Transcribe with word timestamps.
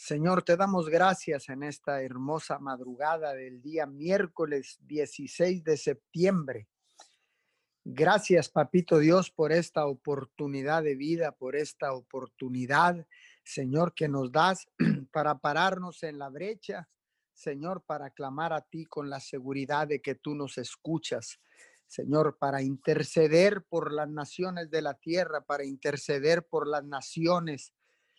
Señor, 0.00 0.44
te 0.44 0.56
damos 0.56 0.88
gracias 0.88 1.48
en 1.48 1.64
esta 1.64 2.00
hermosa 2.02 2.60
madrugada 2.60 3.34
del 3.34 3.60
día 3.60 3.84
miércoles 3.84 4.78
16 4.82 5.64
de 5.64 5.76
septiembre. 5.76 6.68
Gracias, 7.84 8.48
Papito 8.48 9.00
Dios, 9.00 9.32
por 9.32 9.50
esta 9.50 9.86
oportunidad 9.86 10.84
de 10.84 10.94
vida, 10.94 11.32
por 11.32 11.56
esta 11.56 11.94
oportunidad, 11.94 13.08
Señor, 13.42 13.92
que 13.92 14.06
nos 14.06 14.30
das 14.30 14.68
para 15.10 15.40
pararnos 15.40 16.04
en 16.04 16.20
la 16.20 16.28
brecha, 16.28 16.88
Señor, 17.32 17.82
para 17.84 18.10
clamar 18.10 18.52
a 18.52 18.60
ti 18.60 18.84
con 18.84 19.10
la 19.10 19.18
seguridad 19.18 19.88
de 19.88 20.00
que 20.00 20.14
tú 20.14 20.36
nos 20.36 20.58
escuchas. 20.58 21.40
Señor, 21.88 22.38
para 22.38 22.62
interceder 22.62 23.64
por 23.64 23.92
las 23.92 24.08
naciones 24.08 24.70
de 24.70 24.80
la 24.80 24.94
tierra, 24.94 25.40
para 25.40 25.64
interceder 25.64 26.46
por 26.46 26.68
las 26.68 26.84
naciones, 26.84 27.74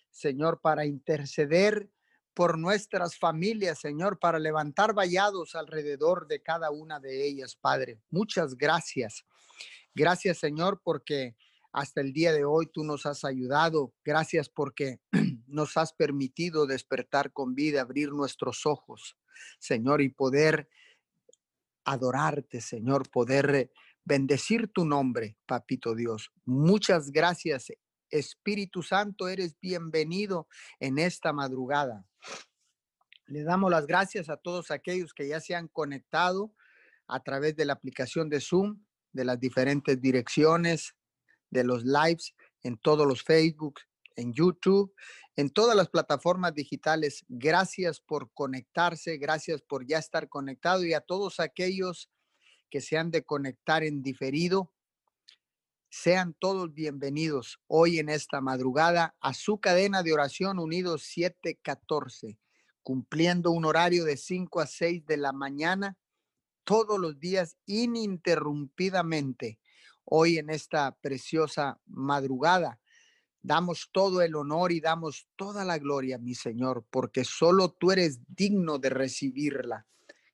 Señor, 0.09 0.59
para 0.61 0.85
interceder 0.85 1.89
por 2.33 2.57
nuestras 2.57 3.17
familias, 3.17 3.79
Señor, 3.79 4.19
para 4.19 4.39
levantar 4.39 4.93
vallados 4.93 5.55
alrededor 5.55 6.27
de 6.27 6.41
cada 6.41 6.71
una 6.71 6.99
de 6.99 7.27
ellas, 7.27 7.55
Padre. 7.55 7.99
Muchas 8.09 8.55
gracias. 8.55 9.25
Gracias, 9.93 10.37
Señor, 10.37 10.81
porque 10.83 11.35
hasta 11.71 12.01
el 12.01 12.13
día 12.13 12.31
de 12.31 12.45
hoy 12.45 12.67
tú 12.67 12.83
nos 12.83 13.05
has 13.05 13.25
ayudado. 13.25 13.93
Gracias 14.03 14.49
porque 14.49 14.99
nos 15.47 15.75
has 15.77 15.93
permitido 15.93 16.65
despertar 16.65 17.33
con 17.33 17.55
vida, 17.55 17.81
abrir 17.81 18.11
nuestros 18.11 18.65
ojos, 18.65 19.17
Señor, 19.59 20.01
y 20.01 20.09
poder 20.09 20.69
adorarte, 21.83 22.61
Señor, 22.61 23.09
poder 23.09 23.71
bendecir 24.05 24.71
tu 24.71 24.85
nombre, 24.85 25.37
Papito 25.45 25.95
Dios. 25.95 26.31
Muchas 26.45 27.11
gracias 27.11 27.71
Espíritu 28.09 28.83
Santo, 28.83 29.27
eres 29.27 29.59
bienvenido 29.59 30.47
en 30.79 30.99
esta 30.99 31.33
madrugada. 31.33 32.05
Le 33.27 33.43
damos 33.43 33.69
las 33.69 33.85
gracias 33.85 34.29
a 34.29 34.37
todos 34.37 34.71
aquellos 34.71 35.13
que 35.13 35.27
ya 35.27 35.39
se 35.39 35.55
han 35.55 35.67
conectado 35.67 36.53
a 37.07 37.21
través 37.21 37.55
de 37.55 37.65
la 37.65 37.73
aplicación 37.73 38.29
de 38.29 38.41
Zoom, 38.41 38.83
de 39.11 39.25
las 39.25 39.39
diferentes 39.39 39.99
direcciones, 40.01 40.95
de 41.49 41.63
los 41.63 41.83
lives 41.83 42.35
en 42.61 42.77
todos 42.77 43.07
los 43.07 43.23
Facebook, 43.23 43.79
en 44.15 44.33
YouTube, 44.33 44.93
en 45.35 45.49
todas 45.49 45.75
las 45.75 45.89
plataformas 45.89 46.53
digitales. 46.53 47.23
Gracias 47.27 47.99
por 47.99 48.31
conectarse, 48.33 49.17
gracias 49.17 49.61
por 49.61 49.85
ya 49.87 49.97
estar 49.97 50.27
conectado 50.27 50.83
y 50.83 50.93
a 50.93 51.01
todos 51.01 51.39
aquellos 51.39 52.09
que 52.69 52.81
se 52.81 52.97
han 52.97 53.11
de 53.11 53.23
conectar 53.23 53.83
en 53.83 54.03
diferido. 54.03 54.71
Sean 55.91 56.35
todos 56.37 56.71
bienvenidos 56.71 57.59
hoy 57.65 57.97
en 57.97 58.09
esta 58.09 58.41
madrugada 58.41 59.15
a 59.21 59.33
su 59.33 59.59
cadena 59.59 60.03
de 60.03 60.13
oración 60.13 60.59
Unidos 60.59 61.01
714, 61.01 62.37
cumpliendo 62.83 63.49
un 63.49 63.65
horario 63.65 64.05
de 64.05 64.15
5 64.15 64.59
a 64.59 64.67
6 64.67 65.07
de 65.07 65.17
la 65.17 65.31
mañana 65.33 65.97
todos 66.63 66.99
los 66.99 67.19
días 67.19 67.57
ininterrumpidamente. 67.65 69.59
Hoy 70.05 70.37
en 70.37 70.51
esta 70.51 70.95
preciosa 71.01 71.79
madrugada 71.87 72.79
damos 73.41 73.89
todo 73.91 74.21
el 74.21 74.35
honor 74.35 74.71
y 74.71 74.81
damos 74.81 75.27
toda 75.35 75.65
la 75.65 75.79
gloria, 75.79 76.19
mi 76.19 76.35
Señor, 76.35 76.85
porque 76.91 77.25
solo 77.25 77.71
tú 77.71 77.91
eres 77.91 78.19
digno 78.27 78.77
de 78.77 78.91
recibirla. 78.91 79.87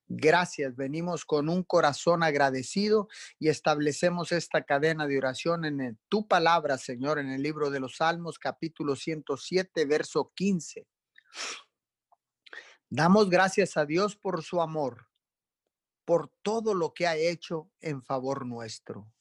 Gracias, 0.07 0.75
venimos 0.75 1.25
con 1.25 1.49
un 1.49 1.63
corazón 1.63 2.21
agradecido 2.21 3.07
y 3.39 3.49
establecemos 3.49 4.31
esta 4.31 4.63
cadena 4.63 5.07
de 5.07 5.17
oración 5.17 5.65
en 5.65 5.99
tu 6.09 6.27
palabra, 6.27 6.77
Señor, 6.77 7.17
en 7.17 7.31
el 7.31 7.41
libro 7.41 7.71
de 7.71 7.79
los 7.79 7.97
Salmos, 7.97 8.37
capítulo 8.37 8.95
107, 8.95 9.85
verso 9.85 10.31
15. 10.35 10.87
Damos 12.87 13.31
gracias 13.31 13.77
a 13.77 13.85
Dios 13.85 14.15
por 14.15 14.43
su 14.43 14.61
amor, 14.61 15.07
por 16.05 16.29
todo 16.43 16.75
lo 16.75 16.93
que 16.93 17.07
ha 17.07 17.15
hecho 17.15 17.71
en 17.81 18.03
favor 18.03 18.45
nuestro. 18.45 19.11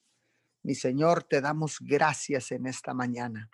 Mi 0.62 0.74
Señor, 0.74 1.24
te 1.24 1.40
damos 1.40 1.78
gracias 1.80 2.52
en 2.52 2.66
esta 2.66 2.92
mañana. 2.92 3.50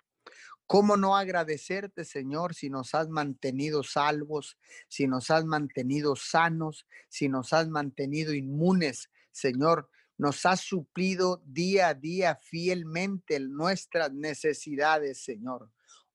¿Cómo 0.71 0.95
no 0.95 1.17
agradecerte, 1.17 2.05
Señor, 2.05 2.55
si 2.55 2.69
nos 2.69 2.95
has 2.95 3.09
mantenido 3.09 3.83
salvos, 3.83 4.57
si 4.87 5.05
nos 5.05 5.29
has 5.29 5.43
mantenido 5.43 6.15
sanos, 6.15 6.87
si 7.09 7.27
nos 7.27 7.51
has 7.51 7.67
mantenido 7.67 8.33
inmunes, 8.33 9.09
Señor? 9.33 9.89
Nos 10.17 10.45
has 10.45 10.61
suplido 10.61 11.43
día 11.45 11.89
a 11.89 11.93
día 11.93 12.39
fielmente 12.41 13.37
nuestras 13.41 14.13
necesidades, 14.13 15.21
Señor. 15.21 15.69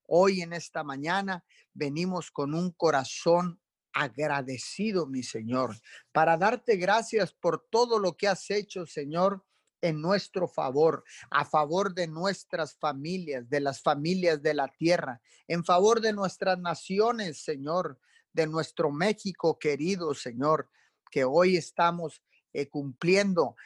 Hoy 0.06 0.40
en 0.40 0.54
esta 0.54 0.82
mañana 0.82 1.44
venimos 1.74 2.30
con 2.30 2.54
un 2.54 2.70
corazón 2.70 3.60
agradecido, 3.92 5.06
mi 5.06 5.22
Señor, 5.22 5.76
para 6.12 6.38
darte 6.38 6.76
gracias 6.76 7.34
por 7.34 7.66
todo 7.68 7.98
lo 7.98 8.16
que 8.16 8.28
has 8.28 8.50
hecho, 8.50 8.86
Señor, 8.86 9.44
en 9.80 10.00
nuestro 10.00 10.48
favor, 10.48 11.04
a 11.30 11.44
favor 11.44 11.94
de 11.94 12.06
nuestras 12.06 12.76
familias, 12.76 13.48
de 13.48 13.60
las 13.60 13.82
familias 13.82 14.42
de 14.42 14.54
la 14.54 14.68
tierra, 14.68 15.20
en 15.46 15.64
favor 15.64 16.00
de 16.00 16.12
nuestras 16.12 16.58
naciones, 16.58 17.42
Señor, 17.42 17.98
de 18.32 18.46
nuestro 18.46 18.90
México 18.90 19.58
querido, 19.58 20.14
Señor, 20.14 20.68
que 21.10 21.24
hoy 21.24 21.56
estamos 21.56 22.22
eh, 22.52 22.68
cumpliendo 22.68 23.56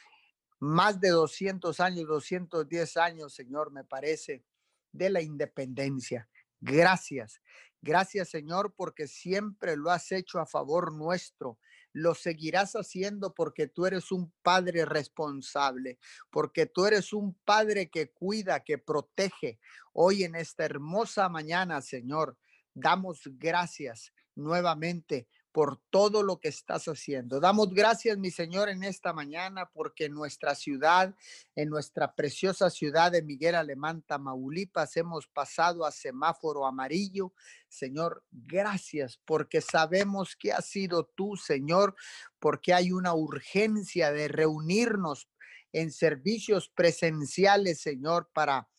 más 0.59 0.99
de 1.01 1.09
200 1.09 1.79
años, 1.79 2.07
210 2.07 2.97
años, 2.97 3.33
Señor, 3.33 3.71
me 3.71 3.83
parece, 3.83 4.45
de 4.91 5.09
la 5.09 5.21
independencia. 5.21 6.29
Gracias. 6.59 7.41
Gracias, 7.81 8.29
Señor, 8.29 8.75
porque 8.75 9.07
siempre 9.07 9.75
lo 9.75 9.89
has 9.89 10.11
hecho 10.11 10.39
a 10.39 10.45
favor 10.45 10.93
nuestro 10.93 11.57
lo 11.93 12.15
seguirás 12.15 12.73
haciendo 12.73 13.33
porque 13.33 13.67
tú 13.67 13.85
eres 13.85 14.11
un 14.11 14.31
padre 14.41 14.85
responsable, 14.85 15.99
porque 16.29 16.65
tú 16.65 16.85
eres 16.85 17.13
un 17.13 17.33
padre 17.45 17.89
que 17.89 18.11
cuida, 18.11 18.63
que 18.63 18.77
protege. 18.77 19.59
Hoy 19.93 20.23
en 20.23 20.35
esta 20.35 20.65
hermosa 20.65 21.27
mañana, 21.29 21.81
Señor, 21.81 22.37
damos 22.73 23.21
gracias 23.25 24.13
nuevamente 24.35 25.27
por 25.51 25.81
todo 25.89 26.23
lo 26.23 26.39
que 26.39 26.47
estás 26.47 26.85
haciendo. 26.85 27.39
Damos 27.39 27.73
gracias, 27.73 28.17
mi 28.17 28.31
Señor, 28.31 28.69
en 28.69 28.83
esta 28.83 29.13
mañana, 29.13 29.69
porque 29.73 30.05
en 30.05 30.13
nuestra 30.13 30.55
ciudad, 30.55 31.13
en 31.55 31.69
nuestra 31.69 32.15
preciosa 32.15 32.69
ciudad 32.69 33.11
de 33.11 33.21
Miguel 33.21 33.55
Alemán, 33.55 34.01
Tamaulipas, 34.01 34.95
hemos 34.97 35.27
pasado 35.27 35.85
a 35.85 35.91
semáforo 35.91 36.65
amarillo. 36.65 37.33
Señor, 37.67 38.23
gracias, 38.31 39.19
porque 39.25 39.61
sabemos 39.61 40.35
que 40.35 40.53
has 40.53 40.65
sido 40.65 41.05
tú, 41.15 41.35
Señor, 41.35 41.95
porque 42.39 42.73
hay 42.73 42.91
una 42.91 43.13
urgencia 43.13 44.11
de 44.11 44.27
reunirnos 44.27 45.27
en 45.73 45.91
servicios 45.91 46.69
presenciales, 46.69 47.81
Señor, 47.81 48.29
para 48.33 48.69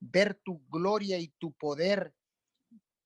ver 0.00 0.34
tu 0.34 0.66
gloria 0.68 1.18
y 1.18 1.28
tu 1.28 1.52
poder 1.52 2.14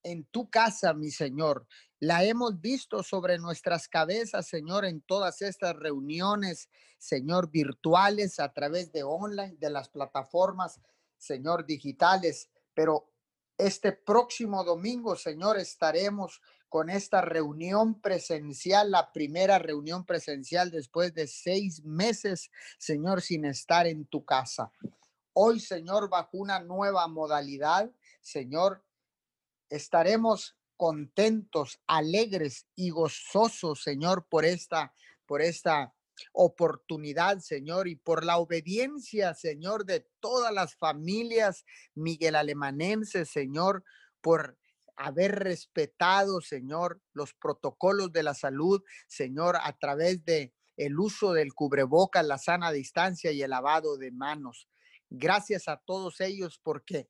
en 0.06 0.24
tu 0.26 0.48
casa, 0.48 0.94
mi 0.94 1.10
Señor. 1.10 1.66
La 1.98 2.24
hemos 2.24 2.60
visto 2.60 3.02
sobre 3.02 3.38
nuestras 3.38 3.88
cabezas, 3.88 4.46
Señor, 4.46 4.84
en 4.84 5.00
todas 5.00 5.40
estas 5.40 5.74
reuniones, 5.76 6.68
Señor, 6.98 7.50
virtuales 7.50 8.38
a 8.38 8.52
través 8.52 8.92
de 8.92 9.02
online, 9.02 9.56
de 9.58 9.70
las 9.70 9.88
plataformas, 9.88 10.78
Señor, 11.16 11.64
digitales. 11.64 12.50
Pero 12.74 13.10
este 13.56 13.92
próximo 13.92 14.62
domingo, 14.62 15.16
Señor, 15.16 15.58
estaremos 15.58 16.42
con 16.68 16.90
esta 16.90 17.22
reunión 17.22 18.00
presencial, 18.02 18.90
la 18.90 19.10
primera 19.12 19.58
reunión 19.58 20.04
presencial 20.04 20.70
después 20.70 21.14
de 21.14 21.26
seis 21.26 21.82
meses, 21.82 22.50
Señor, 22.76 23.22
sin 23.22 23.46
estar 23.46 23.86
en 23.86 24.04
tu 24.04 24.22
casa. 24.24 24.70
Hoy, 25.32 25.60
Señor, 25.60 26.10
bajo 26.10 26.36
una 26.36 26.60
nueva 26.60 27.06
modalidad, 27.08 27.90
Señor, 28.20 28.84
estaremos 29.70 30.55
contentos, 30.76 31.80
alegres 31.86 32.66
y 32.74 32.90
gozosos, 32.90 33.82
Señor, 33.82 34.26
por 34.28 34.44
esta, 34.44 34.94
por 35.26 35.42
esta 35.42 35.94
oportunidad, 36.32 37.38
Señor, 37.38 37.88
y 37.88 37.96
por 37.96 38.24
la 38.24 38.38
obediencia, 38.38 39.34
Señor, 39.34 39.84
de 39.84 40.06
todas 40.20 40.52
las 40.52 40.76
familias 40.76 41.64
Miguel 41.94 42.36
Alemanenses, 42.36 43.30
Señor, 43.30 43.84
por 44.20 44.58
haber 44.96 45.40
respetado, 45.40 46.40
Señor, 46.40 47.00
los 47.12 47.34
protocolos 47.34 48.12
de 48.12 48.22
la 48.22 48.34
salud, 48.34 48.82
Señor, 49.06 49.56
a 49.62 49.76
través 49.78 50.24
de 50.24 50.54
el 50.76 50.98
uso 50.98 51.32
del 51.32 51.54
cubreboca, 51.54 52.22
la 52.22 52.38
sana 52.38 52.70
distancia 52.72 53.30
y 53.32 53.42
el 53.42 53.50
lavado 53.50 53.96
de 53.96 54.10
manos. 54.10 54.68
Gracias 55.08 55.68
a 55.68 55.76
todos 55.76 56.20
ellos 56.20 56.60
porque 56.62 57.08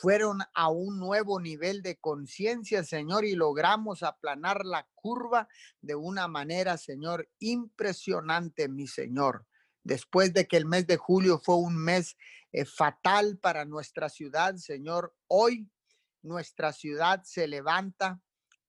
fueron 0.00 0.38
a 0.54 0.70
un 0.70 0.98
nuevo 0.98 1.40
nivel 1.40 1.82
de 1.82 1.98
conciencia, 1.98 2.84
Señor, 2.84 3.24
y 3.24 3.34
logramos 3.34 4.04
aplanar 4.04 4.64
la 4.64 4.88
curva 4.94 5.48
de 5.80 5.96
una 5.96 6.28
manera, 6.28 6.78
Señor, 6.78 7.28
impresionante, 7.40 8.68
mi 8.68 8.86
Señor. 8.86 9.46
Después 9.82 10.32
de 10.32 10.46
que 10.46 10.56
el 10.56 10.66
mes 10.66 10.86
de 10.86 10.96
julio 10.96 11.40
fue 11.40 11.56
un 11.56 11.76
mes 11.76 12.16
eh, 12.52 12.64
fatal 12.64 13.38
para 13.38 13.64
nuestra 13.64 14.08
ciudad, 14.08 14.54
Señor, 14.54 15.12
hoy 15.26 15.68
nuestra 16.22 16.72
ciudad 16.72 17.22
se 17.24 17.48
levanta 17.48 18.20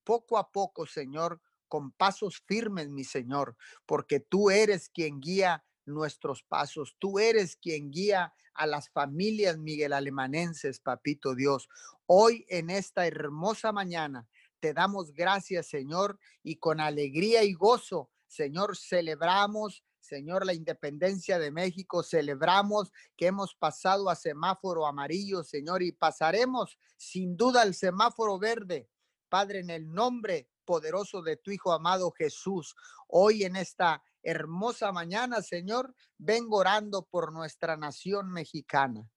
poco 0.04 0.40
a 0.40 0.52
poco, 0.52 0.88
Señor, 0.88 1.42
con 1.68 1.92
pasos 1.92 2.42
firmes, 2.48 2.90
mi 2.90 3.04
Señor, 3.04 3.56
porque 3.86 4.20
tú 4.20 4.50
eres 4.50 4.90
quien 4.90 5.20
guía 5.20 5.64
nuestros 5.86 6.44
pasos. 6.44 6.96
Tú 7.00 7.20
eres 7.20 7.56
quien 7.56 7.92
guía 7.92 8.34
a 8.54 8.68
las 8.68 8.90
familias 8.90 9.58
Miguel 9.58 9.94
Alemanenses, 9.94 10.80
papito 10.80 11.36
Dios. 11.36 11.68
Hoy 12.06 12.46
en 12.50 12.70
esta 12.70 13.08
hermosa 13.08 13.72
mañana 13.72 14.28
te 14.60 14.74
damos 14.74 15.14
gracias, 15.14 15.68
Señor, 15.68 16.20
y 16.42 16.58
con 16.58 16.80
alegría 16.80 17.44
y 17.44 17.54
gozo, 17.54 18.10
Señor, 18.28 18.78
celebramos 18.78 19.84
Señor, 20.04 20.46
la 20.46 20.54
independencia 20.54 21.40
de 21.40 21.50
México. 21.50 22.04
Celebramos 22.04 22.92
que 23.16 23.28
hemos 23.28 23.56
pasado 23.56 24.10
a 24.10 24.16
semáforo 24.16 24.86
amarillo, 24.86 25.44
Señor, 25.44 25.82
y 25.82 25.94
pasaremos 25.94 26.78
sin 26.98 27.38
duda 27.38 27.62
al 27.62 27.74
semáforo 27.74 28.38
verde. 28.38 28.90
Padre, 29.30 29.60
en 29.60 29.70
el 29.70 29.92
nombre 29.92 30.50
poderoso 30.66 31.22
de 31.22 31.38
tu 31.38 31.52
Hijo 31.52 31.72
amado 31.72 32.12
Jesús, 32.12 32.76
hoy 33.08 33.44
en 33.44 33.56
esta 33.56 34.04
hermosa 34.24 34.92
mañana, 34.92 35.42
Señor, 35.42 35.94
vengo 36.18 36.58
orando 36.58 37.06
por 37.06 37.32
nuestra 37.32 37.78
nación 37.78 38.32
mexicana. 38.32 39.10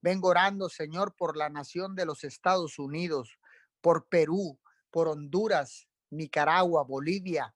Vengo 0.00 0.28
orando, 0.28 0.68
Señor, 0.68 1.14
por 1.16 1.36
la 1.36 1.48
nación 1.48 1.94
de 1.94 2.04
los 2.04 2.24
Estados 2.24 2.78
Unidos, 2.78 3.38
por 3.80 4.08
Perú, 4.08 4.60
por 4.90 5.08
Honduras, 5.08 5.88
Nicaragua, 6.10 6.84
Bolivia, 6.84 7.54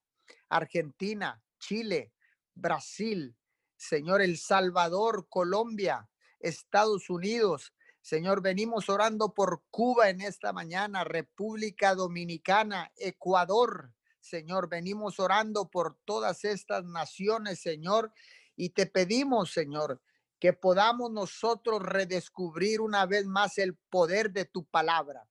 Argentina, 0.49 1.43
Chile, 1.59 2.13
Brasil, 2.55 3.37
Señor, 3.77 4.23
El 4.23 4.39
Salvador, 4.39 5.27
Colombia, 5.29 6.09
Estados 6.41 7.11
Unidos. 7.11 7.73
Señor, 8.03 8.43
venimos 8.43 8.89
orando 8.89 9.33
por 9.33 9.63
Cuba 9.71 10.11
en 10.11 10.21
esta 10.21 10.53
mañana, 10.53 11.05
República 11.05 11.95
Dominicana, 11.95 12.91
Ecuador. 12.97 13.95
Señor, 14.19 14.69
venimos 14.69 15.21
orando 15.21 15.71
por 15.71 15.97
todas 16.05 16.45
estas 16.45 16.85
naciones, 16.85 17.61
Señor, 17.61 18.13
y 18.57 18.71
te 18.71 18.87
pedimos, 18.87 19.53
Señor, 19.53 20.03
que 20.41 20.53
podamos 20.53 21.13
nosotros 21.13 21.81
redescubrir 21.81 22.81
una 22.81 23.07
vez 23.07 23.25
más 23.27 23.57
el 23.59 23.77
poder 23.89 24.33
de 24.33 24.47
tu 24.47 24.65
palabra. 24.65 25.29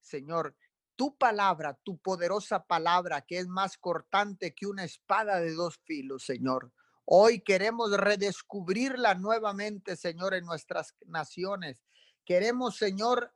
Señor, 0.00 0.54
tu 0.94 1.16
palabra, 1.16 1.74
tu 1.82 1.98
poderosa 1.98 2.64
palabra, 2.64 3.22
que 3.22 3.38
es 3.38 3.48
más 3.48 3.76
cortante 3.76 4.54
que 4.54 4.68
una 4.68 4.84
espada 4.84 5.40
de 5.40 5.52
dos 5.52 5.80
filos, 5.84 6.24
Señor. 6.24 6.72
Hoy 7.10 7.40
queremos 7.40 7.90
redescubrirla 7.96 9.14
nuevamente, 9.14 9.96
Señor, 9.96 10.34
en 10.34 10.44
nuestras 10.44 10.94
naciones. 11.06 11.82
Queremos, 12.22 12.76
Señor, 12.76 13.32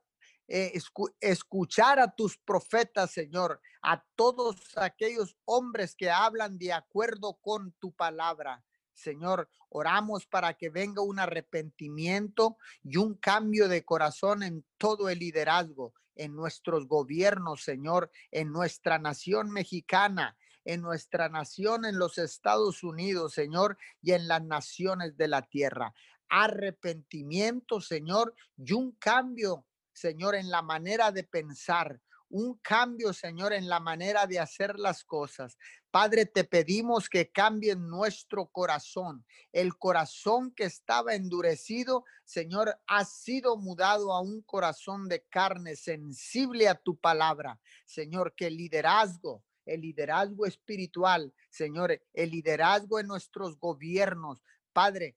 eh, 0.47 0.79
escuchar 1.19 1.99
a 1.99 2.13
tus 2.13 2.37
profetas, 2.37 3.09
Señor, 3.09 3.59
a 3.81 4.05
todos 4.15 4.57
aquellos 4.75 5.35
hombres 5.45 5.95
que 5.95 6.11
hablan 6.11 6.59
de 6.59 6.71
acuerdo 6.71 7.39
con 7.41 7.71
tu 7.79 7.91
palabra. 7.91 8.63
Señor, 8.93 9.49
oramos 9.69 10.27
para 10.27 10.53
que 10.53 10.69
venga 10.69 11.01
un 11.01 11.17
arrepentimiento 11.17 12.57
y 12.83 12.97
un 12.97 13.15
cambio 13.15 13.67
de 13.67 13.83
corazón 13.83 14.43
en 14.43 14.63
todo 14.77 15.09
el 15.09 15.17
liderazgo 15.17 15.95
en 16.15 16.35
nuestros 16.35 16.87
gobiernos, 16.87 17.63
Señor, 17.63 18.11
en 18.29 18.51
nuestra 18.51 18.99
nación 18.99 19.49
mexicana, 19.49 20.37
en 20.65 20.81
nuestra 20.81 21.29
nación, 21.29 21.85
en 21.85 21.97
los 21.97 22.17
Estados 22.17 22.83
Unidos, 22.83 23.33
Señor, 23.33 23.77
y 24.01 24.13
en 24.13 24.27
las 24.27 24.43
naciones 24.43 25.17
de 25.17 25.27
la 25.27 25.41
tierra. 25.41 25.93
Arrepentimiento, 26.29 27.81
Señor, 27.81 28.35
y 28.57 28.73
un 28.73 28.93
cambio, 28.93 29.65
Señor, 29.91 30.35
en 30.35 30.49
la 30.49 30.61
manera 30.61 31.11
de 31.11 31.23
pensar, 31.23 32.01
un 32.33 32.57
cambio, 32.57 33.13
Señor, 33.13 33.53
en 33.53 33.69
la 33.69 33.79
manera 33.79 34.25
de 34.25 34.39
hacer 34.39 34.79
las 34.79 35.03
cosas. 35.03 35.55
Padre, 35.91 36.25
te 36.25 36.43
pedimos 36.43 37.07
que 37.07 37.31
cambie 37.31 37.75
nuestro 37.75 38.47
corazón. 38.47 39.23
El 39.51 39.77
corazón 39.77 40.51
que 40.51 40.63
estaba 40.63 41.13
endurecido, 41.13 42.05
Señor, 42.25 42.75
ha 42.87 43.05
sido 43.05 43.55
mudado 43.57 44.11
a 44.11 44.19
un 44.19 44.41
corazón 44.41 45.07
de 45.07 45.23
carne 45.29 45.75
sensible 45.75 46.67
a 46.67 46.73
tu 46.73 46.97
palabra. 46.97 47.59
Señor, 47.85 48.33
que 48.33 48.49
liderazgo, 48.49 49.43
el 49.65 49.81
liderazgo 49.81 50.45
espiritual, 50.45 51.33
Señor, 51.49 52.01
el 52.13 52.31
liderazgo 52.31 52.99
en 52.99 53.07
nuestros 53.07 53.57
gobiernos, 53.57 54.43
Padre, 54.73 55.15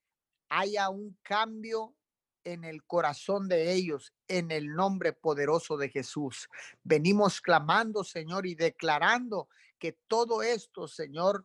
haya 0.49 0.89
un 0.91 1.19
cambio 1.23 1.95
en 2.45 2.63
el 2.63 2.85
corazón 2.85 3.49
de 3.49 3.73
ellos, 3.73 4.13
en 4.29 4.53
el 4.53 4.75
nombre 4.75 5.13
poderoso 5.13 5.77
de 5.77 5.89
Jesús. 5.89 6.49
Venimos 6.85 7.41
clamando, 7.41 8.05
Señor, 8.05 8.47
y 8.47 8.55
declarando 8.55 9.49
que 9.79 9.99
todo 10.07 10.43
esto, 10.43 10.87
Señor, 10.87 11.45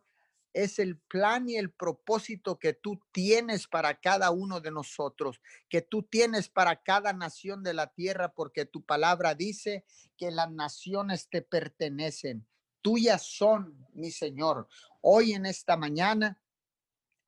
es 0.52 0.78
el 0.78 0.98
plan 0.98 1.48
y 1.48 1.56
el 1.56 1.70
propósito 1.70 2.58
que 2.58 2.74
tú 2.74 3.00
tienes 3.10 3.66
para 3.66 3.98
cada 3.98 4.30
uno 4.30 4.60
de 4.60 4.70
nosotros, 4.70 5.40
que 5.68 5.82
tú 5.82 6.02
tienes 6.02 6.48
para 6.48 6.82
cada 6.82 7.12
nación 7.12 7.62
de 7.62 7.74
la 7.74 7.88
tierra, 7.88 8.32
porque 8.32 8.66
tu 8.66 8.84
palabra 8.84 9.34
dice 9.34 9.84
que 10.16 10.30
las 10.30 10.52
naciones 10.52 11.28
te 11.30 11.42
pertenecen, 11.42 12.46
tuyas 12.82 13.22
son, 13.22 13.86
mi 13.94 14.10
Señor. 14.10 14.68
Hoy 15.00 15.32
en 15.32 15.46
esta 15.46 15.76
mañana 15.76 16.38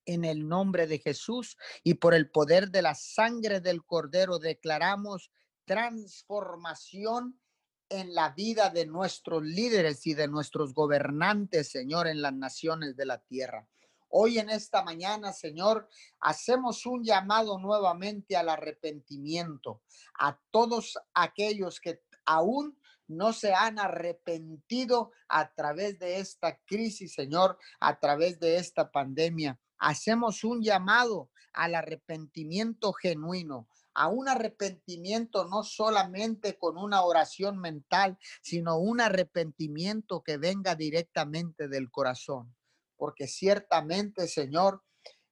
en 0.06 0.24
el 0.24 0.46
nombre 0.46 0.86
de 0.86 0.98
Jesús 0.98 1.56
y 1.82 1.94
por 1.94 2.14
el 2.14 2.30
poder 2.30 2.70
de 2.70 2.82
la 2.82 2.94
sangre 2.94 3.60
del 3.60 3.84
Cordero 3.84 4.38
declaramos 4.38 5.30
transformación 5.64 7.40
en 7.88 8.14
la 8.14 8.30
vida 8.30 8.70
de 8.70 8.86
nuestros 8.86 9.42
líderes 9.42 10.06
y 10.06 10.14
de 10.14 10.28
nuestros 10.28 10.74
gobernantes, 10.74 11.70
Señor, 11.70 12.06
en 12.06 12.22
las 12.22 12.34
naciones 12.34 12.96
de 12.96 13.06
la 13.06 13.18
tierra. 13.18 13.68
Hoy 14.08 14.38
en 14.38 14.50
esta 14.50 14.82
mañana, 14.82 15.32
Señor, 15.32 15.88
hacemos 16.20 16.86
un 16.86 17.02
llamado 17.02 17.58
nuevamente 17.58 18.36
al 18.36 18.48
arrepentimiento 18.48 19.82
a 20.18 20.38
todos 20.50 20.98
aquellos 21.14 21.80
que 21.80 22.02
aún 22.24 22.78
no 23.06 23.32
se 23.32 23.52
han 23.52 23.78
arrepentido 23.78 25.12
a 25.28 25.52
través 25.52 25.98
de 25.98 26.18
esta 26.18 26.58
crisis, 26.64 27.14
Señor, 27.14 27.58
a 27.80 27.98
través 27.98 28.38
de 28.38 28.56
esta 28.56 28.90
pandemia 28.90 29.58
hacemos 29.84 30.44
un 30.44 30.62
llamado 30.62 31.30
al 31.52 31.74
arrepentimiento 31.74 32.92
genuino, 32.92 33.68
a 33.94 34.08
un 34.08 34.28
arrepentimiento 34.28 35.44
no 35.44 35.62
solamente 35.62 36.58
con 36.58 36.78
una 36.78 37.02
oración 37.02 37.58
mental, 37.58 38.18
sino 38.42 38.78
un 38.78 39.00
arrepentimiento 39.00 40.22
que 40.22 40.36
venga 40.36 40.74
directamente 40.74 41.68
del 41.68 41.90
corazón. 41.90 42.56
Porque 42.96 43.28
ciertamente, 43.28 44.26
Señor, 44.26 44.82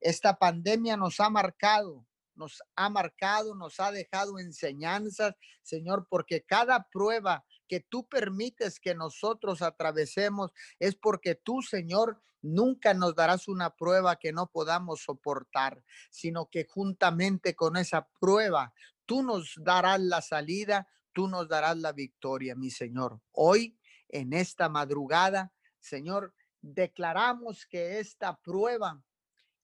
esta 0.01 0.39
pandemia 0.39 0.97
nos 0.97 1.19
ha 1.19 1.31
marcado, 1.31 2.07
nos 2.35 2.63
ha 2.77 2.89
marcado, 2.89 3.55
nos 3.55 3.81
ha 3.81 3.91
dejado 3.91 4.39
enseñanzas, 4.39 5.35
Señor, 5.63 6.07
porque 6.09 6.45
cada 6.45 6.89
prueba 6.91 7.45
que 7.73 7.81
tú 7.81 8.07
permites 8.07 8.79
que 8.79 8.95
nosotros 8.95 9.63
atravesemos 9.63 10.53
es 10.79 10.95
porque 10.95 11.35
tú, 11.35 11.63
Señor, 11.63 12.23
nunca 12.43 12.93
nos 12.93 13.15
darás 13.15 13.49
una 13.49 13.75
prueba 13.75 14.17
que 14.17 14.31
no 14.31 14.51
podamos 14.51 15.05
soportar, 15.05 15.83
sino 16.11 16.51
que 16.51 16.67
juntamente 16.67 17.57
con 17.57 17.79
esa 17.79 18.11
prueba, 18.21 18.75
tú 19.07 19.23
nos 19.23 19.55
darás 19.57 20.01
la 20.01 20.21
salida, 20.21 20.87
tú 21.15 21.29
nos 21.29 21.49
darás 21.49 21.79
la 21.79 21.93
victoria, 21.93 22.55
mi 22.55 22.71
Señor. 22.71 23.23
Hoy, 23.31 23.79
en 24.11 24.35
esta 24.35 24.69
madrugada, 24.69 25.55
Señor, 25.81 26.35
declaramos 26.61 27.65
que 27.65 28.01
esta 28.01 28.37
prueba 28.37 29.03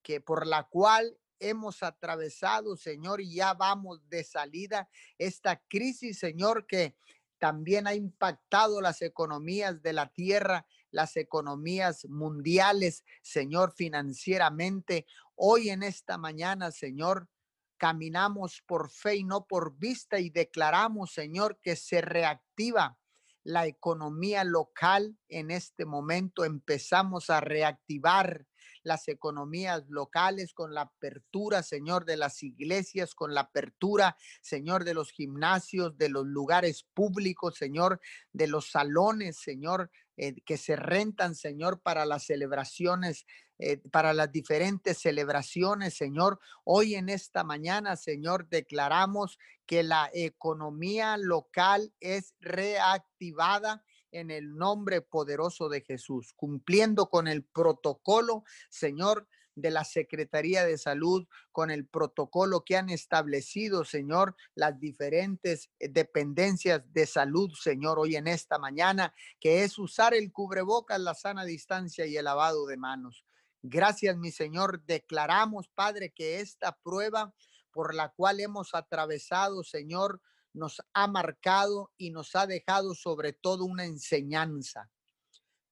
que 0.00 0.22
por 0.22 0.46
la 0.46 0.62
cual 0.62 1.18
hemos 1.40 1.82
atravesado, 1.82 2.74
Señor, 2.74 3.20
y 3.20 3.34
ya 3.34 3.54
vamos 3.54 4.08
de 4.08 4.24
salida, 4.24 4.88
esta 5.18 5.60
crisis, 5.68 6.18
Señor, 6.18 6.66
que 6.66 6.96
también 7.38 7.86
ha 7.86 7.94
impactado 7.94 8.80
las 8.80 9.02
economías 9.02 9.82
de 9.82 9.92
la 9.92 10.08
tierra, 10.12 10.66
las 10.90 11.16
economías 11.16 12.06
mundiales, 12.06 13.04
Señor, 13.22 13.72
financieramente. 13.76 15.06
Hoy 15.34 15.70
en 15.70 15.82
esta 15.82 16.18
mañana, 16.18 16.70
Señor, 16.70 17.28
caminamos 17.76 18.62
por 18.66 18.90
fe 18.90 19.16
y 19.16 19.24
no 19.24 19.46
por 19.46 19.78
vista 19.78 20.18
y 20.18 20.30
declaramos, 20.30 21.12
Señor, 21.12 21.58
que 21.62 21.76
se 21.76 22.00
reactiva 22.00 22.98
la 23.44 23.66
economía 23.66 24.44
local 24.44 25.16
en 25.28 25.50
este 25.50 25.86
momento. 25.86 26.44
Empezamos 26.44 27.30
a 27.30 27.40
reactivar 27.40 28.46
las 28.82 29.08
economías 29.08 29.84
locales, 29.88 30.54
con 30.54 30.74
la 30.74 30.82
apertura, 30.82 31.62
Señor, 31.62 32.04
de 32.04 32.16
las 32.16 32.42
iglesias, 32.42 33.14
con 33.14 33.34
la 33.34 33.42
apertura, 33.42 34.16
Señor, 34.40 34.84
de 34.84 34.94
los 34.94 35.10
gimnasios, 35.10 35.96
de 35.96 36.08
los 36.08 36.26
lugares 36.26 36.84
públicos, 36.94 37.56
Señor, 37.56 38.00
de 38.32 38.46
los 38.46 38.70
salones, 38.70 39.38
Señor, 39.38 39.90
eh, 40.16 40.34
que 40.44 40.56
se 40.56 40.74
rentan, 40.74 41.34
Señor, 41.34 41.80
para 41.80 42.04
las 42.04 42.24
celebraciones, 42.24 43.24
eh, 43.60 43.78
para 43.90 44.12
las 44.12 44.32
diferentes 44.32 44.98
celebraciones, 44.98 45.94
Señor. 45.94 46.40
Hoy 46.64 46.96
en 46.96 47.08
esta 47.08 47.44
mañana, 47.44 47.96
Señor, 47.96 48.48
declaramos 48.48 49.38
que 49.66 49.82
la 49.82 50.10
economía 50.12 51.16
local 51.16 51.92
es 52.00 52.34
reactivada 52.40 53.84
en 54.12 54.30
el 54.30 54.56
nombre 54.56 55.00
poderoso 55.00 55.68
de 55.68 55.80
Jesús, 55.80 56.32
cumpliendo 56.34 57.08
con 57.08 57.28
el 57.28 57.44
protocolo, 57.44 58.44
Señor, 58.70 59.28
de 59.60 59.70
la 59.70 59.84
Secretaría 59.84 60.64
de 60.64 60.78
Salud, 60.78 61.26
con 61.52 61.70
el 61.70 61.86
protocolo 61.86 62.64
que 62.64 62.76
han 62.76 62.90
establecido, 62.90 63.84
Señor, 63.84 64.36
las 64.54 64.78
diferentes 64.78 65.70
eh, 65.78 65.88
dependencias 65.88 66.82
de 66.92 67.06
salud, 67.06 67.50
Señor, 67.60 67.98
hoy 67.98 68.16
en 68.16 68.28
esta 68.28 68.58
mañana, 68.58 69.12
que 69.40 69.64
es 69.64 69.78
usar 69.78 70.14
el 70.14 70.32
cubrebocas, 70.32 71.00
la 71.00 71.14
sana 71.14 71.44
distancia 71.44 72.06
y 72.06 72.16
el 72.16 72.24
lavado 72.24 72.66
de 72.66 72.76
manos. 72.76 73.24
Gracias, 73.62 74.16
mi 74.16 74.30
Señor. 74.30 74.84
Declaramos, 74.84 75.68
Padre, 75.74 76.12
que 76.14 76.40
esta 76.40 76.78
prueba 76.82 77.34
por 77.72 77.94
la 77.94 78.10
cual 78.10 78.40
hemos 78.40 78.74
atravesado, 78.74 79.64
Señor, 79.64 80.20
nos 80.58 80.82
ha 80.92 81.06
marcado 81.06 81.92
y 81.96 82.10
nos 82.10 82.34
ha 82.36 82.46
dejado 82.46 82.94
sobre 82.94 83.32
todo 83.32 83.64
una 83.64 83.84
enseñanza. 83.84 84.90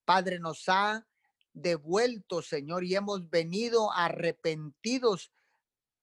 Padre, 0.05 0.39
nos 0.39 0.69
ha 0.69 1.07
devuelto, 1.53 2.43
Señor, 2.43 2.85
y 2.85 2.95
hemos 2.95 3.29
venido 3.29 3.93
arrepentidos 3.93 5.33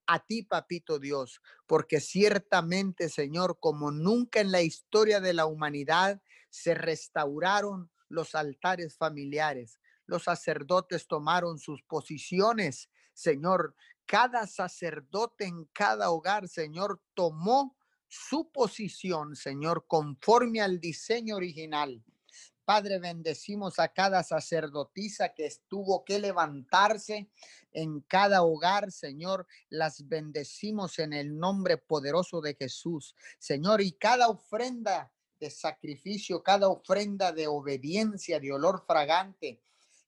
a 0.07 0.19
ti, 0.19 0.43
papito 0.43 0.99
Dios, 0.99 1.41
porque 1.65 1.99
ciertamente, 1.99 3.09
Señor, 3.09 3.57
como 3.59 3.91
nunca 3.91 4.41
en 4.41 4.51
la 4.51 4.61
historia 4.61 5.21
de 5.21 5.33
la 5.33 5.45
humanidad 5.45 6.21
se 6.49 6.73
restauraron 6.73 7.89
los 8.09 8.35
altares 8.35 8.97
familiares, 8.97 9.79
los 10.05 10.23
sacerdotes 10.23 11.07
tomaron 11.07 11.57
sus 11.57 11.81
posiciones, 11.83 12.89
Señor, 13.13 13.75
cada 14.05 14.47
sacerdote 14.47 15.45
en 15.45 15.65
cada 15.65 16.09
hogar, 16.09 16.47
Señor, 16.47 17.01
tomó 17.13 17.77
su 18.13 18.51
posición, 18.51 19.36
Señor, 19.36 19.86
conforme 19.88 20.62
al 20.62 20.79
diseño 20.79 21.36
original. 21.36 22.03
Padre, 22.63 23.00
bendecimos 23.00 23.79
a 23.79 23.88
cada 23.89 24.24
sacerdotisa 24.24 25.34
que 25.34 25.48
estuvo 25.48 26.05
que 26.05 26.20
levantarse 26.20 27.29
en 27.72 28.01
cada 28.01 28.43
hogar, 28.43 28.91
Señor. 28.91 29.48
Las 29.70 30.08
bendecimos 30.08 31.00
en 31.00 31.12
el 31.13 31.38
nombre 31.38 31.77
poderoso 31.77 32.39
de 32.39 32.55
Jesús, 32.55 33.15
Señor. 33.39 33.82
Y 33.82 33.93
cada 33.93 34.29
ofrenda 34.29 35.12
de 35.39 35.50
sacrificio, 35.50 36.43
cada 36.43 36.70
ofrenda 36.70 37.32
de 37.32 37.48
obediencia, 37.48 38.39
de 38.39 38.53
olor 38.53 38.86
fragante, 38.86 39.60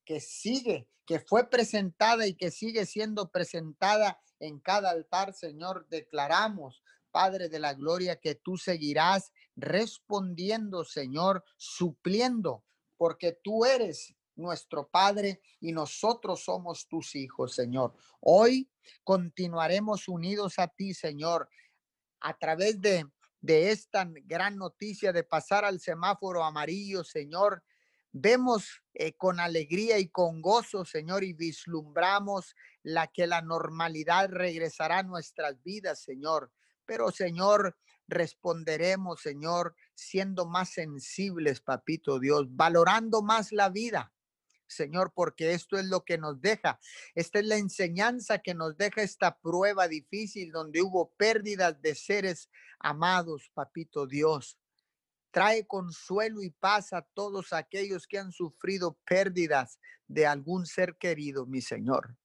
que 0.06 0.22
sigue, 0.22 0.88
que 1.06 1.20
fue 1.20 1.50
presentada 1.50 2.28
y 2.28 2.36
que 2.36 2.52
sigue 2.52 2.86
siendo 2.86 3.32
presentada 3.32 4.22
en 4.40 4.60
cada 4.60 4.92
altar, 4.92 5.34
Señor, 5.34 5.88
declaramos 5.90 6.84
Padre 7.16 7.48
de 7.48 7.60
la 7.60 7.74
Gloria, 7.74 8.18
que 8.18 8.36
tú 8.36 8.58
seguirás 8.58 9.32
respondiendo, 9.56 10.84
Señor, 10.84 11.46
supliendo, 11.56 12.66
porque 12.98 13.40
tú 13.42 13.64
eres 13.64 14.14
nuestro 14.36 14.90
Padre 14.90 15.40
y 15.62 15.72
nosotros 15.72 16.44
somos 16.44 16.90
tus 16.90 17.16
hijos, 17.16 17.56
Señor. 17.56 17.94
Hoy 18.20 18.70
continuaremos 19.06 20.10
unidos 20.10 20.60
a 20.60 20.68
ti, 20.68 20.94
Señor, 20.94 21.48
a 22.20 22.38
través 22.38 22.82
de, 22.82 23.06
de 23.40 23.72
esta 23.72 24.06
gran 24.26 24.58
noticia 24.58 25.14
de 25.14 25.24
pasar 25.24 25.64
al 25.64 25.80
semáforo 25.80 26.44
amarillo, 26.44 27.06
Señor. 27.06 27.64
Vemos 28.12 28.82
eh, 28.94 29.14
con 29.14 29.40
alegría 29.40 30.00
y 30.00 30.10
con 30.10 30.42
gozo, 30.42 30.84
Señor, 30.84 31.24
y 31.24 31.32
vislumbramos 31.32 32.58
la 32.84 33.08
que 33.08 33.26
la 33.26 33.42
normalidad 33.42 34.28
regresará 34.32 35.00
a 35.00 35.04
nuestras 35.04 35.64
vidas, 35.64 36.04
Señor. 36.04 36.52
Pero 36.86 37.12
Señor, 37.12 37.78
responderemos, 38.08 39.22
Señor, 39.22 39.76
siendo 39.94 40.46
más 40.46 40.70
sensibles, 40.70 41.62
papito 41.62 42.20
Dios, 42.20 42.46
valorando 42.50 43.22
más 43.22 43.52
la 43.52 43.70
vida. 43.70 44.12
Señor, 44.68 45.14
porque 45.14 45.54
esto 45.54 45.78
es 45.78 45.86
lo 45.86 46.04
que 46.04 46.18
nos 46.18 46.42
deja. 46.42 46.80
Esta 47.14 47.40
es 47.40 47.46
la 47.46 47.58
enseñanza 47.58 48.40
que 48.40 48.54
nos 48.54 48.78
deja 48.78 49.04
esta 49.04 49.38
prueba 49.38 49.88
difícil 49.88 50.52
donde 50.52 50.82
hubo 50.82 51.12
pérdidas 51.18 51.80
de 51.82 51.96
seres 51.96 52.50
amados, 52.80 53.52
papito 53.54 54.08
Dios. 54.08 54.58
Trae 55.32 55.68
consuelo 55.68 56.42
y 56.42 56.50
paz 56.50 56.94
a 56.94 57.02
todos 57.14 57.54
aquellos 57.54 58.08
que 58.08 58.18
han 58.18 58.32
sufrido 58.32 58.98
pérdidas 59.06 59.80
de 60.08 60.26
algún 60.26 60.66
ser 60.66 60.98
querido, 60.98 61.46
mi 61.46 61.62
Señor. 61.62 62.18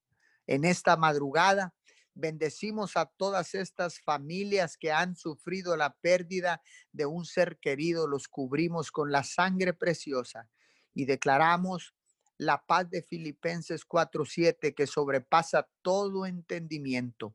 En 0.47 0.65
esta 0.65 0.97
madrugada 0.97 1.75
Bendecimos 2.15 2.97
a 2.97 3.07
todas 3.07 3.55
estas 3.55 4.01
familias 4.01 4.77
que 4.77 4.93
han 4.93 5.17
sufrido 5.17 5.77
la 5.77 5.95
pérdida 5.95 6.63
de 6.93 7.07
un 7.07 7.25
ser 7.25 7.59
querido. 7.59 8.07
Los 8.07 8.29
cubrimos 8.29 8.91
con 8.91 9.13
la 9.13 9.25
sangre 9.25 9.73
preciosa 9.73 10.49
y 10.93 11.05
declaramos 11.05 11.95
la 12.37 12.65
paz 12.65 12.91
de 12.91 13.03
Filipenses 13.03 13.85
4:7 13.85 14.75
que 14.75 14.87
sobrepasa 14.87 15.69
todo 15.83 16.27
entendimiento 16.27 17.35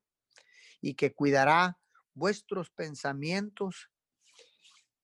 y 0.82 0.96
que 0.96 1.14
cuidará 1.14 1.80
vuestros 2.14 2.70
pensamientos 2.72 3.90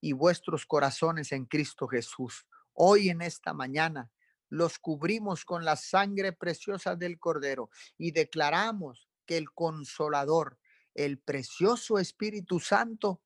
y 0.00 0.12
vuestros 0.12 0.66
corazones 0.66 1.32
en 1.32 1.46
Cristo 1.46 1.86
Jesús. 1.86 2.46
Hoy 2.72 3.10
en 3.10 3.22
esta 3.22 3.52
mañana 3.54 4.10
los 4.48 4.78
cubrimos 4.78 5.44
con 5.44 5.64
la 5.64 5.76
sangre 5.76 6.32
preciosa 6.32 6.96
del 6.96 7.18
Cordero 7.18 7.70
y 7.96 8.10
declaramos 8.10 9.08
que 9.26 9.36
el 9.36 9.52
consolador, 9.52 10.58
el 10.94 11.18
precioso 11.18 11.98
Espíritu 11.98 12.60
Santo, 12.60 13.22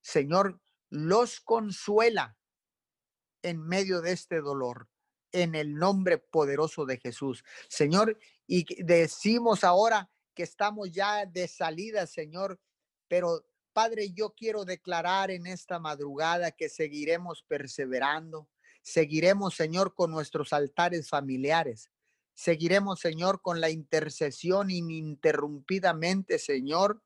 Señor, 0.00 0.60
los 0.90 1.40
consuela 1.40 2.36
en 3.42 3.60
medio 3.60 4.00
de 4.00 4.12
este 4.12 4.40
dolor, 4.40 4.88
en 5.32 5.54
el 5.54 5.74
nombre 5.74 6.18
poderoso 6.18 6.86
de 6.86 6.98
Jesús. 6.98 7.44
Señor, 7.68 8.18
y 8.46 8.82
decimos 8.82 9.64
ahora 9.64 10.10
que 10.34 10.42
estamos 10.42 10.90
ya 10.90 11.26
de 11.26 11.46
salida, 11.48 12.06
Señor, 12.06 12.60
pero 13.06 13.44
Padre, 13.72 14.12
yo 14.12 14.34
quiero 14.34 14.64
declarar 14.64 15.30
en 15.30 15.46
esta 15.46 15.78
madrugada 15.78 16.50
que 16.50 16.68
seguiremos 16.68 17.44
perseverando, 17.46 18.48
seguiremos, 18.82 19.54
Señor, 19.54 19.94
con 19.94 20.10
nuestros 20.10 20.52
altares 20.52 21.08
familiares, 21.08 21.90
Seguiremos, 22.38 23.00
Señor, 23.00 23.42
con 23.42 23.60
la 23.60 23.68
intercesión 23.68 24.70
ininterrumpidamente, 24.70 26.38
Señor. 26.38 27.02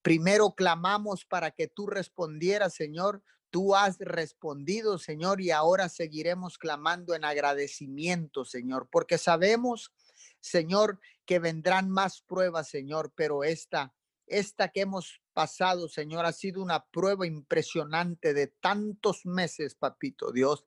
Primero 0.00 0.54
clamamos 0.54 1.26
para 1.26 1.50
que 1.50 1.68
tú 1.68 1.86
respondieras, 1.86 2.72
Señor. 2.72 3.22
Tú 3.50 3.76
has 3.76 3.98
respondido, 3.98 4.96
Señor, 4.96 5.42
y 5.42 5.50
ahora 5.50 5.90
seguiremos 5.90 6.56
clamando 6.56 7.14
en 7.14 7.26
agradecimiento, 7.26 8.46
Señor, 8.46 8.88
porque 8.90 9.18
sabemos, 9.18 9.92
Señor, 10.40 10.98
que 11.26 11.38
vendrán 11.38 11.90
más 11.90 12.22
pruebas, 12.22 12.70
Señor, 12.70 13.12
pero 13.14 13.44
esta, 13.44 13.94
esta 14.26 14.68
que 14.68 14.80
hemos 14.80 15.21
pasado, 15.32 15.88
Señor, 15.88 16.26
ha 16.26 16.32
sido 16.32 16.62
una 16.62 16.84
prueba 16.84 17.26
impresionante 17.26 18.34
de 18.34 18.46
tantos 18.46 19.24
meses, 19.24 19.74
papito 19.74 20.32
Dios, 20.32 20.64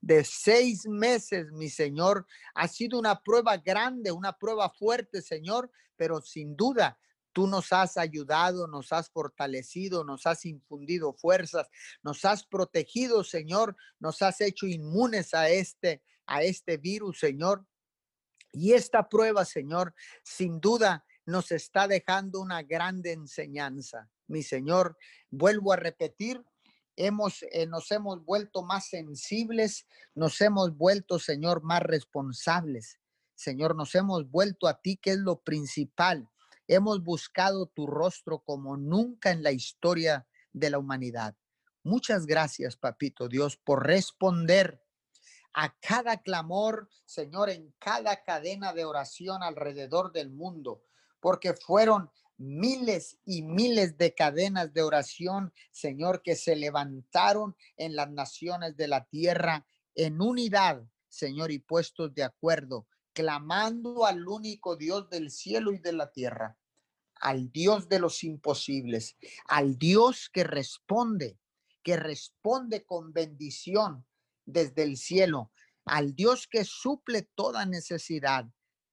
de 0.00 0.24
seis 0.24 0.86
meses, 0.86 1.52
mi 1.52 1.68
Señor. 1.68 2.26
Ha 2.54 2.68
sido 2.68 2.98
una 2.98 3.22
prueba 3.22 3.56
grande, 3.56 4.12
una 4.12 4.32
prueba 4.32 4.68
fuerte, 4.70 5.22
Señor, 5.22 5.70
pero 5.96 6.20
sin 6.20 6.56
duda 6.56 6.98
Tú 7.38 7.46
nos 7.46 7.72
has 7.72 7.96
ayudado, 7.96 8.66
nos 8.66 8.92
has 8.92 9.10
fortalecido, 9.10 10.02
nos 10.02 10.26
has 10.26 10.44
infundido 10.44 11.12
fuerzas, 11.12 11.68
nos 12.02 12.24
has 12.24 12.44
protegido, 12.44 13.22
Señor, 13.22 13.76
nos 14.00 14.22
has 14.22 14.40
hecho 14.40 14.66
inmunes 14.66 15.34
a 15.34 15.48
este 15.48 16.02
a 16.26 16.42
este 16.42 16.78
virus, 16.78 17.20
Señor. 17.20 17.64
Y 18.52 18.72
esta 18.72 19.08
prueba, 19.08 19.44
Señor, 19.44 19.94
sin 20.24 20.60
duda 20.60 21.04
nos 21.28 21.52
está 21.52 21.86
dejando 21.86 22.40
una 22.40 22.62
grande 22.62 23.12
enseñanza. 23.12 24.08
Mi 24.28 24.42
Señor, 24.42 24.96
vuelvo 25.30 25.74
a 25.74 25.76
repetir, 25.76 26.42
hemos, 26.96 27.42
eh, 27.52 27.66
nos 27.66 27.90
hemos 27.92 28.24
vuelto 28.24 28.62
más 28.62 28.88
sensibles, 28.88 29.86
nos 30.14 30.40
hemos 30.40 30.74
vuelto, 30.74 31.18
Señor, 31.18 31.62
más 31.62 31.82
responsables. 31.82 32.98
Señor, 33.34 33.76
nos 33.76 33.94
hemos 33.94 34.30
vuelto 34.30 34.68
a 34.68 34.80
ti, 34.80 34.96
que 34.96 35.10
es 35.10 35.18
lo 35.18 35.42
principal. 35.42 36.30
Hemos 36.66 37.04
buscado 37.04 37.66
tu 37.66 37.86
rostro 37.86 38.38
como 38.38 38.78
nunca 38.78 39.30
en 39.30 39.42
la 39.42 39.52
historia 39.52 40.26
de 40.54 40.70
la 40.70 40.78
humanidad. 40.78 41.36
Muchas 41.82 42.24
gracias, 42.24 42.78
papito 42.78 43.28
Dios, 43.28 43.58
por 43.58 43.86
responder 43.86 44.82
a 45.52 45.78
cada 45.78 46.22
clamor, 46.22 46.88
Señor, 47.04 47.50
en 47.50 47.74
cada 47.78 48.22
cadena 48.22 48.72
de 48.72 48.86
oración 48.86 49.42
alrededor 49.42 50.12
del 50.12 50.30
mundo 50.30 50.87
porque 51.20 51.54
fueron 51.54 52.10
miles 52.36 53.18
y 53.24 53.42
miles 53.42 53.98
de 53.98 54.14
cadenas 54.14 54.72
de 54.72 54.82
oración, 54.82 55.52
Señor, 55.70 56.22
que 56.22 56.36
se 56.36 56.56
levantaron 56.56 57.56
en 57.76 57.96
las 57.96 58.10
naciones 58.10 58.76
de 58.76 58.88
la 58.88 59.04
tierra 59.06 59.66
en 59.94 60.20
unidad, 60.20 60.82
Señor, 61.08 61.50
y 61.50 61.58
puestos 61.58 62.14
de 62.14 62.22
acuerdo, 62.22 62.86
clamando 63.12 64.06
al 64.06 64.28
único 64.28 64.76
Dios 64.76 65.10
del 65.10 65.30
cielo 65.30 65.72
y 65.72 65.78
de 65.78 65.92
la 65.92 66.12
tierra, 66.12 66.56
al 67.20 67.50
Dios 67.50 67.88
de 67.88 67.98
los 67.98 68.22
imposibles, 68.22 69.16
al 69.46 69.76
Dios 69.76 70.30
que 70.32 70.44
responde, 70.44 71.36
que 71.82 71.96
responde 71.96 72.84
con 72.84 73.12
bendición 73.12 74.06
desde 74.46 74.84
el 74.84 74.96
cielo, 74.96 75.50
al 75.84 76.14
Dios 76.14 76.46
que 76.46 76.64
suple 76.64 77.22
toda 77.34 77.66
necesidad. 77.66 78.46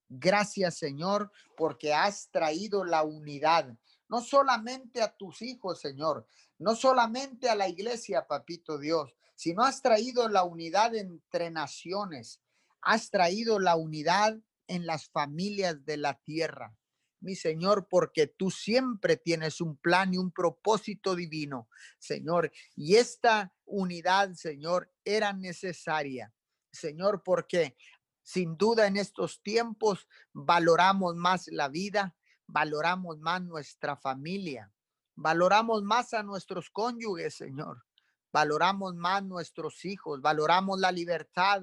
Gracias, 0.09 0.77
Señor, 0.77 1.31
porque 1.57 1.93
has 1.93 2.29
traído 2.29 2.83
la 2.83 3.03
unidad, 3.03 3.75
no 4.07 4.21
solamente 4.21 5.01
a 5.01 5.15
tus 5.15 5.41
hijos, 5.41 5.79
Señor, 5.79 6.27
no 6.59 6.75
solamente 6.75 7.49
a 7.49 7.55
la 7.55 7.67
iglesia, 7.67 8.27
papito 8.27 8.77
Dios, 8.77 9.15
sino 9.35 9.63
has 9.63 9.81
traído 9.81 10.29
la 10.29 10.43
unidad 10.43 10.95
entre 10.95 11.49
naciones, 11.49 12.39
has 12.81 13.09
traído 13.09 13.59
la 13.59 13.75
unidad 13.75 14.37
en 14.67 14.85
las 14.85 15.09
familias 15.09 15.83
de 15.85 15.97
la 15.97 16.13
tierra. 16.21 16.75
Mi 17.19 17.35
Señor, 17.35 17.87
porque 17.89 18.27
tú 18.27 18.51
siempre 18.51 19.17
tienes 19.17 19.59
un 19.59 19.77
plan 19.77 20.13
y 20.13 20.17
un 20.17 20.31
propósito 20.31 21.15
divino, 21.15 21.67
Señor. 21.97 22.51
Y 22.75 22.97
esta 22.97 23.51
unidad, 23.65 24.33
Señor, 24.33 24.91
era 25.03 25.33
necesaria, 25.33 26.31
Señor, 26.71 27.23
porque 27.23 27.75
sin 28.25 28.57
duda 28.57 28.87
en 28.87 28.97
estos 28.97 29.39
tiempos 29.43 30.07
valoramos 30.33 31.15
más 31.15 31.47
la 31.47 31.69
vida, 31.69 32.15
valoramos 32.47 33.19
más 33.19 33.43
nuestra 33.43 33.95
familia, 33.95 34.73
valoramos 35.13 35.83
más 35.83 36.11
a 36.15 36.23
nuestros 36.23 36.71
cónyuges, 36.71 37.35
Señor, 37.35 37.85
valoramos 38.33 38.95
más 38.95 39.23
nuestros 39.23 39.85
hijos, 39.85 40.21
valoramos 40.21 40.79
la 40.79 40.91
libertad, 40.91 41.61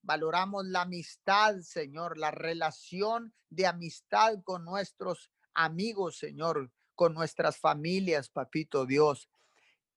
valoramos 0.00 0.64
la 0.66 0.82
amistad, 0.82 1.58
Señor, 1.58 2.18
la 2.18 2.30
relación 2.30 3.34
de 3.48 3.66
amistad 3.66 4.40
con 4.44 4.64
nuestros 4.64 5.32
amigos, 5.54 6.18
Señor, 6.18 6.70
con 6.94 7.14
nuestras 7.14 7.58
familias, 7.58 8.30
papito 8.30 8.86
Dios. 8.86 9.28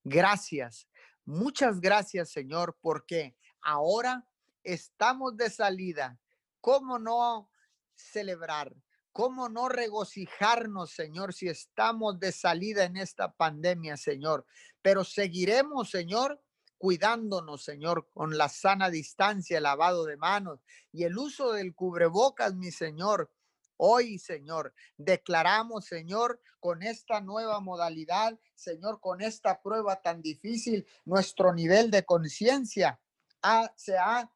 Gracias, 0.03 0.87
muchas 1.23 1.79
gracias, 1.79 2.31
Señor, 2.31 2.79
porque 2.81 3.37
ahora 3.61 4.25
estamos 4.63 5.37
de 5.37 5.49
salida. 5.49 6.19
¿Cómo 6.61 6.99
no 6.99 7.49
celebrar? 7.95 8.73
¿Cómo 9.11 9.47
no 9.47 9.69
regocijarnos, 9.69 10.91
Señor, 10.91 11.33
si 11.33 11.47
estamos 11.47 12.19
de 12.19 12.31
salida 12.31 12.83
en 12.85 12.97
esta 12.97 13.31
pandemia, 13.31 13.95
Señor? 13.95 14.45
Pero 14.81 15.03
seguiremos, 15.03 15.91
Señor, 15.91 16.41
cuidándonos, 16.79 17.63
Señor, 17.63 18.09
con 18.11 18.37
la 18.37 18.49
sana 18.49 18.89
distancia, 18.89 19.57
el 19.57 19.63
lavado 19.63 20.05
de 20.05 20.17
manos 20.17 20.61
y 20.91 21.03
el 21.03 21.17
uso 21.17 21.53
del 21.53 21.75
cubrebocas, 21.75 22.55
mi 22.55 22.71
Señor. 22.71 23.31
Hoy, 23.77 24.17
Señor, 24.17 24.73
declaramos, 24.97 25.85
Señor, 25.85 26.41
con 26.59 26.81
esta 26.81 27.21
nueva 27.21 27.59
modalidad, 27.59 28.39
Señor, 28.55 28.99
con 28.99 29.21
esta 29.21 29.61
prueba 29.61 30.01
tan 30.01 30.21
difícil, 30.21 30.87
nuestro 31.05 31.53
nivel 31.53 31.91
de 31.91 32.03
conciencia 32.03 32.99
se 33.75 33.97
ha 33.97 34.31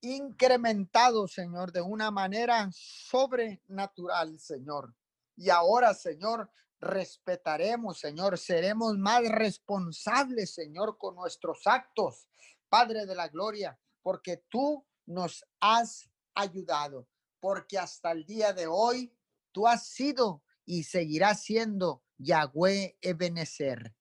incrementado, 0.00 1.28
Señor, 1.28 1.72
de 1.72 1.80
una 1.80 2.10
manera 2.10 2.68
sobrenatural, 2.72 4.38
Señor. 4.38 4.94
Y 5.36 5.50
ahora, 5.50 5.94
Señor, 5.94 6.50
respetaremos, 6.80 7.98
Señor, 7.98 8.38
seremos 8.38 8.96
más 8.98 9.28
responsables, 9.28 10.54
Señor, 10.54 10.96
con 10.98 11.14
nuestros 11.14 11.66
actos, 11.66 12.28
Padre 12.68 13.06
de 13.06 13.14
la 13.14 13.28
Gloria, 13.28 13.78
porque 14.02 14.44
tú 14.48 14.86
nos 15.06 15.44
has 15.60 16.10
ayudado, 16.34 17.06
porque 17.38 17.78
hasta 17.78 18.12
el 18.12 18.24
día 18.24 18.52
de 18.52 18.66
hoy 18.66 19.12
tú 19.52 19.66
has 19.66 19.86
sido 19.86 20.42
y 20.64 20.84
seguirás 20.84 21.42
siendo 21.42 22.02
Yahweh 22.18 22.96
Ebenezer. 23.00 23.94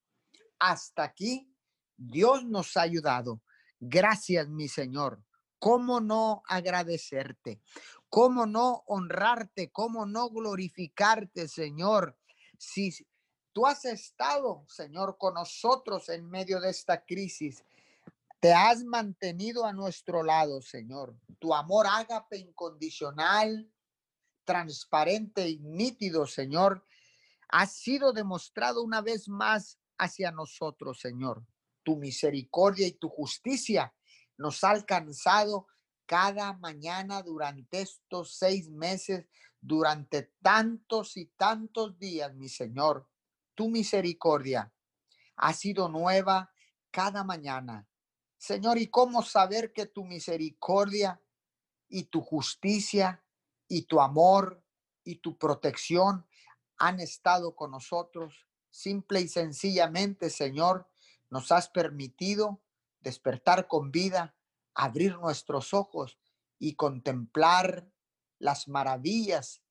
Hasta 0.59 1.03
aquí, 1.03 1.53
Dios 1.97 2.45
nos 2.45 2.77
ha 2.77 2.81
ayudado. 2.81 3.41
Gracias, 3.79 4.47
mi 4.47 4.67
Señor. 4.67 5.23
¿Cómo 5.59 5.99
no 5.99 6.41
agradecerte? 6.47 7.61
¿Cómo 8.09 8.45
no 8.45 8.83
honrarte? 8.87 9.71
¿Cómo 9.71 10.05
no 10.05 10.29
glorificarte, 10.29 11.47
Señor? 11.47 12.17
Si 12.57 12.91
tú 13.51 13.67
has 13.67 13.85
estado, 13.85 14.65
Señor, 14.67 15.17
con 15.17 15.33
nosotros 15.35 16.07
en 16.09 16.29
medio 16.29 16.61
de 16.61 16.69
esta 16.69 17.05
crisis, 17.05 17.63
te 18.39 18.53
has 18.53 18.83
mantenido 18.85 19.65
a 19.65 19.73
nuestro 19.73 20.23
lado, 20.23 20.61
Señor. 20.61 21.15
Tu 21.39 21.53
amor 21.53 21.87
ágape 21.87 22.37
incondicional, 22.37 23.69
transparente 24.45 25.47
y 25.49 25.59
nítido, 25.59 26.25
Señor, 26.25 26.85
ha 27.49 27.65
sido 27.65 28.13
demostrado 28.13 28.81
una 28.81 29.01
vez 29.01 29.27
más 29.27 29.77
hacia 29.97 30.31
nosotros, 30.31 30.99
Señor. 30.99 31.45
Tu 31.83 31.97
misericordia 31.97 32.87
y 32.87 32.93
tu 32.93 33.09
justicia 33.09 33.93
nos 34.39 34.63
ha 34.63 34.71
alcanzado 34.71 35.67
cada 36.05 36.53
mañana 36.53 37.21
durante 37.21 37.81
estos 37.81 38.35
seis 38.35 38.69
meses, 38.69 39.27
durante 39.59 40.31
tantos 40.41 41.17
y 41.17 41.25
tantos 41.25 41.99
días, 41.99 42.33
mi 42.33 42.47
Señor. 42.47 43.07
Tu 43.53 43.69
misericordia 43.69 44.73
ha 45.35 45.53
sido 45.53 45.89
nueva 45.89 46.51
cada 46.89 47.25
mañana. 47.25 47.87
Señor, 48.37 48.77
¿y 48.77 48.87
cómo 48.87 49.21
saber 49.23 49.73
que 49.73 49.85
tu 49.85 50.05
misericordia 50.05 51.21
y 51.89 52.03
tu 52.05 52.21
justicia 52.21 53.21
y 53.67 53.83
tu 53.83 53.99
amor 53.99 54.63
y 55.03 55.17
tu 55.17 55.37
protección 55.37 56.25
han 56.77 57.01
estado 57.01 57.55
con 57.55 57.71
nosotros? 57.71 58.47
Simple 58.71 59.19
y 59.19 59.27
sencillamente, 59.27 60.29
Señor, 60.29 60.89
nos 61.29 61.51
has 61.51 61.69
permitido 61.69 62.61
despertar 62.99 63.67
con 63.67 63.91
vida, 63.91 64.35
abrir 64.73 65.17
nuestros 65.17 65.73
ojos 65.73 66.19
y 66.57 66.75
contemplar 66.75 67.91
las 68.37 68.67
maravillas, 68.67 69.61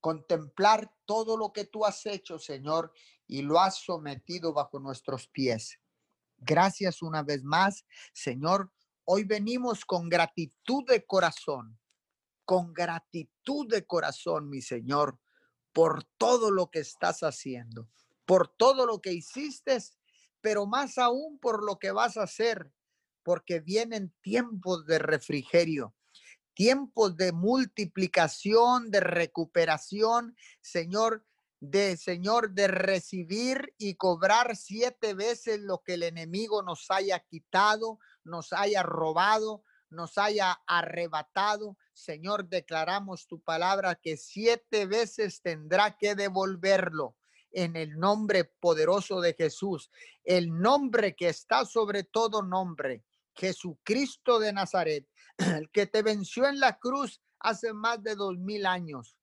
contemplar 0.00 0.94
todo 1.04 1.36
lo 1.36 1.52
que 1.52 1.64
tú 1.64 1.84
has 1.84 2.06
hecho, 2.06 2.38
Señor, 2.38 2.92
y 3.26 3.42
lo 3.42 3.60
has 3.60 3.76
sometido 3.76 4.52
bajo 4.52 4.78
nuestros 4.78 5.28
pies. 5.28 5.80
Gracias 6.38 7.02
una 7.02 7.22
vez 7.22 7.42
más, 7.42 7.84
Señor. 8.12 8.72
Hoy 9.04 9.24
venimos 9.24 9.84
con 9.84 10.08
gratitud 10.08 10.84
de 10.86 11.04
corazón, 11.04 11.78
con 12.44 12.72
gratitud 12.72 13.66
de 13.68 13.86
corazón, 13.86 14.48
mi 14.48 14.62
Señor, 14.62 15.18
por 15.72 16.04
todo 16.16 16.50
lo 16.50 16.70
que 16.70 16.80
estás 16.80 17.22
haciendo, 17.22 17.88
por 18.24 18.48
todo 18.48 18.86
lo 18.86 19.00
que 19.00 19.12
hiciste 19.12 19.78
pero 20.40 20.66
más 20.66 20.98
aún 20.98 21.38
por 21.38 21.64
lo 21.64 21.78
que 21.78 21.90
vas 21.90 22.16
a 22.16 22.22
hacer, 22.22 22.72
porque 23.22 23.60
vienen 23.60 24.14
tiempos 24.22 24.86
de 24.86 24.98
refrigerio, 24.98 25.94
tiempos 26.54 27.16
de 27.16 27.32
multiplicación, 27.32 28.90
de 28.90 29.00
recuperación, 29.00 30.36
Señor, 30.60 31.24
de 31.60 31.96
Señor, 31.96 32.52
de 32.52 32.68
recibir 32.68 33.74
y 33.78 33.96
cobrar 33.96 34.56
siete 34.56 35.14
veces 35.14 35.60
lo 35.60 35.82
que 35.82 35.94
el 35.94 36.04
enemigo 36.04 36.62
nos 36.62 36.90
haya 36.90 37.18
quitado, 37.20 37.98
nos 38.24 38.52
haya 38.52 38.82
robado, 38.82 39.64
nos 39.90 40.18
haya 40.18 40.60
arrebatado. 40.66 41.76
Señor, 41.92 42.48
declaramos 42.48 43.26
tu 43.26 43.40
palabra 43.40 43.96
que 43.96 44.16
siete 44.16 44.86
veces 44.86 45.42
tendrá 45.42 45.96
que 45.96 46.14
devolverlo 46.14 47.17
en 47.52 47.76
el 47.76 47.98
nombre 47.98 48.44
poderoso 48.44 49.20
de 49.20 49.34
Jesús, 49.34 49.90
el 50.24 50.58
nombre 50.58 51.14
que 51.14 51.28
está 51.28 51.64
sobre 51.64 52.04
todo 52.04 52.42
nombre, 52.42 53.04
Jesucristo 53.34 54.38
de 54.38 54.52
Nazaret, 54.52 55.06
el 55.38 55.70
que 55.72 55.86
te 55.86 56.02
venció 56.02 56.46
en 56.46 56.60
la 56.60 56.78
cruz 56.78 57.22
hace 57.38 57.72
más 57.72 58.02
de 58.02 58.14
dos 58.16 58.36
mil 58.36 58.66
años. 58.66 59.16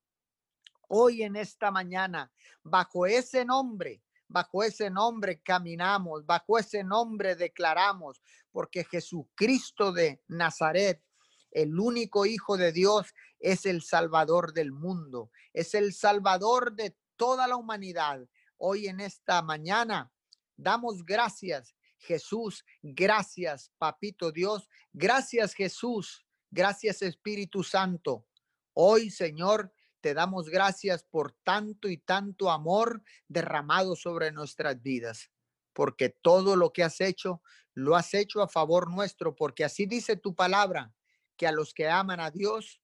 Hoy 0.88 1.24
en 1.24 1.36
esta 1.36 1.72
mañana, 1.72 2.32
bajo 2.64 3.06
ese 3.06 3.44
nombre, 3.44 4.02
bajo 4.28 4.64
ese 4.64 4.90
nombre 4.90 5.42
caminamos, 5.42 6.26
bajo 6.26 6.58
ese 6.58 6.84
nombre 6.84 7.36
declaramos, 7.36 8.22
porque 8.52 8.84
Jesucristo 8.84 9.92
de 9.92 10.22
Nazaret, 10.28 11.04
el 11.52 11.80
único 11.80 12.26
Hijo 12.26 12.58
de 12.58 12.72
Dios, 12.72 13.14
es 13.40 13.66
el 13.66 13.82
Salvador 13.82 14.54
del 14.54 14.72
mundo, 14.72 15.32
es 15.54 15.74
el 15.74 15.94
Salvador 15.94 16.74
de 16.74 16.96
toda 17.18 17.48
la 17.48 17.58
humanidad. 17.58 18.28
Hoy 18.58 18.88
en 18.88 19.00
esta 19.00 19.42
mañana 19.42 20.12
damos 20.56 21.04
gracias, 21.04 21.76
Jesús, 21.98 22.64
gracias, 22.82 23.72
Papito 23.78 24.32
Dios, 24.32 24.70
gracias 24.94 25.54
Jesús, 25.54 26.26
gracias 26.52 27.02
Espíritu 27.02 27.64
Santo. 27.64 28.26
Hoy, 28.74 29.10
Señor, 29.10 29.74
te 30.02 30.14
damos 30.14 30.50
gracias 30.50 31.04
por 31.04 31.32
tanto 31.44 31.90
y 31.90 31.98
tanto 31.98 32.52
amor 32.52 33.02
derramado 33.28 33.96
sobre 33.96 34.32
nuestras 34.32 34.82
vidas, 34.82 35.32
porque 35.74 36.10
todo 36.10 36.56
lo 36.56 36.72
que 36.72 36.84
has 36.84 37.02
hecho, 37.02 37.42
lo 37.74 37.96
has 37.96 38.14
hecho 38.14 38.42
a 38.42 38.48
favor 38.48 38.92
nuestro, 38.92 39.36
porque 39.36 39.64
así 39.64 39.86
dice 39.86 40.16
tu 40.16 40.36
palabra, 40.36 40.94
que 41.38 41.48
a 41.48 41.52
los 41.52 41.74
que 41.74 41.90
aman 41.90 42.20
a 42.20 42.32
Dios, 42.32 42.82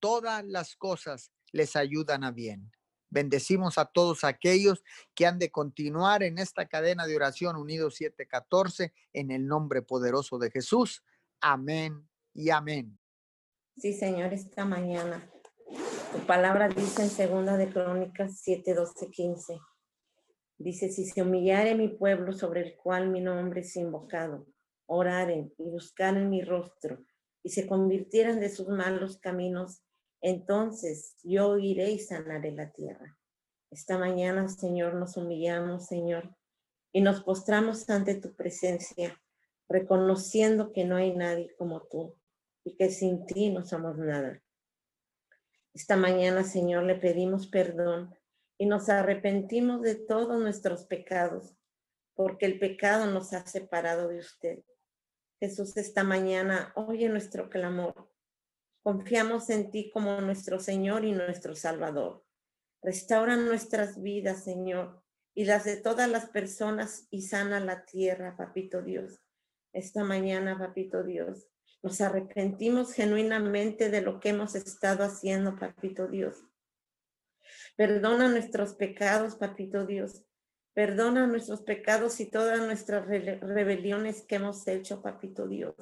todas 0.00 0.44
las 0.44 0.74
cosas 0.74 1.30
les 1.52 1.76
ayudan 1.76 2.24
a 2.24 2.30
bien. 2.30 2.72
Bendecimos 3.12 3.76
a 3.76 3.84
todos 3.84 4.24
aquellos 4.24 4.82
que 5.14 5.26
han 5.26 5.38
de 5.38 5.50
continuar 5.50 6.22
en 6.22 6.38
esta 6.38 6.64
cadena 6.66 7.06
de 7.06 7.14
oración 7.14 7.56
unidos 7.56 7.96
714 7.96 8.94
en 9.12 9.30
el 9.30 9.46
nombre 9.46 9.82
poderoso 9.82 10.38
de 10.38 10.50
Jesús. 10.50 11.04
Amén 11.38 12.08
y 12.32 12.48
amén. 12.48 12.98
Sí, 13.76 13.92
Señor, 13.92 14.32
esta 14.32 14.64
mañana. 14.64 15.30
Tu 16.10 16.26
palabra 16.26 16.70
dice 16.70 17.02
en 17.02 17.10
segunda 17.10 17.58
de 17.58 17.70
Crónicas 17.70 18.40
7, 18.40 18.72
12, 18.72 19.10
15. 19.10 19.60
Dice, 20.56 20.88
si 20.90 21.04
se 21.04 21.20
humillare 21.20 21.74
mi 21.74 21.88
pueblo 21.88 22.32
sobre 22.32 22.62
el 22.62 22.76
cual 22.78 23.10
mi 23.10 23.20
nombre 23.20 23.60
es 23.60 23.76
invocado, 23.76 24.46
oraren 24.86 25.52
y 25.58 25.68
buscaren 25.68 26.30
mi 26.30 26.42
rostro 26.42 27.04
y 27.42 27.50
se 27.50 27.66
convirtieran 27.66 28.40
de 28.40 28.48
sus 28.48 28.68
malos 28.68 29.18
caminos, 29.18 29.82
entonces 30.22 31.16
yo 31.22 31.58
iré 31.58 31.90
y 31.90 31.98
sanaré 31.98 32.52
la 32.52 32.70
tierra. 32.70 33.18
Esta 33.70 33.98
mañana, 33.98 34.48
Señor, 34.48 34.94
nos 34.94 35.16
humillamos, 35.16 35.86
Señor, 35.86 36.34
y 36.92 37.00
nos 37.00 37.22
postramos 37.22 37.88
ante 37.90 38.14
tu 38.14 38.34
presencia, 38.34 39.20
reconociendo 39.68 40.72
que 40.72 40.84
no 40.84 40.96
hay 40.96 41.14
nadie 41.14 41.54
como 41.56 41.82
tú 41.82 42.14
y 42.64 42.76
que 42.76 42.90
sin 42.90 43.26
ti 43.26 43.50
no 43.50 43.64
somos 43.64 43.98
nada. 43.98 44.40
Esta 45.74 45.96
mañana, 45.96 46.44
Señor, 46.44 46.84
le 46.84 46.94
pedimos 46.94 47.46
perdón 47.46 48.14
y 48.58 48.66
nos 48.66 48.88
arrepentimos 48.88 49.82
de 49.82 49.96
todos 49.96 50.40
nuestros 50.40 50.84
pecados, 50.84 51.56
porque 52.14 52.46
el 52.46 52.58
pecado 52.60 53.06
nos 53.06 53.32
ha 53.32 53.44
separado 53.46 54.08
de 54.08 54.18
usted. 54.18 54.58
Jesús, 55.40 55.76
esta 55.76 56.04
mañana 56.04 56.72
oye 56.76 57.08
nuestro 57.08 57.48
clamor. 57.48 58.11
Confiamos 58.82 59.48
en 59.50 59.70
ti 59.70 59.90
como 59.90 60.20
nuestro 60.20 60.58
Señor 60.58 61.04
y 61.04 61.12
nuestro 61.12 61.54
Salvador. 61.54 62.24
Restaura 62.82 63.36
nuestras 63.36 64.02
vidas, 64.02 64.42
Señor, 64.42 65.02
y 65.34 65.44
las 65.44 65.64
de 65.64 65.76
todas 65.76 66.10
las 66.10 66.28
personas 66.28 67.06
y 67.10 67.22
sana 67.22 67.60
la 67.60 67.84
tierra, 67.84 68.36
Papito 68.36 68.82
Dios. 68.82 69.20
Esta 69.72 70.02
mañana, 70.02 70.58
Papito 70.58 71.04
Dios, 71.04 71.46
nos 71.82 72.00
arrepentimos 72.00 72.92
genuinamente 72.92 73.88
de 73.88 74.02
lo 74.02 74.18
que 74.18 74.30
hemos 74.30 74.54
estado 74.56 75.04
haciendo, 75.04 75.56
Papito 75.56 76.08
Dios. 76.08 76.42
Perdona 77.76 78.28
nuestros 78.28 78.74
pecados, 78.74 79.36
Papito 79.36 79.86
Dios. 79.86 80.24
Perdona 80.74 81.26
nuestros 81.26 81.60
pecados 81.60 82.18
y 82.20 82.30
todas 82.30 82.58
nuestras 82.60 83.06
rebeliones 83.06 84.22
que 84.22 84.36
hemos 84.36 84.66
hecho, 84.66 85.02
papito 85.02 85.46
Dios. 85.46 85.74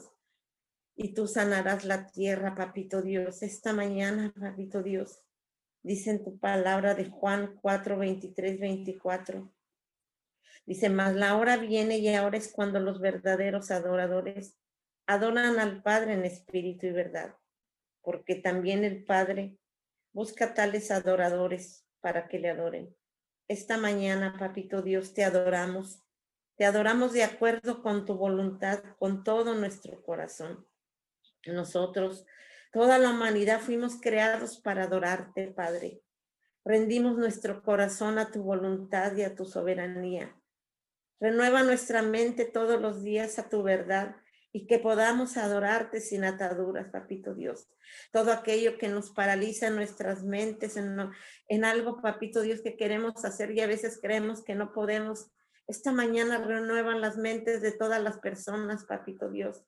Y 1.02 1.14
tú 1.14 1.26
sanarás 1.26 1.86
la 1.86 2.08
tierra, 2.08 2.54
papito 2.54 3.00
Dios. 3.00 3.42
Esta 3.42 3.72
mañana, 3.72 4.34
papito 4.38 4.82
Dios, 4.82 5.22
dice 5.82 6.10
en 6.10 6.22
tu 6.22 6.38
palabra 6.38 6.94
de 6.94 7.06
Juan 7.06 7.58
4, 7.62 7.96
23, 7.96 8.60
24. 8.60 9.50
Dice, 10.66 10.90
mas 10.90 11.14
la 11.14 11.38
hora 11.38 11.56
viene 11.56 11.96
y 11.96 12.14
ahora 12.14 12.36
es 12.36 12.52
cuando 12.52 12.80
los 12.80 13.00
verdaderos 13.00 13.70
adoradores 13.70 14.58
adoran 15.06 15.58
al 15.58 15.82
Padre 15.82 16.12
en 16.12 16.26
espíritu 16.26 16.88
y 16.88 16.92
verdad, 16.92 17.34
porque 18.02 18.34
también 18.34 18.84
el 18.84 19.02
Padre 19.02 19.56
busca 20.12 20.52
tales 20.52 20.90
adoradores 20.90 21.86
para 22.02 22.28
que 22.28 22.40
le 22.40 22.50
adoren. 22.50 22.94
Esta 23.48 23.78
mañana, 23.78 24.36
papito 24.38 24.82
Dios, 24.82 25.14
te 25.14 25.24
adoramos. 25.24 26.02
Te 26.56 26.66
adoramos 26.66 27.14
de 27.14 27.24
acuerdo 27.24 27.82
con 27.82 28.04
tu 28.04 28.16
voluntad, 28.16 28.84
con 28.98 29.24
todo 29.24 29.54
nuestro 29.54 30.02
corazón. 30.02 30.66
Nosotros, 31.46 32.26
toda 32.72 32.98
la 32.98 33.11
humanidad, 33.11 33.61
fuimos 33.61 34.00
creados 34.00 34.59
para 34.59 34.85
adorarte, 34.85 35.48
Padre. 35.48 36.03
Rendimos 36.64 37.16
nuestro 37.16 37.62
corazón 37.62 38.18
a 38.18 38.31
tu 38.31 38.42
voluntad 38.42 39.16
y 39.16 39.22
a 39.22 39.35
tu 39.35 39.46
soberanía. 39.46 40.37
Renueva 41.18 41.62
nuestra 41.62 42.03
mente 42.03 42.44
todos 42.44 42.81
los 42.81 43.03
días 43.03 43.38
a 43.38 43.48
tu 43.48 43.62
verdad 43.62 44.16
y 44.53 44.66
que 44.66 44.79
podamos 44.79 45.37
adorarte 45.37 46.00
sin 46.00 46.24
ataduras, 46.24 46.88
papito 46.88 47.35
Dios. 47.35 47.68
Todo 48.11 48.33
aquello 48.33 48.79
que 48.79 48.88
nos 48.88 49.11
paraliza 49.11 49.70
nuestras 49.70 50.24
mentes 50.24 50.76
en, 50.76 50.98
en 51.48 51.64
algo, 51.64 52.00
papito 52.03 52.42
Dios, 52.42 52.61
que 52.61 52.76
queremos 52.76 53.24
hacer 53.24 53.53
y 53.53 53.61
a 53.61 53.66
veces 53.66 53.98
creemos 54.00 54.42
que 54.42 54.55
no 54.55 54.72
podemos. 54.72 55.31
Esta 55.66 55.92
mañana 55.92 56.38
renuevan 56.38 57.00
las 57.00 57.16
mentes 57.16 57.62
de 57.62 57.72
todas 57.72 58.03
las 58.03 58.18
personas, 58.18 58.85
papito 58.85 59.31
Dios. 59.31 59.64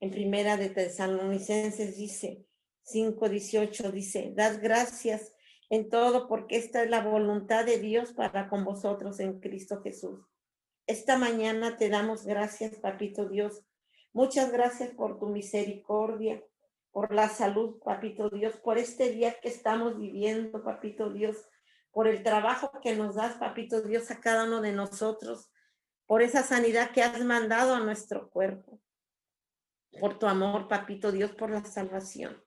En 0.00 0.10
primera 0.10 0.56
de 0.56 0.70
Tesalonicenses 0.70 1.96
dice, 1.96 2.46
5.18 2.84 3.90
dice, 3.90 4.32
dad 4.34 4.58
gracias 4.62 5.34
en 5.70 5.90
todo 5.90 6.28
porque 6.28 6.56
esta 6.56 6.82
es 6.82 6.90
la 6.90 7.02
voluntad 7.02 7.64
de 7.64 7.78
Dios 7.78 8.12
para 8.12 8.48
con 8.48 8.64
vosotros 8.64 9.20
en 9.20 9.40
Cristo 9.40 9.82
Jesús 9.82 10.20
esta 10.88 11.18
mañana 11.18 11.76
te 11.76 11.90
damos 11.90 12.24
gracias, 12.24 12.76
Papito 12.76 13.28
Dios. 13.28 13.62
Muchas 14.14 14.50
gracias 14.50 14.90
por 14.94 15.18
tu 15.18 15.26
misericordia, 15.26 16.42
por 16.92 17.14
la 17.14 17.28
salud, 17.28 17.78
Papito 17.84 18.30
Dios, 18.30 18.56
por 18.56 18.78
este 18.78 19.10
día 19.10 19.38
que 19.38 19.48
estamos 19.48 19.98
viviendo, 19.98 20.64
Papito 20.64 21.12
Dios, 21.12 21.36
por 21.92 22.08
el 22.08 22.22
trabajo 22.22 22.70
que 22.82 22.96
nos 22.96 23.16
das, 23.16 23.34
Papito 23.34 23.82
Dios, 23.82 24.10
a 24.10 24.18
cada 24.20 24.44
uno 24.44 24.62
de 24.62 24.72
nosotros, 24.72 25.50
por 26.06 26.22
esa 26.22 26.42
sanidad 26.42 26.90
que 26.92 27.02
has 27.02 27.22
mandado 27.22 27.74
a 27.74 27.80
nuestro 27.80 28.30
cuerpo, 28.30 28.80
por 30.00 30.18
tu 30.18 30.26
amor, 30.26 30.68
Papito 30.68 31.12
Dios, 31.12 31.32
por 31.32 31.50
la 31.50 31.64
salvación, 31.64 32.42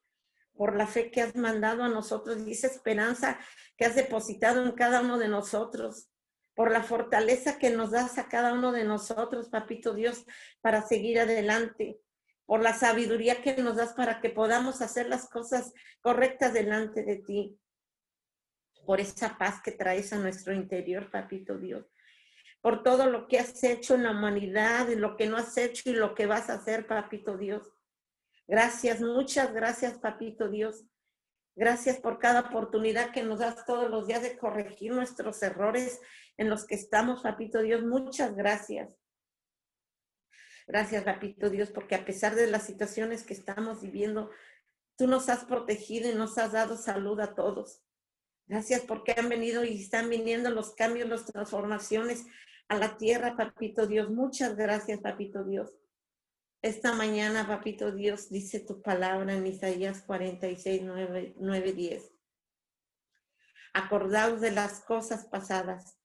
por 0.54 0.76
la 0.76 0.88
fe 0.88 1.12
que 1.12 1.22
has 1.22 1.36
mandado 1.36 1.84
a 1.84 1.90
nosotros 1.90 2.40
y 2.46 2.52
esa 2.52 2.68
esperanza 2.68 3.40
que 3.78 3.86
has 3.86 3.96
depositado 3.96 4.64
en 4.64 4.72
cada 4.74 5.02
uno 5.02 5.18
de 5.18 5.28
nosotros 5.28 6.12
por 6.56 6.72
la 6.72 6.84
fortaleza 6.84 7.58
que 7.58 7.70
nos 7.70 7.92
das 7.92 8.18
a 8.18 8.28
cada 8.28 8.54
uno 8.54 8.72
de 8.72 8.84
nosotros, 8.84 9.50
papito 9.50 9.94
Dios, 9.94 10.26
para 10.62 10.82
seguir 10.82 11.20
adelante, 11.20 12.00
por 12.46 12.62
la 12.62 12.74
sabiduría 12.74 13.42
que 13.42 13.56
nos 13.64 13.78
das 13.78 13.94
para 13.94 14.20
que 14.20 14.30
podamos 14.30 14.82
hacer 14.82 15.08
las 15.08 15.30
cosas 15.30 15.74
correctas 16.02 16.54
delante 16.54 17.04
de 17.04 17.18
ti, 17.18 17.58
por 18.86 19.00
esa 19.00 19.38
paz 19.38 19.62
que 19.64 19.72
traes 19.72 20.12
a 20.12 20.18
nuestro 20.18 20.54
interior, 20.54 21.10
papito 21.10 21.58
Dios, 21.58 21.86
por 22.62 22.84
todo 22.84 23.08
lo 23.08 23.28
que 23.28 23.40
has 23.40 23.64
hecho 23.64 23.96
en 23.96 24.04
la 24.04 24.12
humanidad, 24.12 24.88
y 24.90 24.96
lo 24.96 25.18
que 25.18 25.28
no 25.28 25.38
has 25.38 25.58
hecho 25.58 25.90
y 25.90 25.94
lo 25.94 26.14
que 26.14 26.28
vas 26.28 26.50
a 26.50 26.56
hacer, 26.56 26.88
papito 26.88 27.38
Dios. 27.38 27.74
Gracias, 28.48 29.02
muchas 29.02 29.54
gracias, 29.54 29.98
papito 29.98 30.48
Dios. 30.48 30.86
Gracias 31.56 32.00
por 32.00 32.20
cada 32.20 32.42
oportunidad 32.42 33.12
que 33.12 33.24
nos 33.24 33.40
das 33.40 33.66
todos 33.66 33.90
los 33.90 34.08
días 34.08 34.22
de 34.22 34.38
corregir 34.38 34.94
nuestros 34.94 35.42
errores 35.44 36.00
en 36.38 36.50
los 36.50 36.66
que 36.66 36.76
estamos, 36.76 37.22
papito 37.22 37.62
Dios. 37.62 37.84
Muchas 37.84 38.36
gracias. 38.36 38.98
Gracias, 40.68 41.04
papito 41.04 41.50
Dios, 41.50 41.72
porque 41.72 41.96
a 41.96 42.06
pesar 42.06 42.36
de 42.36 42.48
las 42.48 42.64
situaciones 42.64 43.24
que 43.24 43.34
estamos 43.34 43.82
viviendo, 43.82 44.30
tú 44.98 45.08
nos 45.08 45.28
has 45.30 45.44
protegido 45.44 46.10
y 46.10 46.16
nos 46.16 46.38
has 46.38 46.54
dado 46.54 46.78
salud 46.78 47.20
a 47.20 47.36
todos. 47.36 47.82
Gracias 48.52 48.82
porque 48.82 49.16
han 49.18 49.30
venido 49.30 49.64
y 49.64 49.82
están 49.82 50.10
viniendo 50.10 50.50
los 50.50 50.76
cambios, 50.76 51.08
las 51.08 51.26
transformaciones 51.26 52.26
a 52.68 52.76
la 52.76 52.98
tierra, 52.98 53.38
papito 53.38 53.88
Dios. 53.88 54.10
Muchas 54.10 54.58
gracias, 54.58 55.00
papito 55.00 55.46
Dios. 55.46 55.72
Esta 56.62 56.94
mañana, 56.94 57.48
papito 57.48 57.94
Dios, 57.94 58.30
dice 58.30 58.60
tu 58.60 58.82
palabra 58.82 59.36
en 59.36 59.48
Isaías 59.48 60.02
46, 60.02 60.82
9, 60.84 61.36
9 61.40 61.72
10. 61.72 62.12
Acordaos 63.72 64.42
de 64.42 64.52
las 64.52 64.82
cosas 64.82 65.28
pasadas, 65.28 65.98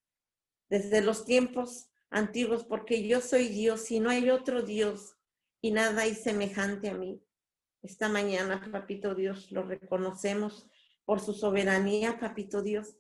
desde 0.68 1.00
los 1.00 1.24
tiempos 1.24 1.90
antiguos, 2.10 2.62
porque 2.62 3.08
yo 3.08 3.22
soy 3.22 3.48
Dios 3.48 3.90
y 3.90 3.98
no 3.98 4.08
hay 4.08 4.30
otro 4.30 4.62
Dios 4.62 5.16
y 5.60 5.72
nada 5.72 6.02
hay 6.02 6.14
semejante 6.14 6.90
a 6.90 6.94
mí. 6.94 7.20
Esta 7.82 8.08
mañana, 8.08 8.64
papito 8.70 9.16
Dios, 9.16 9.50
lo 9.50 9.64
reconocemos 9.64 10.68
por 11.06 11.20
su 11.20 11.32
soberanía, 11.32 12.20
papito 12.20 12.60
Dios, 12.60 12.98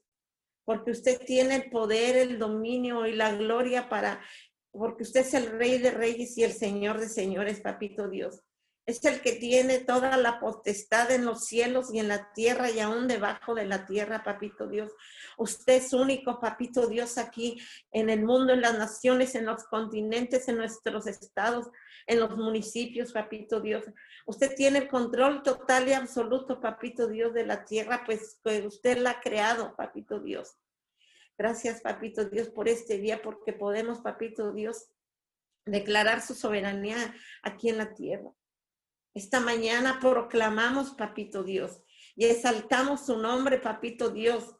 porque 0.64 0.92
usted 0.92 1.20
tiene 1.26 1.56
el 1.56 1.70
poder, 1.70 2.16
el 2.16 2.38
dominio 2.38 3.06
y 3.06 3.12
la 3.12 3.34
gloria 3.34 3.90
para 3.90 4.22
porque 4.72 5.04
usted 5.04 5.20
es 5.20 5.34
el 5.34 5.58
rey 5.58 5.78
de 5.78 5.90
reyes 5.90 6.36
y 6.36 6.44
el 6.44 6.52
señor 6.52 7.00
de 7.00 7.08
señores, 7.08 7.60
papito 7.60 8.08
Dios. 8.08 8.42
Es 8.86 9.04
el 9.04 9.20
que 9.20 9.32
tiene 9.32 9.80
toda 9.80 10.16
la 10.16 10.38
potestad 10.38 11.10
en 11.10 11.24
los 11.24 11.44
cielos 11.46 11.92
y 11.92 11.98
en 11.98 12.06
la 12.06 12.32
tierra 12.34 12.70
y 12.70 12.78
aún 12.78 13.08
debajo 13.08 13.56
de 13.56 13.66
la 13.66 13.84
tierra, 13.84 14.22
papito 14.22 14.68
Dios. 14.68 14.92
Usted 15.36 15.74
es 15.74 15.92
único, 15.92 16.38
papito 16.38 16.86
Dios, 16.86 17.18
aquí 17.18 17.60
en 17.90 18.10
el 18.10 18.24
mundo, 18.24 18.52
en 18.52 18.60
las 18.60 18.78
naciones, 18.78 19.34
en 19.34 19.46
los 19.46 19.64
continentes, 19.64 20.46
en 20.46 20.58
nuestros 20.58 21.08
estados, 21.08 21.66
en 22.06 22.20
los 22.20 22.36
municipios, 22.36 23.12
papito 23.12 23.60
Dios. 23.60 23.84
Usted 24.24 24.54
tiene 24.54 24.78
el 24.78 24.88
control 24.88 25.42
total 25.42 25.88
y 25.88 25.92
absoluto, 25.92 26.60
papito 26.60 27.08
Dios, 27.08 27.34
de 27.34 27.44
la 27.44 27.64
tierra, 27.64 28.04
pues, 28.06 28.40
usted 28.64 28.98
la 28.98 29.10
ha 29.10 29.20
creado, 29.20 29.74
papito 29.74 30.20
Dios. 30.20 30.56
Gracias, 31.36 31.80
papito 31.80 32.24
Dios, 32.26 32.50
por 32.50 32.68
este 32.68 32.98
día, 32.98 33.20
porque 33.20 33.52
podemos, 33.52 33.98
papito 33.98 34.52
Dios, 34.52 34.90
declarar 35.64 36.22
su 36.22 36.34
soberanía 36.34 36.96
aquí 37.42 37.68
en 37.68 37.78
la 37.78 37.92
tierra. 37.92 38.30
Esta 39.16 39.40
mañana 39.40 39.98
proclamamos, 39.98 40.90
papito 40.90 41.42
Dios, 41.42 41.82
y 42.16 42.26
exaltamos 42.26 43.06
su 43.06 43.16
nombre, 43.16 43.58
papito 43.58 44.10
Dios, 44.10 44.58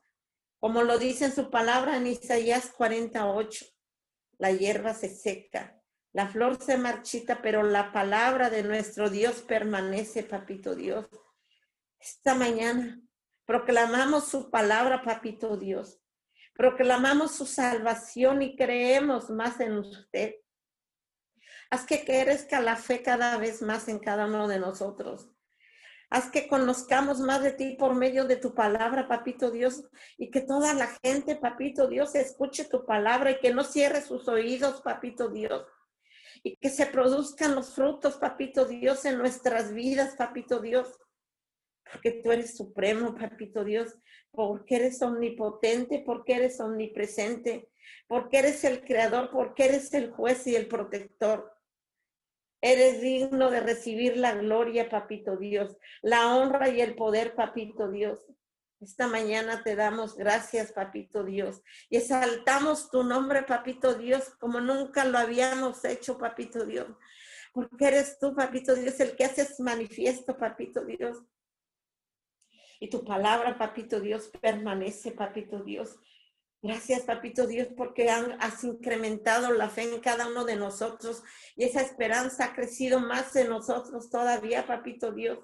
como 0.59 0.83
lo 0.83 0.99
dice 0.99 1.27
en 1.27 1.35
su 1.35 1.51
palabra 1.51 1.99
en 1.99 2.07
Isaías 2.07 2.73
48. 2.75 3.67
La 4.39 4.53
hierba 4.53 4.95
se 4.95 5.15
seca, 5.15 5.79
la 6.15 6.29
flor 6.29 6.59
se 6.59 6.79
marchita, 6.79 7.43
pero 7.43 7.63
la 7.65 7.93
palabra 7.93 8.49
de 8.49 8.63
nuestro 8.63 9.11
Dios 9.11 9.43
permanece, 9.43 10.23
papito 10.23 10.75
Dios. 10.75 11.07
Esta 12.01 12.35
mañana 12.35 12.99
proclamamos 13.45 14.27
su 14.27 14.51
palabra, 14.51 15.03
papito 15.03 15.59
Dios. 15.59 16.01
Proclamamos 16.55 17.33
su 17.33 17.45
salvación 17.45 18.41
y 18.41 18.57
creemos 18.57 19.29
más 19.29 19.61
en 19.61 19.77
usted. 19.77 20.37
Haz 21.71 21.85
que 21.85 22.05
crezca 22.05 22.61
la 22.61 22.77
fe 22.77 23.03
cada 23.03 23.37
vez 23.39 23.63
más 23.63 23.89
en 23.89 23.99
cada 23.99 24.27
uno 24.27 24.47
de 24.49 24.59
nosotros. 24.59 25.29
Haz 26.09 26.31
que 26.31 26.47
conozcamos 26.47 27.19
más 27.19 27.43
de 27.43 27.53
ti 27.53 27.77
por 27.77 27.95
medio 27.95 28.27
de 28.27 28.37
tu 28.37 28.55
palabra, 28.55 29.09
papito 29.09 29.51
Dios, 29.51 29.83
y 30.17 30.31
que 30.31 30.41
toda 30.41 30.73
la 30.73 30.87
gente, 31.03 31.35
papito 31.35 31.89
Dios, 31.89 32.15
escuche 32.15 32.65
tu 32.65 32.87
palabra 32.87 33.33
y 33.33 33.41
que 33.41 33.53
no 33.53 33.65
cierre 33.65 34.01
sus 34.03 34.29
oídos, 34.29 34.83
papito 34.83 35.29
Dios. 35.29 35.67
Y 36.45 36.57
que 36.57 36.71
se 36.71 36.87
produzcan 36.87 37.57
los 37.57 37.75
frutos, 37.75 38.17
papito 38.19 38.67
Dios, 38.67 39.05
en 39.05 39.19
nuestras 39.19 39.73
vidas, 39.73 40.15
papito 40.17 40.61
Dios. 40.61 40.97
Porque 41.91 42.21
tú 42.23 42.31
eres 42.31 42.57
supremo, 42.57 43.17
papito 43.17 43.65
Dios, 43.65 43.97
porque 44.31 44.77
eres 44.77 45.03
omnipotente, 45.03 46.05
porque 46.07 46.35
eres 46.37 46.61
omnipresente, 46.61 47.69
porque 48.07 48.39
eres 48.39 48.63
el 48.63 48.85
creador, 48.85 49.31
porque 49.31 49.65
eres 49.65 49.93
el 49.95 50.13
juez 50.13 50.47
y 50.47 50.55
el 50.55 50.69
protector. 50.69 51.56
Eres 52.61 53.01
digno 53.01 53.51
de 53.51 53.61
recibir 53.61 54.17
la 54.17 54.35
gloria, 54.35 54.89
papito 54.89 55.37
Dios, 55.37 55.77
la 56.03 56.35
honra 56.35 56.69
y 56.69 56.81
el 56.81 56.95
poder, 56.95 57.35
papito 57.35 57.91
Dios. 57.91 58.27
Esta 58.81 59.09
mañana 59.09 59.63
te 59.63 59.75
damos 59.75 60.17
gracias, 60.17 60.73
papito 60.73 61.25
Dios, 61.25 61.63
y 61.89 61.97
exaltamos 61.97 62.91
tu 62.91 63.05
nombre, 63.05 63.43
papito 63.43 63.95
Dios, 63.95 64.31
como 64.39 64.61
nunca 64.61 65.07
lo 65.07 65.17
habíamos 65.17 65.83
hecho, 65.87 66.19
papito 66.19 66.67
Dios, 66.67 66.87
porque 67.55 67.87
eres 67.87 68.19
tú, 68.19 68.35
papito 68.35 68.75
Dios, 68.75 69.01
el 69.01 69.17
que 69.17 69.25
haces 69.25 69.59
manifiesto, 69.61 70.37
papito 70.37 70.85
Dios. 70.85 71.23
Y 72.79 72.91
tu 72.91 73.03
palabra, 73.03 73.57
papito 73.57 73.99
Dios, 74.01 74.31
permanece, 74.43 75.13
papito 75.13 75.65
Dios. 75.65 75.99
Gracias, 76.63 77.03
papito 77.03 77.47
Dios, 77.47 77.69
porque 77.77 78.09
has 78.09 78.65
incrementado 78.65 79.53
la 79.53 79.69
fe 79.69 79.83
en 79.83 80.01
cada 80.01 80.27
uno 80.29 80.45
de 80.45 80.57
nosotros 80.57 81.23
y 81.55 81.65
esa 81.65 81.83
esperanza 81.83 82.47
ha 82.47 82.55
crecido 82.55 82.99
más 82.99 83.37
en 83.37 83.51
nosotros 83.51 84.11
todavía, 84.11 84.67
papito 84.67 85.13
Dios. 85.13 85.39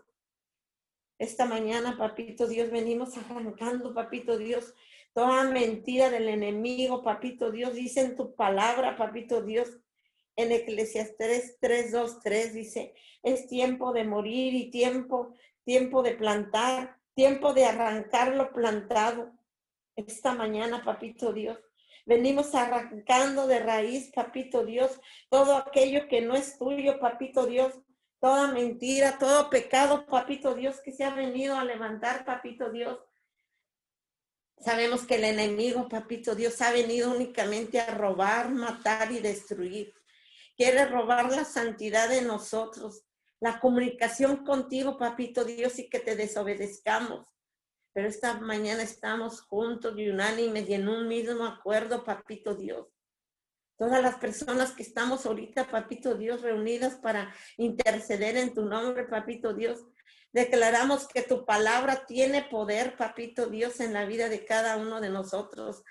Esta 1.19 1.45
mañana, 1.45 1.97
papito 1.99 2.49
Dios, 2.49 2.71
venimos 2.71 3.17
arrancando, 3.17 3.95
papito 3.95 4.39
Dios, 4.39 4.75
toda 5.13 5.45
mentira 5.45 6.11
del 6.11 6.29
enemigo, 6.29 7.03
papito 7.03 7.53
Dios, 7.53 7.75
dice 7.75 8.01
en 8.01 8.17
tu 8.17 8.35
palabra, 8.35 8.97
papito 8.97 9.43
Dios, 9.43 9.79
en 10.35 10.51
Eclesiastes 10.51 11.59
3, 11.61 11.93
2, 11.93 12.21
3, 12.21 12.55
dice, 12.55 12.95
es 13.23 13.47
tiempo 13.47 13.93
de 13.93 14.05
morir 14.05 14.55
y 14.55 14.71
tiempo, 14.71 15.35
tiempo 15.63 16.03
de 16.03 16.15
plantar, 16.15 16.99
tiempo 17.15 17.53
de 17.53 17.67
arrancar 17.67 18.35
lo 18.35 18.51
plantado 18.53 19.31
esta 19.97 20.35
mañana, 20.35 20.83
papito 20.85 21.33
Dios. 21.33 21.59
Venimos 22.05 22.55
arrancando 22.55 23.47
de 23.47 23.61
raíz, 23.61 24.11
papito 24.13 24.65
Dios, 24.65 25.01
todo 25.29 25.57
aquello 25.57 26.09
que 26.09 26.21
no 26.21 26.35
es 26.35 26.59
tuyo, 26.59 26.99
papito 26.99 27.47
Dios, 27.47 27.75
toda 28.21 28.51
mentira, 28.53 29.19
todo 29.19 29.51
pecado, 29.51 30.07
papito 30.07 30.55
Dios, 30.55 30.81
que 30.81 30.93
se 30.93 31.05
ha 31.05 31.15
venido 31.15 31.57
a 31.57 31.65
levantar, 31.65 32.25
papito 32.25 32.71
Dios. 32.71 32.99
Sabemos 34.59 35.07
que 35.07 35.17
el 35.17 35.25
enemigo, 35.25 35.89
papito 35.89 36.35
Dios, 36.35 36.61
ha 36.61 36.73
venido 36.73 37.11
únicamente 37.11 37.81
a 37.81 37.95
robar, 37.95 38.51
matar 38.51 39.11
y 39.13 39.19
destruir. 39.19 39.95
Quiere 40.57 40.85
robar 40.87 41.31
la 41.33 41.45
santidad 41.45 42.09
de 42.09 42.23
nosotros, 42.23 43.05
la 43.41 43.59
comunicación 43.59 44.45
contigo, 44.45 44.99
papito 44.99 45.45
Dios, 45.45 45.79
y 45.79 45.89
que 45.89 45.99
te 45.99 46.15
desobedezcamos 46.15 47.27
pero 47.93 48.09
esta 48.09 48.41
mañana 48.41 48.83
estamos 48.83 49.43
juntos 49.43 49.95
y 49.97 50.09
unánimes 50.09 50.69
y 50.69 50.75
en 50.75 50.89
un 50.89 51.09
mismo 51.09 51.45
acuerdo, 51.45 52.05
papito 52.05 52.55
Dios. 52.55 52.89
Todas 53.79 54.03
las 54.03 54.17
personas 54.17 54.73
que 54.73 54.83
estamos 54.83 55.27
ahorita, 55.27 55.69
papito 55.69 56.15
Dios, 56.15 56.41
reunidas 56.43 56.95
para 56.97 57.35
interceder 57.57 58.37
en 58.37 58.55
tu 58.55 58.65
nombre, 58.65 59.05
papito 59.05 59.53
Dios, 59.53 59.85
declaramos 60.33 61.07
que 61.09 61.23
tu 61.23 61.45
palabra 61.45 62.07
tiene 62.07 62.45
poder, 62.45 62.97
papito 62.97 63.47
Dios, 63.47 63.81
en 63.81 63.93
la 63.93 64.07
vida 64.07 64.29
de 64.29 64.45
cada 64.45 64.77
uno 64.77 65.01
de 65.01 65.11
nosotros. 65.11 65.83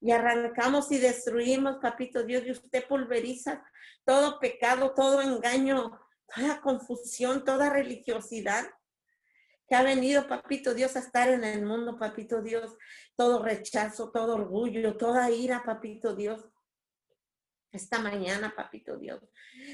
Y 0.00 0.12
arrancamos 0.12 0.92
y 0.92 0.98
destruimos, 0.98 1.78
papito 1.78 2.22
Dios, 2.22 2.44
y 2.46 2.52
usted 2.52 2.86
pulveriza 2.86 3.64
todo 4.04 4.38
pecado, 4.38 4.94
todo 4.94 5.22
engaño, 5.22 5.98
toda 6.32 6.60
confusión, 6.60 7.44
toda 7.44 7.70
religiosidad 7.70 8.64
que 9.68 9.74
ha 9.76 9.82
venido, 9.82 10.26
papito 10.26 10.74
Dios, 10.74 10.96
a 10.96 11.00
estar 11.00 11.28
en 11.28 11.44
el 11.44 11.64
mundo, 11.64 11.98
papito 11.98 12.42
Dios, 12.42 12.76
todo 13.16 13.42
rechazo, 13.42 14.10
todo 14.10 14.34
orgullo, 14.34 14.96
toda 14.96 15.30
ira, 15.30 15.62
papito 15.64 16.14
Dios. 16.14 16.48
Esta 17.70 17.98
mañana, 17.98 18.54
papito 18.56 18.96
Dios, 18.96 19.20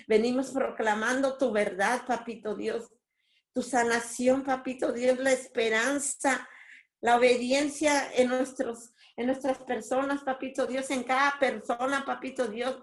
venimos 0.09 0.51
proclamando 0.51 1.39
tu 1.39 1.53
verdad, 1.53 2.05
papito 2.07 2.57
Dios, 2.57 2.91
tu 3.53 3.63
sanación, 3.63 4.43
papito 4.43 4.93
Dios, 4.93 5.19
la 5.21 5.31
esperanza, 5.31 6.49
la 7.01 7.17
obediencia 7.17 8.13
en 8.15 8.31
nuestros 8.31 8.95
en 9.17 9.27
nuestras 9.27 9.59
personas, 9.59 10.23
papito 10.23 10.67
Dios, 10.67 10.91
en 10.91 11.05
cada 11.05 11.39
persona, 11.39 12.05
papito 12.05 12.49
Dios. 12.49 12.77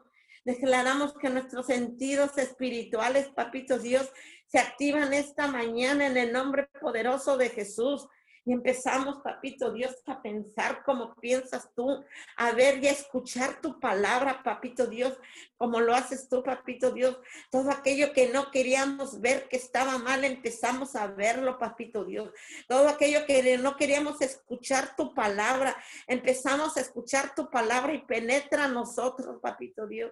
Declaramos 0.46 1.14
que 1.18 1.30
nuestros 1.30 1.68
sentidos 1.68 2.38
espirituales, 2.38 3.30
papito 3.30 3.78
Dios, 3.78 4.12
se 4.52 4.60
activan 4.60 5.14
esta 5.14 5.48
mañana 5.48 6.08
en 6.08 6.18
el 6.18 6.34
nombre 6.34 6.68
poderoso 6.82 7.38
de 7.38 7.50
Jesús. 7.50 8.08
Y 8.44 8.54
empezamos, 8.54 9.22
papito 9.24 9.72
Dios, 9.72 9.96
a 10.08 10.20
pensar 10.20 10.84
como 10.84 11.14
piensas 11.18 11.70
tú, 11.76 12.04
a 12.36 12.52
ver 12.54 12.84
y 12.84 12.88
a 12.88 12.92
escuchar 12.92 13.62
tu 13.62 13.80
palabra, 13.80 14.42
papito 14.44 14.88
Dios, 14.88 15.16
como 15.58 15.80
lo 15.80 15.94
haces 15.94 16.28
tú, 16.28 16.42
papito 16.42 16.92
Dios. 16.92 17.20
Todo 17.52 17.70
aquello 17.70 18.14
que 18.14 18.30
no 18.30 18.50
queríamos 18.50 19.22
ver 19.22 19.48
que 19.48 19.58
estaba 19.58 20.00
mal, 20.00 20.26
empezamos 20.26 20.96
a 20.96 21.06
verlo, 21.06 21.60
papito 21.60 22.04
Dios. 22.04 22.32
Todo 22.68 22.90
aquello 22.90 23.28
que 23.28 23.60
no 23.60 23.78
queríamos 23.78 24.20
escuchar 24.22 24.96
tu 24.96 25.14
palabra, 25.14 25.78
empezamos 26.08 26.78
a 26.78 26.82
escuchar 26.82 27.36
tu 27.36 27.48
palabra 27.48 27.94
y 27.94 28.04
penetra 28.08 28.66
a 28.66 28.70
nosotros, 28.70 29.40
papito 29.40 29.86
Dios. 29.86 30.12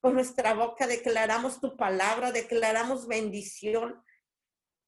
Con 0.00 0.14
nuestra 0.14 0.54
boca 0.54 0.86
declaramos 0.86 1.60
tu 1.60 1.76
palabra, 1.76 2.32
declaramos 2.32 3.06
bendición. 3.06 4.02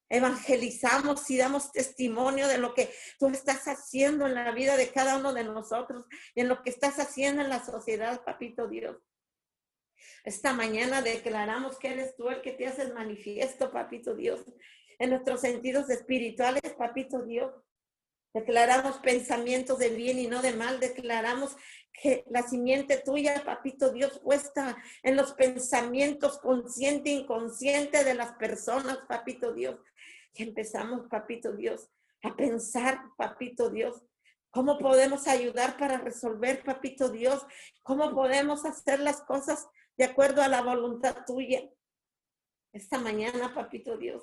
Evangelizamos 0.09 1.31
y 1.31 1.37
damos 1.37 1.71
testimonio 1.71 2.49
de 2.49 2.59
lo 2.59 2.75
que 2.75 2.93
tú 3.19 3.29
estás 3.29 3.69
haciendo 3.69 4.27
en 4.27 4.35
la 4.35 4.51
vida 4.51 4.77
de 4.77 4.91
cada 4.91 5.17
uno 5.17 5.33
de 5.33 5.45
nosotros 5.45 6.05
y 6.35 6.41
en 6.41 6.49
lo 6.49 6.63
que 6.63 6.71
estás 6.71 6.99
haciendo 6.99 7.43
en 7.43 7.49
la 7.49 7.65
sociedad, 7.65 8.25
papito 8.25 8.67
Dios. 8.67 8.97
Esta 10.25 10.53
mañana 10.53 11.03
declaramos 11.03 11.79
que 11.79 11.93
eres 11.93 12.17
tú 12.17 12.29
el 12.29 12.43
que 12.43 12.53
te 12.53 12.67
haces 12.67 12.93
manifiesto, 12.93 13.71
papito 13.71 14.15
Dios, 14.15 14.41
en 14.99 15.11
nuestros 15.11 15.41
sentidos 15.41 15.89
espirituales, 15.91 16.73
papito 16.77 17.23
Dios. 17.23 17.53
Declaramos 18.33 18.99
pensamientos 18.99 19.79
de 19.79 19.91
bien 19.91 20.19
y 20.19 20.29
no 20.29 20.41
de 20.41 20.53
mal. 20.53 20.79
Declaramos 20.79 21.57
que 21.93 22.25
la 22.31 22.43
simiente 22.43 22.99
tuya, 22.99 23.43
papito 23.45 23.93
Dios, 23.93 24.21
puesta 24.21 24.77
en 25.03 25.17
los 25.17 25.33
pensamientos 25.33 26.39
consciente 26.39 27.11
e 27.11 27.15
inconsciente 27.15 28.05
de 28.05 28.15
las 28.15 28.33
personas, 28.33 28.99
papito 29.09 29.53
Dios. 29.53 29.81
Y 30.35 30.45
empezamos, 30.45 31.09
papito 31.09 31.53
Dios, 31.53 31.91
a 32.23 32.37
pensar, 32.37 33.03
papito 33.17 33.69
Dios, 33.69 34.03
cómo 34.51 34.79
podemos 34.79 35.27
ayudar 35.27 35.77
para 35.77 35.99
resolver, 35.99 36.63
papito 36.63 37.09
Dios, 37.09 37.45
cómo 37.83 38.15
podemos 38.15 38.65
hacer 38.65 39.01
las 39.01 39.23
cosas 39.23 39.69
de 39.97 40.05
acuerdo 40.05 40.43
a 40.43 40.49
la 40.49 40.63
voluntad 40.63 41.25
tuya. 41.27 41.69
Esta 42.73 42.99
mañana, 42.99 43.55
papito 43.55 43.97
Dios, 43.97 44.23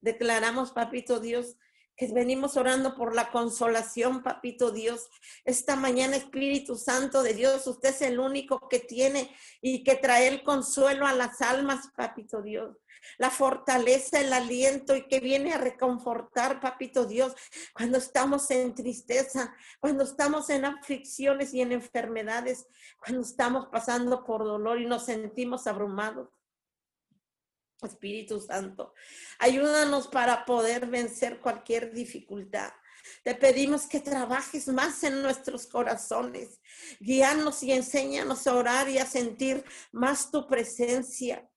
declaramos, 0.00 0.70
papito 0.70 1.18
Dios, 1.18 1.56
que 1.98 2.06
venimos 2.12 2.56
orando 2.56 2.94
por 2.94 3.14
la 3.16 3.32
consolación, 3.32 4.22
papito 4.22 4.70
Dios. 4.70 5.08
Esta 5.44 5.74
mañana, 5.74 6.16
Espíritu 6.16 6.76
Santo 6.76 7.24
de 7.24 7.34
Dios, 7.34 7.66
usted 7.66 7.88
es 7.88 8.02
el 8.02 8.20
único 8.20 8.68
que 8.68 8.78
tiene 8.78 9.34
y 9.60 9.82
que 9.82 9.96
trae 9.96 10.28
el 10.28 10.44
consuelo 10.44 11.08
a 11.08 11.12
las 11.12 11.42
almas, 11.42 11.88
papito 11.96 12.40
Dios. 12.40 12.76
La 13.18 13.30
fortaleza, 13.30 14.20
el 14.20 14.32
aliento 14.32 14.94
y 14.94 15.08
que 15.08 15.18
viene 15.18 15.52
a 15.52 15.58
reconfortar, 15.58 16.60
papito 16.60 17.04
Dios, 17.04 17.34
cuando 17.74 17.98
estamos 17.98 18.48
en 18.52 18.76
tristeza, 18.76 19.52
cuando 19.80 20.04
estamos 20.04 20.50
en 20.50 20.66
aflicciones 20.66 21.52
y 21.52 21.62
en 21.62 21.72
enfermedades, 21.72 22.68
cuando 22.98 23.22
estamos 23.22 23.66
pasando 23.72 24.24
por 24.24 24.44
dolor 24.44 24.80
y 24.80 24.86
nos 24.86 25.04
sentimos 25.04 25.66
abrumados. 25.66 26.37
Espíritu 27.86 28.40
Santo, 28.40 28.94
ayúdanos 29.38 30.08
para 30.08 30.44
poder 30.44 30.86
vencer 30.86 31.40
cualquier 31.40 31.92
dificultad. 31.92 32.72
Te 33.22 33.34
pedimos 33.34 33.86
que 33.86 34.00
trabajes 34.00 34.68
más 34.68 35.02
en 35.04 35.22
nuestros 35.22 35.66
corazones. 35.66 36.60
Guíanos 37.00 37.62
y 37.62 37.72
enséñanos 37.72 38.46
a 38.46 38.54
orar 38.54 38.88
y 38.88 38.98
a 38.98 39.06
sentir 39.06 39.64
más 39.92 40.30
tu 40.30 40.46
presencia. 40.46 41.48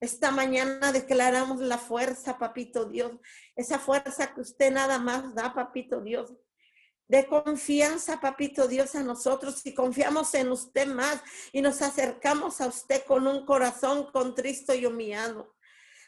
Esta 0.00 0.30
mañana 0.30 0.92
declaramos 0.92 1.60
la 1.60 1.76
fuerza, 1.76 2.38
papito 2.38 2.86
Dios, 2.86 3.12
esa 3.54 3.78
fuerza 3.78 4.32
que 4.32 4.40
usted 4.40 4.72
nada 4.72 4.98
más 4.98 5.34
da, 5.34 5.52
papito 5.52 6.00
Dios. 6.00 6.32
De 7.10 7.26
confianza, 7.26 8.20
papito 8.20 8.68
Dios, 8.68 8.94
a 8.94 9.02
nosotros 9.02 9.66
y 9.66 9.74
confiamos 9.74 10.32
en 10.34 10.48
usted 10.52 10.86
más 10.86 11.20
y 11.50 11.60
nos 11.60 11.82
acercamos 11.82 12.60
a 12.60 12.68
usted 12.68 13.02
con 13.02 13.26
un 13.26 13.44
corazón 13.44 14.12
contristo 14.12 14.74
y 14.74 14.86
humillado, 14.86 15.56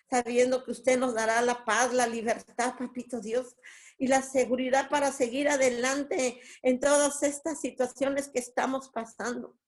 sabiendo 0.09 0.63
que 0.63 0.71
usted 0.71 0.97
nos 1.01 1.13
dará 1.13 1.43
la 1.43 1.65
paz, 1.65 1.93
la 1.93 2.07
libertad, 2.07 2.77
papito 2.79 3.21
Dios, 3.21 3.57
y 3.99 4.07
la 4.07 4.23
seguridad 4.23 4.89
para 4.91 5.11
seguir 5.11 5.49
adelante 5.49 6.41
en 6.63 6.79
todas 6.79 7.25
estas 7.25 7.61
situaciones 7.61 8.29
que 8.29 8.39
estamos 8.39 8.89
pasando. 8.89 9.59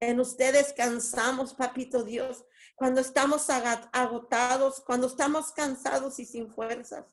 En 0.00 0.20
usted 0.20 0.52
descansamos, 0.52 1.54
papito 1.54 2.04
Dios, 2.04 2.44
cuando 2.74 3.00
estamos 3.00 3.48
agotados, 3.48 4.82
cuando 4.84 5.06
estamos 5.06 5.50
cansados 5.52 6.18
y 6.18 6.26
sin 6.26 6.52
fuerzas. 6.52 7.06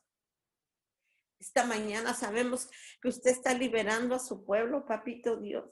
Esta 1.42 1.64
mañana 1.64 2.14
sabemos 2.14 2.68
que 3.00 3.08
usted 3.08 3.32
está 3.32 3.52
liberando 3.52 4.14
a 4.14 4.20
su 4.20 4.44
pueblo, 4.44 4.86
papito 4.86 5.38
Dios. 5.38 5.64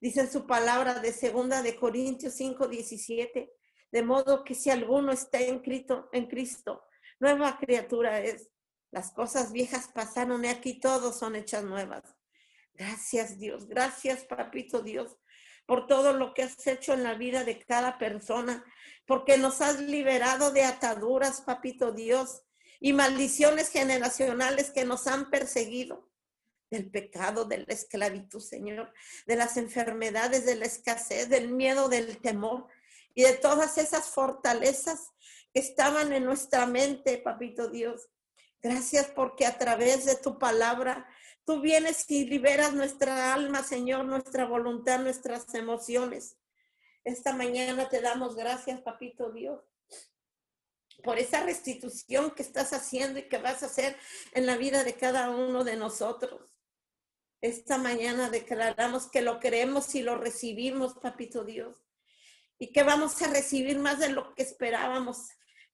Dice 0.00 0.30
su 0.30 0.46
palabra 0.46 1.00
de 1.00 1.12
segunda 1.12 1.60
de 1.60 1.74
Corintios 1.74 2.34
5, 2.34 2.68
17, 2.68 3.52
de 3.90 4.02
modo 4.04 4.44
que 4.44 4.54
si 4.54 4.70
alguno 4.70 5.10
está 5.10 5.40
en 5.40 5.58
Cristo, 5.58 6.08
en 6.12 6.28
Cristo, 6.28 6.84
nueva 7.18 7.58
criatura 7.58 8.20
es. 8.20 8.48
Las 8.92 9.10
cosas 9.10 9.50
viejas 9.50 9.88
pasaron 9.92 10.44
y 10.44 10.48
aquí 10.48 10.78
todos 10.78 11.18
son 11.18 11.34
hechas 11.34 11.64
nuevas. 11.64 12.04
Gracias 12.72 13.40
Dios, 13.40 13.66
gracias 13.66 14.24
papito 14.24 14.82
Dios 14.82 15.18
por 15.66 15.88
todo 15.88 16.12
lo 16.12 16.32
que 16.32 16.44
has 16.44 16.64
hecho 16.68 16.92
en 16.92 17.02
la 17.02 17.14
vida 17.14 17.42
de 17.42 17.58
cada 17.58 17.98
persona, 17.98 18.64
porque 19.04 19.36
nos 19.36 19.60
has 19.62 19.80
liberado 19.80 20.52
de 20.52 20.62
ataduras, 20.62 21.40
papito 21.40 21.90
Dios, 21.90 22.42
y 22.82 22.92
maldiciones 22.92 23.70
generacionales 23.70 24.70
que 24.70 24.84
nos 24.84 25.06
han 25.06 25.30
perseguido, 25.30 26.10
del 26.68 26.90
pecado, 26.90 27.44
de 27.44 27.58
la 27.58 27.72
esclavitud, 27.72 28.40
Señor, 28.40 28.92
de 29.26 29.36
las 29.36 29.56
enfermedades, 29.56 30.44
de 30.44 30.56
la 30.56 30.66
escasez, 30.66 31.28
del 31.28 31.48
miedo, 31.52 31.88
del 31.88 32.18
temor 32.18 32.66
y 33.14 33.22
de 33.22 33.34
todas 33.34 33.78
esas 33.78 34.08
fortalezas 34.08 35.12
que 35.54 35.60
estaban 35.60 36.12
en 36.12 36.24
nuestra 36.24 36.66
mente, 36.66 37.18
papito 37.18 37.68
Dios. 37.68 38.08
Gracias 38.60 39.06
porque 39.06 39.46
a 39.46 39.58
través 39.58 40.04
de 40.04 40.16
tu 40.16 40.40
palabra 40.40 41.06
tú 41.44 41.60
vienes 41.60 42.10
y 42.10 42.24
liberas 42.24 42.72
nuestra 42.72 43.32
alma, 43.32 43.62
Señor, 43.62 44.06
nuestra 44.06 44.44
voluntad, 44.44 44.98
nuestras 44.98 45.54
emociones. 45.54 46.36
Esta 47.04 47.32
mañana 47.32 47.88
te 47.88 48.00
damos 48.00 48.34
gracias, 48.34 48.80
papito 48.80 49.30
Dios, 49.30 49.60
por 51.02 51.18
esa 51.18 51.42
restitución 51.42 52.30
que 52.30 52.42
estás 52.42 52.72
haciendo 52.72 53.18
y 53.18 53.28
que 53.28 53.38
vas 53.38 53.62
a 53.62 53.66
hacer 53.66 53.96
en 54.32 54.46
la 54.46 54.56
vida 54.56 54.84
de 54.84 54.94
cada 54.94 55.30
uno 55.30 55.64
de 55.64 55.76
nosotros. 55.76 56.56
Esta 57.40 57.76
mañana 57.76 58.30
declaramos 58.30 59.10
que 59.10 59.20
lo 59.20 59.40
creemos 59.40 59.94
y 59.94 60.02
lo 60.02 60.16
recibimos, 60.16 60.94
papito 60.94 61.44
Dios, 61.44 61.76
y 62.58 62.72
que 62.72 62.84
vamos 62.84 63.20
a 63.20 63.28
recibir 63.28 63.78
más 63.78 63.98
de 63.98 64.10
lo 64.10 64.34
que 64.34 64.44
esperábamos 64.44 65.28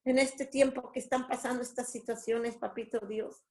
en 0.05 0.19
este 0.19 0.47
tiempo 0.47 0.91
que 0.91 1.01
están 1.01 1.29
pasando 1.29 1.63
estas 1.63 1.91
situaciones, 1.91 2.57
papito 2.57 3.01
Dios. 3.01 3.45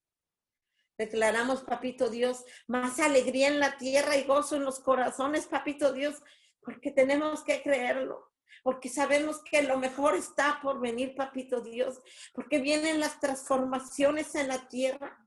Declaramos, 0.97 1.61
papito 1.61 2.09
Dios, 2.09 2.43
más 2.65 2.99
alegría 2.99 3.49
en 3.49 3.59
la 3.59 3.77
tierra 3.77 4.17
y 4.17 4.23
gozo 4.23 4.55
en 4.55 4.63
los 4.63 4.79
corazones, 4.79 5.45
papito 5.45 5.93
Dios, 5.93 6.15
porque 6.61 6.89
tenemos 6.89 7.43
que 7.43 7.61
creerlo, 7.61 8.31
porque 8.63 8.89
sabemos 8.89 9.41
que 9.43 9.61
lo 9.63 9.77
mejor 9.77 10.15
está 10.15 10.59
por 10.61 10.79
venir, 10.79 11.15
papito 11.15 11.61
Dios, 11.61 12.01
porque 12.33 12.59
vienen 12.59 12.99
las 12.99 13.19
transformaciones 13.19 14.35
en 14.35 14.47
la 14.47 14.67
tierra, 14.67 15.17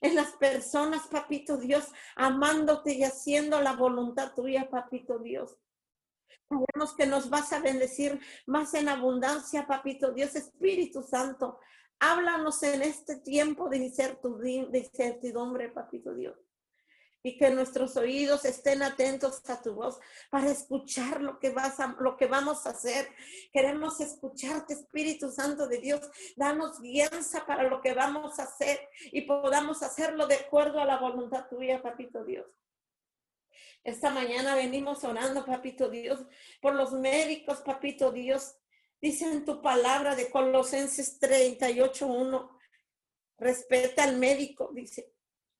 en 0.00 0.14
las 0.14 0.32
personas, 0.32 1.06
papito 1.08 1.56
Dios, 1.56 1.86
amándote 2.16 2.94
y 2.94 3.04
haciendo 3.04 3.60
la 3.60 3.72
voluntad 3.74 4.34
tuya, 4.34 4.68
papito 4.70 5.18
Dios. 5.18 5.56
Sabemos 6.48 6.94
que 6.96 7.06
nos 7.06 7.28
vas 7.28 7.52
a 7.52 7.60
bendecir 7.60 8.18
más 8.46 8.72
en 8.74 8.88
abundancia, 8.88 9.66
papito 9.66 10.12
Dios, 10.12 10.34
Espíritu 10.34 11.02
Santo. 11.02 11.58
Háblanos 12.00 12.62
en 12.62 12.82
este 12.82 13.16
tiempo 13.16 13.68
de 13.68 13.78
incertidumbre, 13.78 15.68
papito 15.68 16.14
Dios. 16.14 16.47
Y 17.28 17.36
que 17.36 17.50
nuestros 17.50 17.94
oídos 17.98 18.46
estén 18.46 18.82
atentos 18.82 19.42
a 19.50 19.60
tu 19.60 19.74
voz 19.74 19.98
para 20.30 20.50
escuchar 20.50 21.20
lo 21.20 21.38
que, 21.38 21.50
vas 21.50 21.78
a, 21.78 21.94
lo 22.00 22.16
que 22.16 22.24
vamos 22.24 22.64
a 22.64 22.70
hacer. 22.70 23.06
Queremos 23.52 24.00
escucharte, 24.00 24.72
Espíritu 24.72 25.30
Santo 25.30 25.68
de 25.68 25.76
Dios. 25.76 26.00
Danos 26.36 26.80
guianza 26.80 27.44
para 27.44 27.64
lo 27.64 27.82
que 27.82 27.92
vamos 27.92 28.38
a 28.38 28.44
hacer 28.44 28.80
y 29.12 29.20
podamos 29.26 29.82
hacerlo 29.82 30.26
de 30.26 30.36
acuerdo 30.36 30.80
a 30.80 30.86
la 30.86 30.96
voluntad 30.96 31.48
tuya, 31.50 31.82
papito 31.82 32.24
Dios. 32.24 32.46
Esta 33.84 34.08
mañana 34.08 34.54
venimos 34.54 35.04
orando, 35.04 35.44
papito 35.44 35.90
Dios, 35.90 36.24
por 36.62 36.74
los 36.76 36.92
médicos, 36.92 37.60
papito 37.60 38.10
Dios. 38.10 38.56
Dice 39.02 39.30
en 39.30 39.44
tu 39.44 39.60
palabra 39.60 40.16
de 40.16 40.30
Colosenses 40.30 41.20
38.1, 41.20 42.58
respeta 43.36 44.04
al 44.04 44.16
médico, 44.16 44.70
dice, 44.72 45.12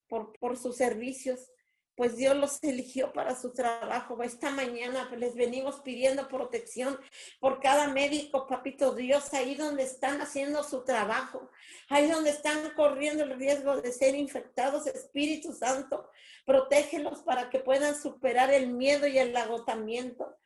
por, 0.08 0.32
por 0.38 0.56
sus 0.56 0.74
servicios 0.78 1.50
pues 1.98 2.16
Dios 2.16 2.36
los 2.36 2.62
eligió 2.62 3.12
para 3.12 3.34
su 3.34 3.52
trabajo. 3.52 4.22
Esta 4.22 4.52
mañana 4.52 5.10
les 5.16 5.34
venimos 5.34 5.80
pidiendo 5.80 6.28
protección 6.28 6.96
por 7.40 7.60
cada 7.60 7.88
médico, 7.88 8.46
papito 8.46 8.94
Dios, 8.94 9.34
ahí 9.34 9.56
donde 9.56 9.82
están 9.82 10.20
haciendo 10.20 10.62
su 10.62 10.84
trabajo, 10.84 11.50
ahí 11.88 12.08
donde 12.08 12.30
están 12.30 12.70
corriendo 12.76 13.24
el 13.24 13.36
riesgo 13.36 13.82
de 13.82 13.90
ser 13.90 14.14
infectados, 14.14 14.86
Espíritu 14.86 15.52
Santo, 15.52 16.08
protégelos 16.46 17.22
para 17.22 17.50
que 17.50 17.58
puedan 17.58 18.00
superar 18.00 18.52
el 18.52 18.68
miedo 18.68 19.08
y 19.08 19.18
el 19.18 19.36
agotamiento. 19.36 20.38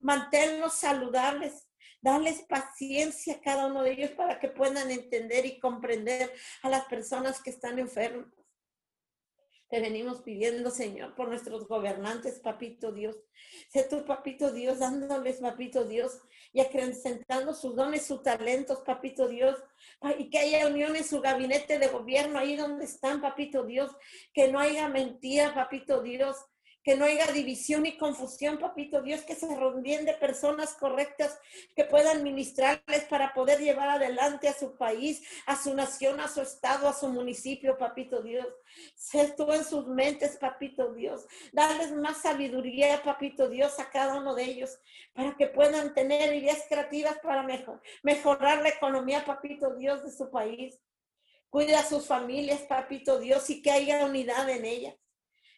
Manténlos 0.00 0.72
saludables, 0.72 1.68
Dales 2.00 2.44
paciencia 2.46 3.36
a 3.36 3.40
cada 3.40 3.66
uno 3.66 3.82
de 3.82 3.92
ellos 3.92 4.10
para 4.10 4.38
que 4.38 4.48
puedan 4.48 4.90
entender 4.90 5.46
y 5.46 5.58
comprender 5.58 6.30
a 6.62 6.68
las 6.68 6.84
personas 6.84 7.42
que 7.42 7.48
están 7.48 7.78
enfermas. 7.78 8.26
Te 9.74 9.80
venimos 9.80 10.22
pidiendo, 10.22 10.70
Señor, 10.70 11.16
por 11.16 11.26
nuestros 11.26 11.66
gobernantes, 11.66 12.38
papito 12.38 12.92
Dios. 12.92 13.16
Sé 13.72 13.82
tu 13.82 14.04
papito 14.04 14.52
Dios, 14.52 14.78
dándoles, 14.78 15.38
papito 15.38 15.84
Dios, 15.84 16.20
y 16.52 16.60
acrecentando 16.60 17.52
sus 17.52 17.74
dones, 17.74 18.06
sus 18.06 18.22
talentos, 18.22 18.82
papito 18.86 19.26
Dios. 19.26 19.60
Y 20.16 20.30
que 20.30 20.38
haya 20.38 20.68
unión 20.68 20.94
en 20.94 21.02
su 21.02 21.20
gabinete 21.20 21.80
de 21.80 21.88
gobierno, 21.88 22.38
ahí 22.38 22.54
donde 22.54 22.84
están, 22.84 23.20
papito 23.20 23.64
Dios. 23.64 23.90
Que 24.32 24.46
no 24.46 24.60
haya 24.60 24.88
mentira, 24.88 25.52
papito 25.54 26.02
Dios 26.02 26.36
que 26.84 26.96
no 26.96 27.06
haya 27.06 27.26
división 27.28 27.86
y 27.86 27.96
confusión, 27.96 28.58
papito 28.58 29.00
Dios, 29.00 29.22
que 29.22 29.34
se 29.34 29.52
rodeen 29.56 30.04
de 30.04 30.12
personas 30.12 30.74
correctas 30.74 31.38
que 31.74 31.84
puedan 31.84 32.22
ministrarles 32.22 33.04
para 33.08 33.32
poder 33.32 33.58
llevar 33.60 33.88
adelante 33.88 34.48
a 34.48 34.52
su 34.52 34.76
país, 34.76 35.22
a 35.46 35.56
su 35.56 35.74
nación, 35.74 36.20
a 36.20 36.28
su 36.28 36.42
estado, 36.42 36.86
a 36.86 36.92
su 36.92 37.08
municipio, 37.08 37.78
papito 37.78 38.22
Dios. 38.22 38.46
Sé 38.94 39.32
tú 39.34 39.50
en 39.52 39.64
sus 39.64 39.86
mentes, 39.86 40.36
papito 40.36 40.92
Dios. 40.92 41.26
Darles 41.52 41.92
más 41.92 42.18
sabiduría, 42.18 43.02
papito 43.02 43.48
Dios, 43.48 43.78
a 43.80 43.88
cada 43.88 44.16
uno 44.16 44.34
de 44.34 44.44
ellos, 44.44 44.78
para 45.14 45.34
que 45.36 45.46
puedan 45.46 45.94
tener 45.94 46.34
ideas 46.34 46.64
creativas 46.68 47.18
para 47.22 47.42
mejor, 47.42 47.80
mejorar 48.02 48.60
la 48.60 48.68
economía, 48.68 49.24
papito 49.24 49.74
Dios, 49.74 50.04
de 50.04 50.12
su 50.12 50.30
país. 50.30 50.78
Cuida 51.48 51.80
a 51.80 51.84
sus 51.84 52.06
familias, 52.06 52.60
papito 52.62 53.18
Dios, 53.18 53.48
y 53.48 53.62
que 53.62 53.70
haya 53.70 54.04
unidad 54.04 54.50
en 54.50 54.66
ellas. 54.66 54.94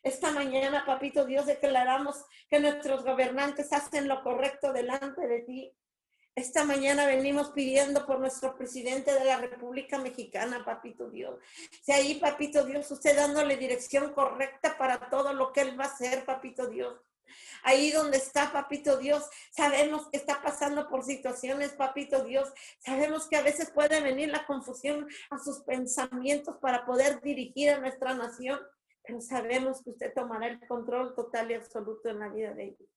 Esta 0.06 0.30
mañana, 0.30 0.84
papito 0.86 1.24
Dios, 1.24 1.46
declaramos 1.46 2.24
que 2.48 2.61
nuestros 2.61 3.02
gobernantes 3.02 3.72
hacen 3.72 4.07
lo 4.07 4.22
correcto 4.22 4.72
delante 4.72 5.26
de 5.26 5.40
ti. 5.40 5.76
Esta 6.36 6.62
mañana 6.62 7.07
venimos 7.07 7.50
pidiendo 7.50 8.07
por 8.07 8.20
nuestro 8.20 8.57
presidente 8.57 9.12
de 9.12 9.24
la 9.24 9.38
República 9.38 9.98
Mexicana, 9.98 10.64
papito 10.64 11.11
Dios. 11.11 11.40
Si 11.82 11.90
ahí, 11.90 12.20
papito 12.20 12.64
Dios, 12.64 12.88
usted 12.88 13.16
dándole 13.16 13.57
dirección 13.57 14.12
correcta 14.12 14.78
para 14.78 15.11
todo 15.11 15.32
lo 15.32 15.52
que 15.52 15.62
él 15.62 15.76
va 15.76 15.86
a 15.86 15.88
hacer, 15.88 16.24
papito 16.24 16.68
Dios. 16.68 16.94
Ahí 17.64 17.90
donde 17.90 18.18
está, 18.18 18.52
papito 18.52 18.98
Dios, 18.98 19.28
sabemos 19.50 20.09
que 20.12 20.18
está 20.18 20.40
pasando 20.40 20.88
por 20.88 21.02
situaciones, 21.02 21.72
papito 21.72 22.22
Dios. 22.22 22.52
Sabemos 22.78 23.26
que 23.26 23.34
a 23.34 23.42
veces 23.42 23.72
puede 23.72 24.00
venir 24.00 24.28
la 24.28 24.46
confusión 24.46 25.09
a 25.30 25.38
sus 25.40 25.64
pensamientos 25.64 26.59
para 26.61 26.86
poder 26.86 27.20
dirigir 27.22 27.70
a 27.70 27.80
nuestra 27.80 28.14
nación 28.14 28.61
sabemos 29.20 29.82
que 29.82 29.90
usted 29.90 30.12
tomará 30.14 30.48
el 30.48 30.66
control 30.66 31.14
total 31.14 31.50
y 31.50 31.54
absoluto 31.54 32.09
en 32.09 32.18
la 32.18 32.28
vida 32.28 32.54
de 32.54 32.64
ellos. 32.64 32.88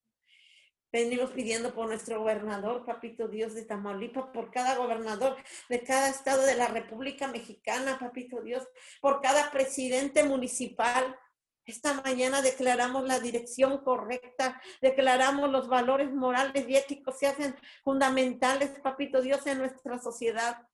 Venimos 0.91 1.30
pidiendo 1.32 1.74
por 1.76 1.88
nuestro 1.88 2.20
gobernador, 2.20 2.84
papito 2.84 3.28
Dios 3.28 3.53
de 3.53 3.64
Tamaulipas, 3.64 4.26
por 4.34 4.49
cada 4.49 4.76
gobernador 4.76 5.36
de 5.70 5.84
cada 5.84 6.10
estado 6.10 6.43
de 6.43 6.55
la 6.55 6.68
República 6.68 7.28
Mexicana, 7.28 7.99
papito 7.99 8.41
Dios, 8.41 8.68
por 8.99 9.22
cada 9.22 9.51
presidente 9.51 10.24
municipal. 10.24 11.16
Esta 11.64 11.93
mañana 12.01 12.41
declaramos 12.41 13.03
la 13.03 13.20
dirección 13.20 13.84
correcta, 13.84 14.60
declaramos 14.82 15.51
los 15.51 15.68
valores 15.68 16.12
morales 16.12 16.68
y 16.68 16.76
éticos 16.76 17.20
se 17.20 17.28
hacen 17.28 17.55
fundamentales, 17.84 18.72
papito 18.80 19.22
Dios, 19.22 19.45
en 19.45 19.60
nuestra 19.60 19.99
sociedad. 19.99 20.68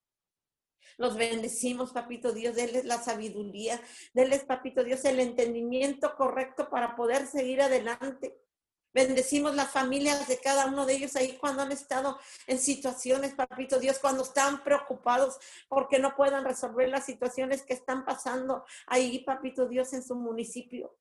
Los 0.97 1.17
bendecimos, 1.17 1.91
papito 1.91 2.31
Dios, 2.31 2.55
denles 2.55 2.85
la 2.85 3.01
sabiduría, 3.01 3.81
denles, 4.13 4.43
papito 4.43 4.83
Dios, 4.83 5.03
el 5.05 5.19
entendimiento 5.19 6.15
correcto 6.15 6.69
para 6.69 6.95
poder 6.95 7.27
seguir 7.27 7.61
adelante. 7.61 8.39
Bendecimos 8.95 9.53
las 9.55 9.71
familias 9.71 10.25
de 10.29 10.39
cada 10.39 10.67
uno 10.67 10.85
de 10.85 10.93
ellos 10.93 11.17
ahí 11.17 11.37
cuando 11.37 11.63
han 11.63 11.73
estado 11.73 12.17
en 12.47 12.57
situaciones, 12.57 13.33
papito 13.33 13.77
Dios, 13.77 13.99
cuando 13.99 14.23
están 14.23 14.63
preocupados 14.63 15.37
porque 15.67 15.99
no 15.99 16.15
puedan 16.15 16.45
resolver 16.45 16.87
las 16.87 17.05
situaciones 17.05 17.63
que 17.63 17.73
están 17.73 18.05
pasando 18.05 18.63
ahí, 18.87 19.19
papito 19.25 19.67
Dios, 19.67 19.91
en 19.91 20.01
su 20.01 20.15
municipio. 20.15 20.95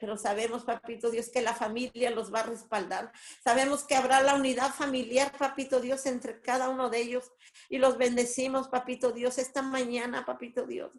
Pero 0.00 0.16
sabemos, 0.16 0.64
papito 0.64 1.10
Dios, 1.10 1.28
que 1.28 1.42
la 1.42 1.54
familia 1.54 2.10
los 2.10 2.32
va 2.32 2.40
a 2.40 2.44
respaldar. 2.44 3.12
Sabemos 3.42 3.84
que 3.84 3.96
habrá 3.96 4.22
la 4.22 4.34
unidad 4.34 4.70
familiar, 4.70 5.32
papito 5.36 5.80
Dios, 5.80 6.06
entre 6.06 6.40
cada 6.40 6.68
uno 6.68 6.88
de 6.88 7.00
ellos. 7.00 7.32
Y 7.68 7.78
los 7.78 7.98
bendecimos, 7.98 8.68
papito 8.68 9.12
Dios, 9.12 9.38
esta 9.38 9.62
mañana, 9.62 10.24
papito 10.24 10.66
Dios. 10.66 10.92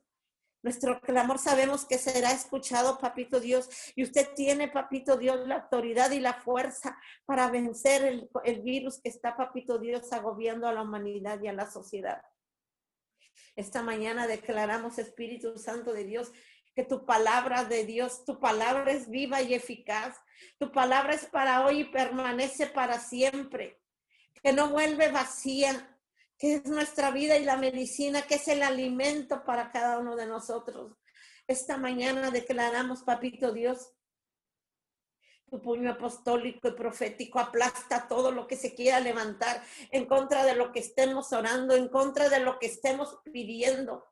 Nuestro 0.61 0.99
clamor 0.99 1.39
sabemos 1.39 1.85
que 1.85 1.97
será 1.97 2.31
escuchado, 2.31 2.97
papito 2.97 3.39
Dios. 3.39 3.69
Y 3.95 4.03
usted 4.03 4.33
tiene, 4.35 4.67
papito 4.67 5.15
Dios, 5.15 5.47
la 5.47 5.55
autoridad 5.55 6.11
y 6.11 6.19
la 6.19 6.33
fuerza 6.33 6.97
para 7.25 7.49
vencer 7.49 8.03
el, 8.03 8.29
el, 8.43 8.61
virus 8.61 8.99
que 9.01 9.09
está, 9.09 9.37
papito 9.37 9.79
Dios, 9.79 10.11
agobiando 10.11 10.67
a 10.67 10.73
la 10.73 10.81
humanidad 10.81 11.41
y 11.41 11.47
a 11.47 11.53
la 11.53 11.71
sociedad. 11.71 12.21
Esta 13.55 13.81
mañana 13.81 14.27
declaramos, 14.27 14.99
Espíritu 14.99 15.57
Santo 15.57 15.93
de 15.93 16.03
Dios, 16.03 16.33
que 16.79 16.85
tu 16.85 17.05
palabra 17.05 17.65
de 17.65 17.83
Dios, 17.83 18.23
tu 18.23 18.39
palabra 18.39 18.89
es 18.93 19.09
viva 19.09 19.41
y 19.41 19.53
eficaz. 19.53 20.15
Tu 20.57 20.71
palabra 20.71 21.13
es 21.13 21.25
para 21.25 21.65
hoy 21.65 21.81
y 21.81 21.83
permanece 21.83 22.67
para 22.67 23.01
siempre. 23.01 23.81
Que 24.41 24.53
no 24.53 24.69
vuelve 24.69 25.11
vacía, 25.11 25.99
que 26.37 26.53
es 26.53 26.65
nuestra 26.67 27.11
vida 27.11 27.35
y 27.35 27.43
la 27.43 27.57
medicina, 27.57 28.21
que 28.21 28.35
es 28.35 28.47
el 28.47 28.63
alimento 28.63 29.43
para 29.43 29.71
cada 29.71 29.97
uno 29.97 30.15
de 30.15 30.25
nosotros. 30.25 30.95
Esta 31.47 31.75
mañana 31.75 32.31
declaramos, 32.31 33.03
papito 33.03 33.51
Dios, 33.51 33.91
tu 35.49 35.61
puño 35.61 35.91
apostólico 35.91 36.69
y 36.69 36.75
profético 36.75 37.39
aplasta 37.39 38.07
todo 38.07 38.31
lo 38.31 38.47
que 38.47 38.55
se 38.55 38.73
quiera 38.73 39.01
levantar 39.01 39.61
en 39.91 40.05
contra 40.05 40.45
de 40.45 40.55
lo 40.55 40.71
que 40.71 40.79
estemos 40.79 41.33
orando, 41.33 41.75
en 41.75 41.89
contra 41.89 42.29
de 42.29 42.39
lo 42.39 42.57
que 42.57 42.67
estemos 42.67 43.19
pidiendo. 43.33 44.09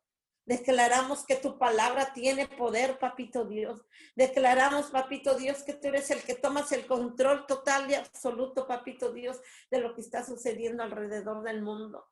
Declaramos 0.48 1.26
que 1.26 1.36
tu 1.36 1.58
palabra 1.58 2.14
tiene 2.14 2.48
poder, 2.48 2.98
papito 3.00 3.44
Dios. 3.44 3.86
Declaramos, 4.16 4.90
papito 4.92 5.36
Dios, 5.36 5.62
que 5.64 5.74
tú 5.74 5.90
eres 5.90 6.10
el 6.10 6.24
que 6.24 6.36
tomas 6.36 6.72
el 6.72 6.88
control 6.88 7.46
total 7.46 7.92
y 7.92 7.96
absoluto, 7.96 8.66
papito 8.66 9.12
Dios, 9.12 9.42
de 9.70 9.82
lo 9.82 9.94
que 9.94 10.00
está 10.00 10.24
sucediendo 10.24 10.84
alrededor 10.84 11.44
del 11.44 11.62
mundo. 11.62 12.08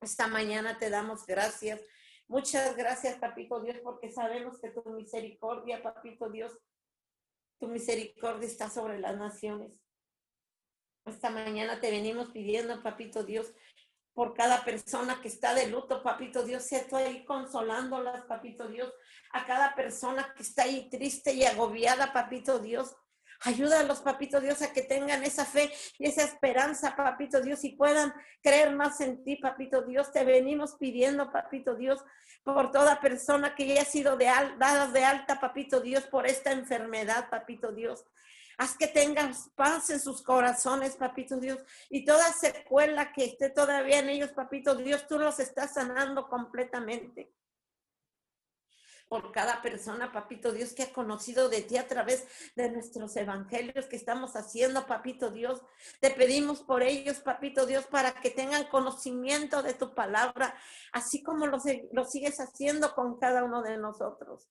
Esta 0.00 0.28
mañana 0.28 0.78
te 0.78 0.88
damos 0.88 1.26
gracias. 1.26 1.82
Muchas 2.26 2.74
gracias, 2.74 3.18
Papito 3.18 3.60
Dios, 3.60 3.76
porque 3.82 4.10
sabemos 4.10 4.58
que 4.58 4.70
tu 4.70 4.82
misericordia, 4.88 5.82
Papito 5.82 6.30
Dios, 6.30 6.58
tu 7.58 7.68
misericordia 7.68 8.48
está 8.48 8.70
sobre 8.70 8.98
las 8.98 9.18
naciones. 9.18 9.78
Esta 11.04 11.28
mañana 11.28 11.80
te 11.80 11.90
venimos 11.90 12.30
pidiendo, 12.30 12.82
Papito 12.82 13.24
Dios, 13.24 13.52
por 14.14 14.34
cada 14.34 14.64
persona 14.64 15.20
que 15.20 15.28
está 15.28 15.54
de 15.54 15.68
luto, 15.68 16.02
Papito 16.02 16.42
Dios, 16.42 16.64
sea 16.64 16.86
tú 16.88 16.96
ahí 16.96 17.24
consolándolas, 17.24 18.24
Papito 18.24 18.68
Dios, 18.68 18.92
a 19.32 19.46
cada 19.46 19.74
persona 19.74 20.34
que 20.36 20.42
está 20.42 20.64
ahí 20.64 20.88
triste 20.90 21.32
y 21.32 21.44
agobiada, 21.44 22.12
Papito 22.12 22.58
Dios. 22.58 22.94
Ayúdalos, 23.42 24.00
papito 24.00 24.38
Dios, 24.38 24.60
a 24.60 24.70
que 24.70 24.82
tengan 24.82 25.24
esa 25.24 25.46
fe 25.46 25.72
y 25.98 26.06
esa 26.06 26.22
esperanza, 26.24 26.94
papito 26.94 27.40
Dios, 27.40 27.64
y 27.64 27.70
puedan 27.70 28.12
creer 28.42 28.76
más 28.76 29.00
en 29.00 29.24
ti, 29.24 29.36
papito 29.36 29.80
Dios. 29.80 30.12
Te 30.12 30.24
venimos 30.24 30.74
pidiendo, 30.74 31.32
papito 31.32 31.74
Dios, 31.74 32.04
por 32.44 32.70
toda 32.70 33.00
persona 33.00 33.54
que 33.54 33.64
haya 33.64 33.86
sido 33.86 34.18
de 34.18 34.26
dada 34.58 34.88
de 34.88 35.04
alta, 35.06 35.40
papito 35.40 35.80
Dios, 35.80 36.04
por 36.04 36.26
esta 36.26 36.52
enfermedad, 36.52 37.30
papito 37.30 37.72
Dios. 37.72 38.04
Haz 38.60 38.76
que 38.76 38.88
tengan 38.88 39.32
paz 39.54 39.88
en 39.88 39.98
sus 39.98 40.20
corazones, 40.20 40.94
papito 40.94 41.38
Dios. 41.38 41.58
Y 41.88 42.04
toda 42.04 42.30
secuela 42.30 43.10
que 43.10 43.24
esté 43.24 43.48
todavía 43.48 44.00
en 44.00 44.10
ellos, 44.10 44.32
papito 44.32 44.74
Dios, 44.74 45.08
tú 45.08 45.18
los 45.18 45.40
estás 45.40 45.72
sanando 45.72 46.28
completamente 46.28 47.32
por 49.08 49.32
cada 49.32 49.62
persona, 49.62 50.12
papito 50.12 50.52
Dios, 50.52 50.74
que 50.74 50.82
ha 50.82 50.92
conocido 50.92 51.48
de 51.48 51.62
ti 51.62 51.78
a 51.78 51.88
través 51.88 52.28
de 52.54 52.70
nuestros 52.70 53.16
evangelios 53.16 53.86
que 53.86 53.96
estamos 53.96 54.36
haciendo, 54.36 54.86
papito 54.86 55.30
Dios. 55.30 55.62
Te 55.98 56.10
pedimos 56.10 56.60
por 56.60 56.82
ellos, 56.82 57.20
papito 57.20 57.64
Dios, 57.64 57.86
para 57.86 58.12
que 58.12 58.28
tengan 58.28 58.68
conocimiento 58.68 59.62
de 59.62 59.72
tu 59.72 59.94
palabra, 59.94 60.54
así 60.92 61.22
como 61.22 61.46
lo, 61.46 61.56
lo 61.92 62.04
sigues 62.04 62.40
haciendo 62.40 62.94
con 62.94 63.18
cada 63.18 63.42
uno 63.42 63.62
de 63.62 63.78
nosotros 63.78 64.50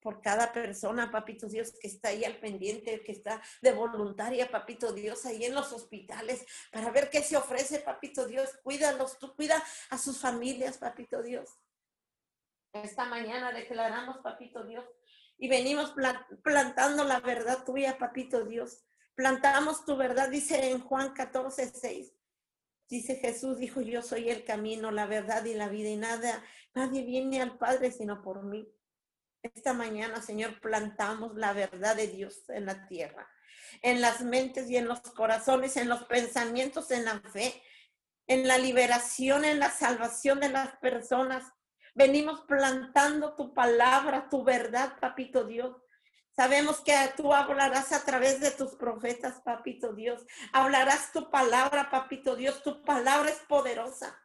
por 0.00 0.20
cada 0.20 0.52
persona, 0.52 1.10
papito 1.10 1.48
Dios, 1.48 1.72
que 1.80 1.88
está 1.88 2.10
ahí 2.10 2.24
al 2.24 2.38
pendiente, 2.38 3.02
que 3.02 3.12
está 3.12 3.42
de 3.62 3.72
voluntaria, 3.72 4.50
papito 4.50 4.92
Dios, 4.92 5.26
ahí 5.26 5.44
en 5.44 5.54
los 5.54 5.72
hospitales, 5.72 6.44
para 6.72 6.90
ver 6.90 7.10
qué 7.10 7.22
se 7.22 7.36
ofrece, 7.36 7.80
papito 7.80 8.26
Dios. 8.26 8.50
Cuídalos, 8.62 9.18
tú 9.18 9.34
cuida 9.34 9.62
a 9.90 9.98
sus 9.98 10.20
familias, 10.20 10.78
papito 10.78 11.22
Dios. 11.22 11.58
Esta 12.72 13.06
mañana 13.06 13.52
declaramos, 13.52 14.18
papito 14.18 14.64
Dios, 14.64 14.84
y 15.36 15.48
venimos 15.48 15.94
plantando 16.42 17.04
la 17.04 17.20
verdad 17.20 17.64
tuya, 17.64 17.98
papito 17.98 18.44
Dios. 18.44 18.84
Plantamos 19.14 19.84
tu 19.84 19.96
verdad, 19.96 20.28
dice 20.28 20.70
en 20.70 20.80
Juan 20.80 21.12
14, 21.12 21.72
6. 21.74 22.14
Dice 22.88 23.16
Jesús, 23.16 23.58
dijo, 23.58 23.80
yo 23.80 24.00
soy 24.00 24.30
el 24.30 24.44
camino, 24.44 24.90
la 24.90 25.06
verdad 25.06 25.44
y 25.44 25.54
la 25.54 25.68
vida, 25.68 25.90
y 25.90 25.96
nada, 25.96 26.42
nadie 26.74 27.02
viene 27.02 27.42
al 27.42 27.58
Padre 27.58 27.90
sino 27.90 28.22
por 28.22 28.44
mí. 28.44 28.66
Esta 29.54 29.72
mañana, 29.72 30.22
Señor, 30.22 30.60
plantamos 30.60 31.34
la 31.36 31.52
verdad 31.52 31.96
de 31.96 32.08
Dios 32.08 32.48
en 32.48 32.66
la 32.66 32.86
tierra, 32.86 33.28
en 33.82 34.00
las 34.00 34.20
mentes 34.20 34.68
y 34.70 34.76
en 34.76 34.88
los 34.88 35.00
corazones, 35.00 35.76
en 35.76 35.88
los 35.88 36.04
pensamientos, 36.04 36.90
en 36.90 37.04
la 37.04 37.20
fe, 37.20 37.62
en 38.26 38.46
la 38.46 38.58
liberación, 38.58 39.44
en 39.44 39.58
la 39.58 39.70
salvación 39.70 40.40
de 40.40 40.50
las 40.50 40.76
personas, 40.78 41.44
Venimos 41.98 42.42
plantando 42.42 43.34
tu 43.34 43.52
palabra, 43.52 44.28
tu 44.30 44.44
verdad, 44.44 45.00
papito 45.00 45.42
Dios. 45.42 45.76
Sabemos 46.30 46.80
que 46.80 46.94
tú 47.16 47.34
hablarás 47.34 47.90
a 47.90 48.04
través 48.04 48.38
de 48.38 48.52
tus 48.52 48.76
profetas, 48.76 49.40
papito 49.40 49.92
Dios. 49.92 50.24
Hablarás 50.52 51.10
tu 51.10 51.28
palabra, 51.28 51.90
papito 51.90 52.36
Dios. 52.36 52.62
Tu 52.62 52.84
palabra 52.84 53.30
es 53.30 53.40
poderosa 53.48 54.16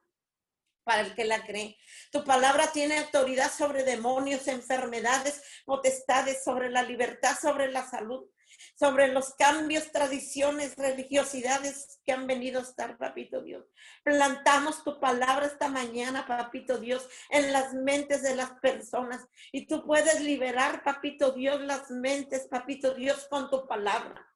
para 0.84 1.02
el 1.02 1.16
que 1.16 1.26
la 1.26 1.46
cree. 1.46 1.78
Tu 2.12 2.24
palabra 2.24 2.72
tiene 2.72 3.00
autoridad 3.00 3.52
sobre 3.52 3.84
demonios, 3.84 4.48
enfermedades, 4.48 5.42
potestades, 5.66 6.44
sobre 6.44 6.70
la 6.70 6.84
libertad, 6.84 7.36
sobre 7.40 7.72
la 7.72 7.88
salud 7.90 8.28
sobre 8.76 9.08
los 9.10 9.34
cambios, 9.36 9.92
tradiciones, 9.92 10.76
religiosidades 10.78 12.00
que 12.06 12.12
han 12.12 12.28
venido 12.28 12.60
a 12.60 12.64
estar, 12.64 12.98
papito 12.98 13.42
Dios. 13.42 13.66
Plantamos 14.04 14.84
tu 14.84 15.00
palabra 15.00 15.46
esta 15.46 15.68
mañana, 15.68 16.26
papito 16.26 16.78
Dios, 16.78 17.08
en 17.30 17.52
las 17.52 17.74
mentes 17.74 18.24
de 18.24 18.36
las 18.36 18.52
personas 18.60 19.26
y 19.52 19.68
tú 19.68 19.86
puedes 19.86 20.22
liberar, 20.22 20.84
papito 20.84 21.32
Dios, 21.32 21.62
las 21.62 21.92
mentes, 21.92 22.48
papito 22.48 22.94
Dios, 22.94 23.28
con 23.30 23.50
tu 23.50 23.68
palabra. 23.68 24.33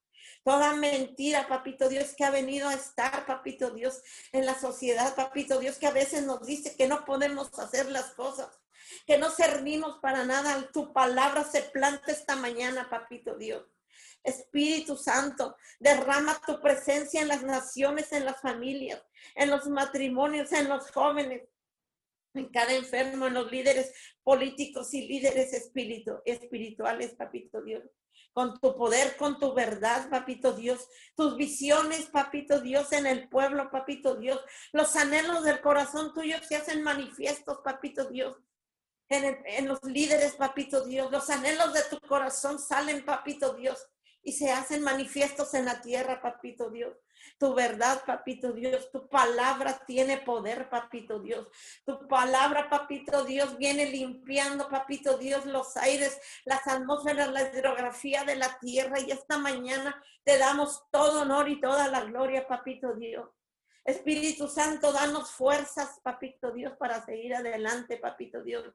Toda 0.47 0.73
mentira, 0.75 1.45
papito 1.49 1.89
Dios, 1.89 2.13
que 2.15 2.23
ha 2.23 2.31
venido 2.31 2.69
a 2.69 2.73
estar, 2.73 3.25
papito 3.25 3.71
Dios, 3.71 4.01
en 4.31 4.45
la 4.45 4.57
sociedad, 4.57 5.13
papito 5.13 5.59
Dios, 5.59 5.77
que 5.77 5.87
a 5.87 5.91
veces 5.91 6.23
nos 6.23 6.45
dice 6.45 6.77
que 6.77 6.87
no 6.87 7.03
podemos 7.03 7.51
hacer 7.59 7.91
las 7.91 8.13
cosas, 8.13 8.47
que 9.05 9.17
no 9.17 9.29
servimos 9.29 9.99
para 9.99 10.23
nada. 10.23 10.71
Tu 10.71 10.93
palabra 10.93 11.43
se 11.43 11.63
planta 11.63 12.13
esta 12.13 12.37
mañana, 12.37 12.89
papito 12.89 13.35
Dios. 13.35 13.65
Espíritu 14.23 14.95
Santo, 14.95 15.57
derrama 15.81 16.39
tu 16.47 16.61
presencia 16.61 17.21
en 17.21 17.27
las 17.27 17.43
naciones, 17.43 18.13
en 18.13 18.23
las 18.23 18.39
familias, 18.39 19.03
en 19.35 19.49
los 19.49 19.67
matrimonios, 19.67 20.53
en 20.53 20.69
los 20.69 20.91
jóvenes, 20.91 21.43
en 22.33 22.47
cada 22.53 22.71
enfermo, 22.71 23.27
en 23.27 23.33
los 23.33 23.51
líderes 23.51 23.91
políticos 24.23 24.93
y 24.93 25.09
líderes 25.09 25.51
espirituales, 26.23 27.15
papito 27.15 27.61
Dios. 27.61 27.83
Con 28.37 28.59
tu 28.59 28.77
poder, 28.77 29.17
con 29.17 29.39
tu 29.39 29.55
verdad, 29.55 30.11
papito 30.11 30.53
Dios, 30.53 30.87
tus 31.15 31.35
visiones, 31.37 32.05
papito 32.05 32.61
Dios, 32.61 32.91
en 32.91 33.07
el 33.07 33.27
pueblo, 33.29 33.71
papito 33.71 34.13
Dios, 34.13 34.39
los 34.73 34.95
anhelos 34.95 35.43
del 35.43 35.59
corazón 35.59 36.13
tuyo 36.13 36.37
se 36.47 36.55
hacen 36.55 36.83
manifiestos, 36.83 37.61
papito 37.63 38.05
Dios. 38.05 38.37
En, 39.09 39.67
los 39.67 39.81
líderes, 39.81 40.35
papito 40.35 40.85
Dios, 40.85 41.11
los 41.11 41.31
anhelos 41.31 41.73
de 41.73 41.81
tu 41.89 41.99
corazón 42.01 42.59
salen, 42.59 43.03
papito 43.03 43.55
Dios 43.55 43.83
y 44.21 44.33
se 44.33 44.51
hacen 44.51 44.83
manifiestos 44.83 45.55
en 45.55 45.65
la 45.65 45.81
tierra, 45.81 46.21
papito 46.21 46.69
Dios. 46.69 46.95
Tu 47.37 47.53
verdad, 47.53 48.03
papito 48.05 48.51
Dios, 48.51 48.91
tu 48.91 49.07
palabra 49.07 49.83
tiene 49.85 50.17
poder, 50.17 50.69
papito 50.69 51.19
Dios. 51.19 51.47
Tu 51.85 52.07
palabra, 52.07 52.69
papito 52.69 53.23
Dios, 53.23 53.57
viene 53.57 53.85
limpiando, 53.85 54.69
papito 54.69 55.17
Dios, 55.17 55.45
los 55.45 55.77
aires, 55.77 56.19
las 56.45 56.67
atmósferas, 56.67 57.31
la 57.31 57.43
hidrografía 57.43 58.23
de 58.23 58.35
la 58.35 58.57
tierra. 58.59 58.99
Y 58.99 59.11
esta 59.11 59.37
mañana 59.37 60.01
te 60.23 60.37
damos 60.37 60.83
todo 60.91 61.21
honor 61.21 61.49
y 61.49 61.59
toda 61.61 61.87
la 61.87 62.01
gloria, 62.01 62.47
papito 62.47 62.93
Dios. 62.95 63.36
Espíritu 63.87 64.49
Santo, 64.49 64.91
danos 64.91 65.31
fuerzas, 65.31 66.01
papito 66.03 66.51
Dios, 66.51 66.73
para 66.77 67.05
seguir 67.05 67.33
adelante, 67.33 67.95
papito 67.95 68.43
Dios. 68.43 68.65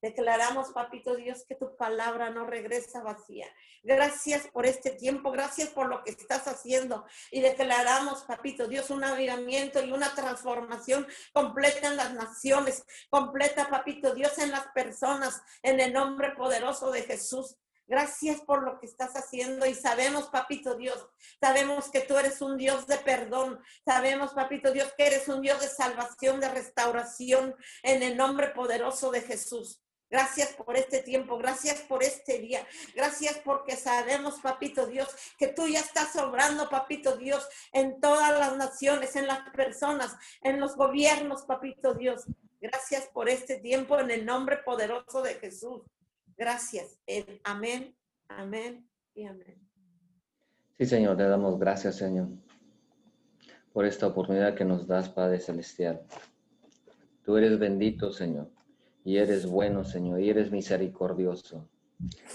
Declaramos, 0.00 0.70
papito 0.70 1.14
Dios, 1.14 1.44
que 1.46 1.54
tu 1.54 1.76
palabra 1.76 2.30
no 2.30 2.46
regresa 2.46 3.02
vacía. 3.02 3.46
Gracias 3.82 4.48
por 4.48 4.64
este 4.64 4.90
tiempo, 4.92 5.30
gracias 5.30 5.68
por 5.68 5.88
lo 5.88 6.02
que 6.02 6.12
estás 6.12 6.48
haciendo. 6.48 7.04
Y 7.30 7.42
declaramos, 7.42 8.22
papito 8.22 8.66
Dios, 8.66 8.88
un 8.88 9.04
avivamiento 9.04 9.84
y 9.84 9.92
una 9.92 10.14
transformación 10.14 11.06
completa 11.34 11.88
en 11.88 11.98
las 11.98 12.14
naciones, 12.14 12.86
completa, 13.10 13.68
papito 13.68 14.14
Dios, 14.14 14.38
en 14.38 14.52
las 14.52 14.68
personas, 14.68 15.42
en 15.62 15.80
el 15.80 15.92
nombre 15.92 16.30
poderoso 16.30 16.90
de 16.90 17.02
Jesús. 17.02 17.58
Gracias 17.86 18.40
por 18.40 18.62
lo 18.62 18.78
que 18.78 18.86
estás 18.86 19.12
haciendo 19.14 19.66
y 19.66 19.74
sabemos, 19.74 20.28
papito 20.28 20.76
Dios, 20.76 21.08
sabemos 21.40 21.90
que 21.90 22.00
tú 22.00 22.16
eres 22.16 22.40
un 22.40 22.56
Dios 22.56 22.86
de 22.86 22.96
perdón, 22.98 23.60
sabemos, 23.84 24.32
papito 24.32 24.72
Dios, 24.72 24.92
que 24.96 25.06
eres 25.06 25.28
un 25.28 25.42
Dios 25.42 25.60
de 25.60 25.68
salvación, 25.68 26.40
de 26.40 26.48
restauración, 26.48 27.54
en 27.82 28.02
el 28.02 28.16
nombre 28.16 28.48
poderoso 28.48 29.10
de 29.10 29.22
Jesús. 29.22 29.82
Gracias 30.08 30.50
por 30.52 30.76
este 30.76 31.02
tiempo, 31.02 31.38
gracias 31.38 31.80
por 31.80 32.02
este 32.02 32.38
día, 32.38 32.66
gracias 32.94 33.38
porque 33.38 33.76
sabemos, 33.76 34.40
papito 34.40 34.86
Dios, 34.86 35.08
que 35.38 35.48
tú 35.48 35.66
ya 35.66 35.80
estás 35.80 36.14
obrando, 36.16 36.68
papito 36.68 37.16
Dios, 37.16 37.48
en 37.72 37.98
todas 37.98 38.38
las 38.38 38.56
naciones, 38.56 39.16
en 39.16 39.26
las 39.26 39.48
personas, 39.50 40.14
en 40.42 40.60
los 40.60 40.76
gobiernos, 40.76 41.42
papito 41.42 41.94
Dios. 41.94 42.24
Gracias 42.60 43.06
por 43.06 43.28
este 43.28 43.56
tiempo 43.56 43.98
en 43.98 44.10
el 44.10 44.24
nombre 44.24 44.58
poderoso 44.58 45.22
de 45.22 45.34
Jesús. 45.34 45.82
Gracias. 46.42 46.98
amén, 47.44 47.94
amén 48.28 48.86
y 49.14 49.24
amén. 49.24 49.56
Sí, 50.78 50.86
Señor, 50.86 51.16
te 51.16 51.24
damos 51.24 51.58
gracias, 51.58 51.96
Señor, 51.96 52.28
por 53.72 53.86
esta 53.86 54.08
oportunidad 54.08 54.54
que 54.54 54.64
nos 54.64 54.86
das, 54.86 55.08
Padre 55.08 55.38
Celestial. 55.38 56.02
Tú 57.24 57.36
eres 57.36 57.58
bendito, 57.58 58.12
Señor 58.12 58.50
y 59.04 59.16
eres 59.16 59.46
bueno, 59.46 59.84
Señor, 59.84 60.20
y 60.20 60.30
eres 60.30 60.50
misericordioso. 60.50 61.68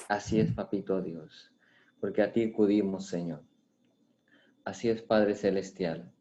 Así 0.07 0.39
es, 0.39 0.51
Papito 0.51 1.01
Dios, 1.01 1.51
porque 1.99 2.21
a 2.21 2.31
ti 2.31 2.43
acudimos, 2.43 3.07
Señor. 3.07 3.43
Así 4.63 4.89
es, 4.89 5.01
Padre 5.01 5.35
Celestial. 5.35 6.11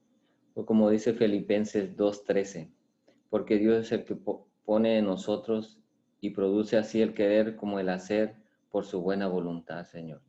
O 0.54 0.64
como 0.64 0.88
dice 0.90 1.12
Filipenses 1.12 1.96
2.13, 1.96 2.70
porque 3.28 3.58
Dios 3.58 3.86
es 3.86 3.92
el 3.92 4.04
que 4.04 4.16
pone 4.64 4.98
en 4.98 5.04
nosotros 5.04 5.78
y 6.20 6.30
produce 6.30 6.76
así 6.76 7.02
el 7.02 7.14
querer 7.14 7.56
como 7.56 7.78
el 7.78 7.88
hacer 7.88 8.36
por 8.70 8.84
su 8.84 9.00
buena 9.00 9.26
voluntad, 9.26 9.84
Señor. 9.84 10.20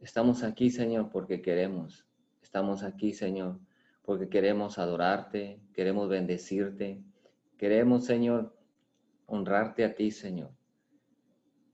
Estamos 0.00 0.42
aquí, 0.42 0.70
Señor, 0.70 1.10
porque 1.10 1.40
queremos. 1.40 2.06
Estamos 2.42 2.82
aquí, 2.82 3.12
Señor, 3.12 3.58
porque 4.02 4.28
queremos 4.28 4.78
adorarte, 4.78 5.60
queremos 5.72 6.08
bendecirte. 6.08 7.02
Queremos, 7.56 8.04
Señor, 8.04 8.54
honrarte 9.26 9.84
a 9.84 9.94
ti, 9.94 10.10
Señor, 10.10 10.50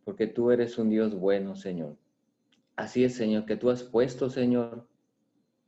porque 0.04 0.26
tú 0.26 0.50
eres 0.50 0.78
un 0.78 0.90
Dios 0.90 1.14
bueno, 1.14 1.56
Señor. 1.56 1.96
Así 2.76 3.04
es, 3.04 3.14
Señor, 3.14 3.44
que 3.44 3.56
tú 3.56 3.70
has 3.70 3.82
puesto, 3.82 4.30
Señor, 4.30 4.86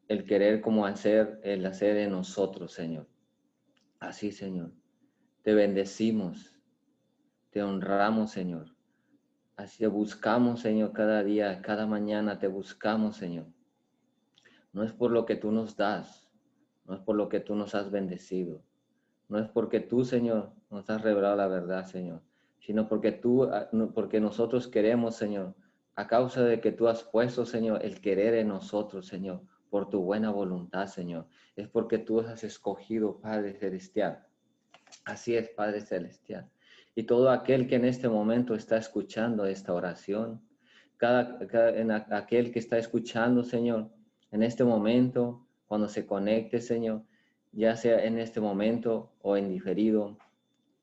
el 0.08 0.24
querer 0.24 0.60
como 0.60 0.86
hacer, 0.86 1.40
el 1.42 1.64
hacer 1.66 1.96
en 1.96 2.12
nosotros, 2.12 2.72
Señor. 2.72 3.06
Así, 3.98 4.32
Señor. 4.32 4.72
Te 5.42 5.54
bendecimos, 5.54 6.51
te 7.52 7.62
honramos, 7.62 8.30
Señor. 8.30 8.74
Así 9.56 9.78
te 9.78 9.86
buscamos, 9.86 10.60
Señor, 10.60 10.92
cada 10.92 11.22
día, 11.22 11.60
cada 11.60 11.86
mañana 11.86 12.38
te 12.38 12.48
buscamos, 12.48 13.16
Señor. 13.16 13.46
No 14.72 14.82
es 14.82 14.92
por 14.92 15.10
lo 15.10 15.26
que 15.26 15.36
tú 15.36 15.52
nos 15.52 15.76
das, 15.76 16.30
no 16.86 16.94
es 16.94 17.00
por 17.00 17.14
lo 17.14 17.28
que 17.28 17.40
tú 17.40 17.54
nos 17.54 17.74
has 17.74 17.90
bendecido, 17.90 18.62
no 19.28 19.38
es 19.38 19.48
porque 19.48 19.80
tú, 19.80 20.02
Señor, 20.02 20.52
nos 20.70 20.88
has 20.88 21.02
revelado 21.02 21.36
la 21.36 21.46
verdad, 21.46 21.84
Señor, 21.84 22.22
sino 22.58 22.88
porque 22.88 23.12
tú, 23.12 23.44
ah, 23.44 23.68
porque 23.94 24.18
nosotros 24.18 24.66
queremos, 24.66 25.16
Señor, 25.16 25.54
a 25.94 26.06
causa 26.06 26.42
de 26.42 26.58
que 26.58 26.72
tú 26.72 26.88
has 26.88 27.04
puesto, 27.04 27.44
Señor, 27.44 27.84
el 27.84 28.00
querer 28.00 28.34
en 28.34 28.48
nosotros, 28.48 29.06
Señor, 29.06 29.42
por 29.68 29.90
tu 29.90 30.00
buena 30.02 30.30
voluntad, 30.30 30.86
Señor. 30.86 31.26
Es 31.54 31.68
porque 31.68 31.98
tú 31.98 32.20
has 32.20 32.44
escogido, 32.44 33.20
Padre 33.20 33.52
Celestial. 33.52 34.26
Así 35.04 35.36
es, 35.36 35.50
Padre 35.50 35.82
Celestial. 35.82 36.50
Y 36.94 37.04
todo 37.04 37.30
aquel 37.30 37.66
que 37.66 37.76
en 37.76 37.84
este 37.84 38.08
momento 38.08 38.54
está 38.54 38.76
escuchando 38.76 39.46
esta 39.46 39.72
oración, 39.72 40.42
cada, 40.96 41.38
en 41.76 41.90
aquel 41.90 42.52
que 42.52 42.58
está 42.58 42.78
escuchando, 42.78 43.42
Señor, 43.42 43.90
en 44.30 44.42
este 44.42 44.62
momento, 44.62 45.46
cuando 45.66 45.88
se 45.88 46.06
conecte, 46.06 46.60
Señor, 46.60 47.02
ya 47.50 47.76
sea 47.76 48.04
en 48.04 48.18
este 48.18 48.40
momento 48.40 49.12
o 49.20 49.36
en 49.36 49.48
diferido, 49.48 50.16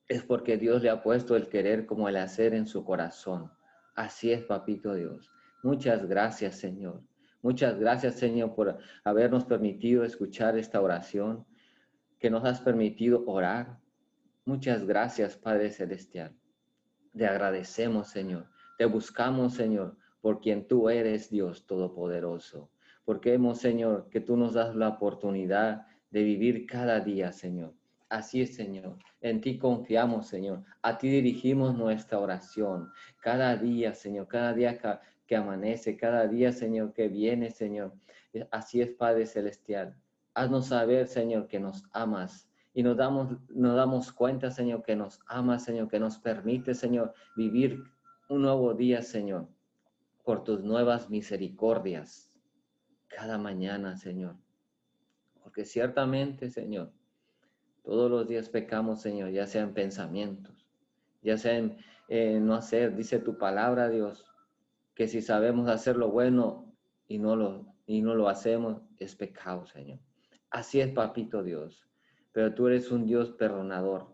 es 0.08 0.24
porque 0.24 0.58
Dios 0.58 0.82
le 0.82 0.90
ha 0.90 1.02
puesto 1.02 1.36
el 1.36 1.48
querer 1.48 1.86
como 1.86 2.10
el 2.10 2.18
hacer 2.18 2.54
en 2.54 2.68
su 2.68 2.84
corazón. 2.84 3.52
Así 3.96 4.32
es, 4.32 4.44
papito 4.44 4.94
Dios. 4.94 5.32
Muchas 5.64 6.06
gracias, 6.06 6.56
Señor. 6.56 7.02
Muchas 7.42 7.80
gracias, 7.80 8.16
Señor, 8.16 8.54
por 8.56 8.78
habernos 9.04 9.46
permitido 9.46 10.04
escuchar 10.04 10.58
esta 10.58 10.82
oración, 10.82 11.46
que 12.20 12.30
nos 12.30 12.44
has 12.44 12.60
permitido 12.60 13.24
orar. 13.26 13.79
Muchas 14.50 14.84
gracias, 14.84 15.38
Padre 15.38 15.70
Celestial. 15.70 16.36
Te 17.16 17.28
agradecemos, 17.28 18.10
Señor. 18.10 18.48
Te 18.80 18.86
buscamos, 18.86 19.54
Señor, 19.54 19.96
por 20.22 20.42
quien 20.42 20.68
tú 20.68 20.90
eres 20.90 21.30
Dios 21.30 21.68
Todopoderoso. 21.68 22.72
Porque 23.06 23.36
hemos, 23.36 23.60
Señor, 23.60 24.10
que 24.10 24.22
tú 24.22 24.38
nos 24.38 24.56
das 24.56 24.76
la 24.76 24.88
oportunidad 24.88 25.86
de 26.10 26.24
vivir 26.24 26.66
cada 26.66 27.00
día, 27.00 27.32
Señor. 27.32 27.76
Así 28.10 28.42
es, 28.42 28.56
Señor. 28.56 28.98
En 29.22 29.40
ti 29.40 29.60
confiamos, 29.60 30.26
Señor. 30.26 30.64
A 30.82 30.98
ti 30.98 31.10
dirigimos 31.10 31.78
nuestra 31.78 32.18
oración. 32.18 32.92
Cada 33.22 33.56
día, 33.56 33.94
Señor, 33.94 34.28
cada 34.28 34.56
día 34.56 34.80
que, 35.28 35.36
amanece, 35.36 35.96
cada 35.96 36.28
día, 36.28 36.52
Señor, 36.52 36.92
que 36.94 37.08
viene, 37.08 37.52
Señor. 37.52 37.94
Así 38.50 38.82
es, 38.82 38.90
Padre 38.90 39.28
Celestial. 39.28 39.96
Haznos 40.34 40.70
saber, 40.70 41.06
Señor, 41.06 41.48
que 41.48 41.60
nos 41.60 41.84
amas. 41.92 42.49
Y 42.74 42.84
nos 42.84 42.98
damos, 42.98 43.38
nos 43.50 43.76
damos 43.76 44.12
cuenta, 44.12 44.52
Señor, 44.52 44.84
que 44.84 44.96
nos 44.96 45.20
amas, 45.28 45.64
Señor, 45.64 45.90
que 45.90 46.00
nos 46.00 46.18
permite, 46.18 46.74
Señor, 46.76 47.14
vivir 47.36 47.84
un 48.30 48.44
nuevo 48.44 48.74
día, 48.74 49.02
Señor, 49.02 49.48
por 50.24 50.44
tus 50.44 50.64
nuevas 50.64 51.10
misericordias. 51.10 52.38
Cada 53.08 53.38
mañana, 53.38 53.98
Señor 53.98 54.36
porque 55.50 55.66
ciertamente, 55.66 56.52
Señor, 56.52 56.92
todos 57.84 58.12
los 58.12 58.28
días 58.28 58.50
pecamos, 58.50 59.02
Señor, 59.02 59.32
ya 59.32 59.48
sea 59.48 59.64
en 59.64 59.74
pensamientos, 59.74 60.68
ya 61.24 61.40
sea 61.40 61.58
en 61.58 62.46
no 62.46 62.54
hacer, 62.54 62.96
dice 62.96 63.18
tu 63.18 63.40
palabra, 63.40 63.90
Dios, 63.90 64.28
que 64.94 65.08
si 65.08 65.24
sabemos 65.24 65.68
hacer 65.68 65.98
lo 65.98 66.12
bueno 66.12 66.72
y 67.08 67.18
no 67.18 67.36
lo, 67.36 67.66
y 67.88 68.04
no 68.04 68.14
lo 68.14 68.30
hacemos, 68.30 68.84
es 69.00 69.16
pecado, 69.16 69.66
Señor. 69.66 69.98
Así 70.52 70.82
es, 70.82 70.94
papito 70.94 71.42
Dios, 71.42 71.89
pero 72.32 72.54
tú 72.54 72.68
eres 72.68 72.92
un 72.92 73.06
Dios 73.06 73.32
perdonador. 73.32 74.08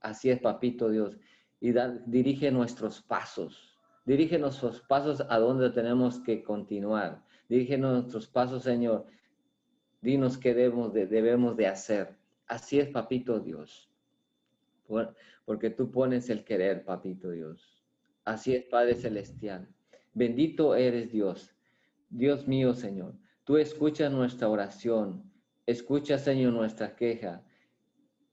Así 0.00 0.30
es, 0.30 0.40
papito 0.40 0.90
Dios, 0.90 1.16
y 1.60 1.72
dirige 2.06 2.50
nuestros 2.50 3.02
pasos, 3.02 3.76
dirige 4.04 4.38
nuestros 4.38 4.80
pasos 4.80 5.24
a 5.28 5.38
donde 5.38 5.70
tenemos 5.70 6.20
que 6.20 6.42
continuar. 6.42 7.24
Dirige 7.48 7.78
nuestros 7.78 8.28
pasos, 8.28 8.62
Señor, 8.62 9.06
Dinos 10.00 10.38
qué 10.38 10.54
debemos 10.54 10.92
de, 10.92 11.06
debemos 11.06 11.56
de 11.56 11.66
hacer. 11.66 12.16
Así 12.46 12.78
es, 12.78 12.88
papito 12.88 13.40
Dios. 13.40 13.90
porque 15.44 15.70
tú 15.70 15.90
pones 15.90 16.30
el 16.30 16.44
querer, 16.44 16.84
papito 16.84 17.30
Dios. 17.30 17.82
Así 18.24 18.54
es, 18.54 18.64
Padre 18.64 18.94
Celestial. 18.94 19.68
Bendito 20.14 20.74
eres 20.74 21.10
Dios. 21.10 21.54
Dios 22.10 22.46
mío, 22.46 22.74
Señor. 22.74 23.14
Tú 23.44 23.56
escuchas 23.56 24.12
nuestra 24.12 24.48
oración. 24.48 25.30
Escucha, 25.66 26.18
Señor, 26.18 26.52
nuestra 26.52 26.94
queja 26.94 27.42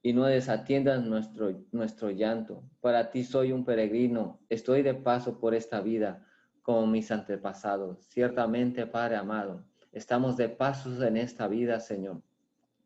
y 0.06 0.12
no 0.12 0.26
desatiendas 0.26 1.02
nuestro, 1.02 1.52
nuestro 1.72 2.10
llanto. 2.10 2.62
Para 2.80 3.10
ti 3.10 3.24
soy 3.24 3.50
un 3.50 3.64
peregrino. 3.64 4.38
Estoy 4.48 4.82
de 4.82 4.94
paso 4.94 5.40
por 5.40 5.52
esta 5.52 5.80
vida 5.80 6.24
como 6.62 6.86
mis 6.86 7.10
antepasados. 7.10 8.06
Ciertamente, 8.06 8.86
Padre 8.86 9.16
amado 9.16 9.64
Estamos 9.90 10.36
de 10.36 10.48
pasos 10.48 11.02
en 11.02 11.16
esta 11.16 11.48
vida, 11.48 11.80
Señor, 11.80 12.22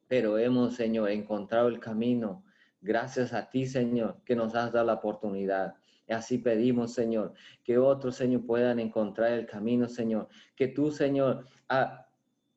pero 0.08 0.38
hemos, 0.38 0.76
Señor, 0.76 1.10
encontrado 1.10 1.68
el 1.68 1.78
camino. 1.78 2.42
Gracias 2.80 3.34
a 3.34 3.50
ti, 3.50 3.66
Señor, 3.66 4.22
que 4.24 4.34
nos 4.34 4.54
has 4.54 4.72
dado 4.72 4.86
la 4.86 4.94
oportunidad. 4.94 5.74
Así 6.08 6.38
pedimos, 6.38 6.94
Señor, 6.94 7.34
que 7.62 7.76
otros, 7.76 8.16
Señor, 8.16 8.46
puedan 8.46 8.80
encontrar 8.80 9.32
el 9.32 9.44
camino, 9.44 9.88
Señor. 9.88 10.28
Que 10.56 10.68
tú, 10.68 10.90
Señor, 10.90 11.44
ah, 11.68 12.06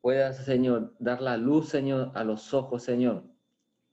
puedas, 0.00 0.38
Señor, 0.38 0.94
dar 0.98 1.20
la 1.20 1.36
luz, 1.36 1.68
Señor, 1.68 2.12
a 2.14 2.24
los 2.24 2.54
ojos, 2.54 2.82
Señor. 2.82 3.33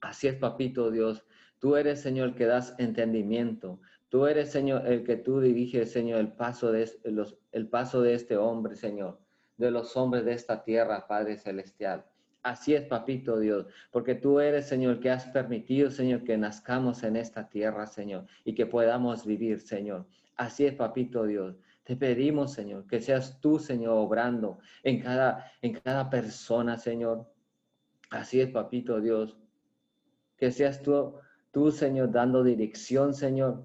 Así 0.01 0.27
es, 0.27 0.35
papito 0.35 0.91
Dios. 0.91 1.25
Tú 1.59 1.75
eres, 1.75 2.01
Señor, 2.01 2.29
el 2.29 2.35
que 2.35 2.45
das 2.45 2.75
entendimiento. 2.79 3.79
Tú 4.09 4.25
eres, 4.25 4.51
Señor, 4.51 4.85
el 4.87 5.03
que 5.03 5.15
tú 5.15 5.39
diriges, 5.39 5.91
Señor, 5.91 6.19
el 6.19 6.33
paso 6.33 6.71
de, 6.71 6.91
los, 7.05 7.37
el 7.51 7.69
paso 7.69 8.01
de 8.01 8.15
este 8.15 8.35
hombre, 8.35 8.75
Señor, 8.75 9.19
de 9.57 9.71
los 9.71 9.95
hombres 9.95 10.25
de 10.25 10.33
esta 10.33 10.63
tierra, 10.63 11.07
Padre 11.07 11.37
Celestial. 11.37 12.05
Así 12.43 12.73
es, 12.73 12.81
papito 12.81 13.39
Dios, 13.39 13.67
porque 13.91 14.15
tú 14.15 14.39
eres, 14.39 14.67
Señor, 14.67 14.99
que 14.99 15.11
has 15.11 15.27
permitido, 15.27 15.91
Señor, 15.91 16.23
que 16.23 16.37
nazcamos 16.37 17.03
en 17.03 17.15
esta 17.15 17.47
tierra, 17.47 17.85
Señor, 17.85 18.25
y 18.43 18.55
que 18.55 18.65
podamos 18.65 19.25
vivir, 19.25 19.61
Señor. 19.61 20.07
Así 20.35 20.65
es, 20.65 20.73
papito 20.73 21.25
Dios. 21.25 21.55
Te 21.83 21.95
pedimos, 21.95 22.53
Señor, 22.53 22.87
que 22.87 22.99
seas 22.99 23.39
tú, 23.39 23.59
Señor, 23.59 23.93
obrando 23.97 24.57
en 24.83 24.99
cada, 24.99 25.51
en 25.61 25.73
cada 25.73 26.09
persona, 26.09 26.77
Señor. 26.77 27.31
Así 28.09 28.41
es, 28.41 28.49
papito 28.49 28.99
Dios. 28.99 29.37
Que 30.41 30.49
seas 30.49 30.81
tú, 30.81 31.13
tú, 31.51 31.69
Señor, 31.69 32.11
dando 32.11 32.43
dirección, 32.43 33.13
Señor, 33.13 33.63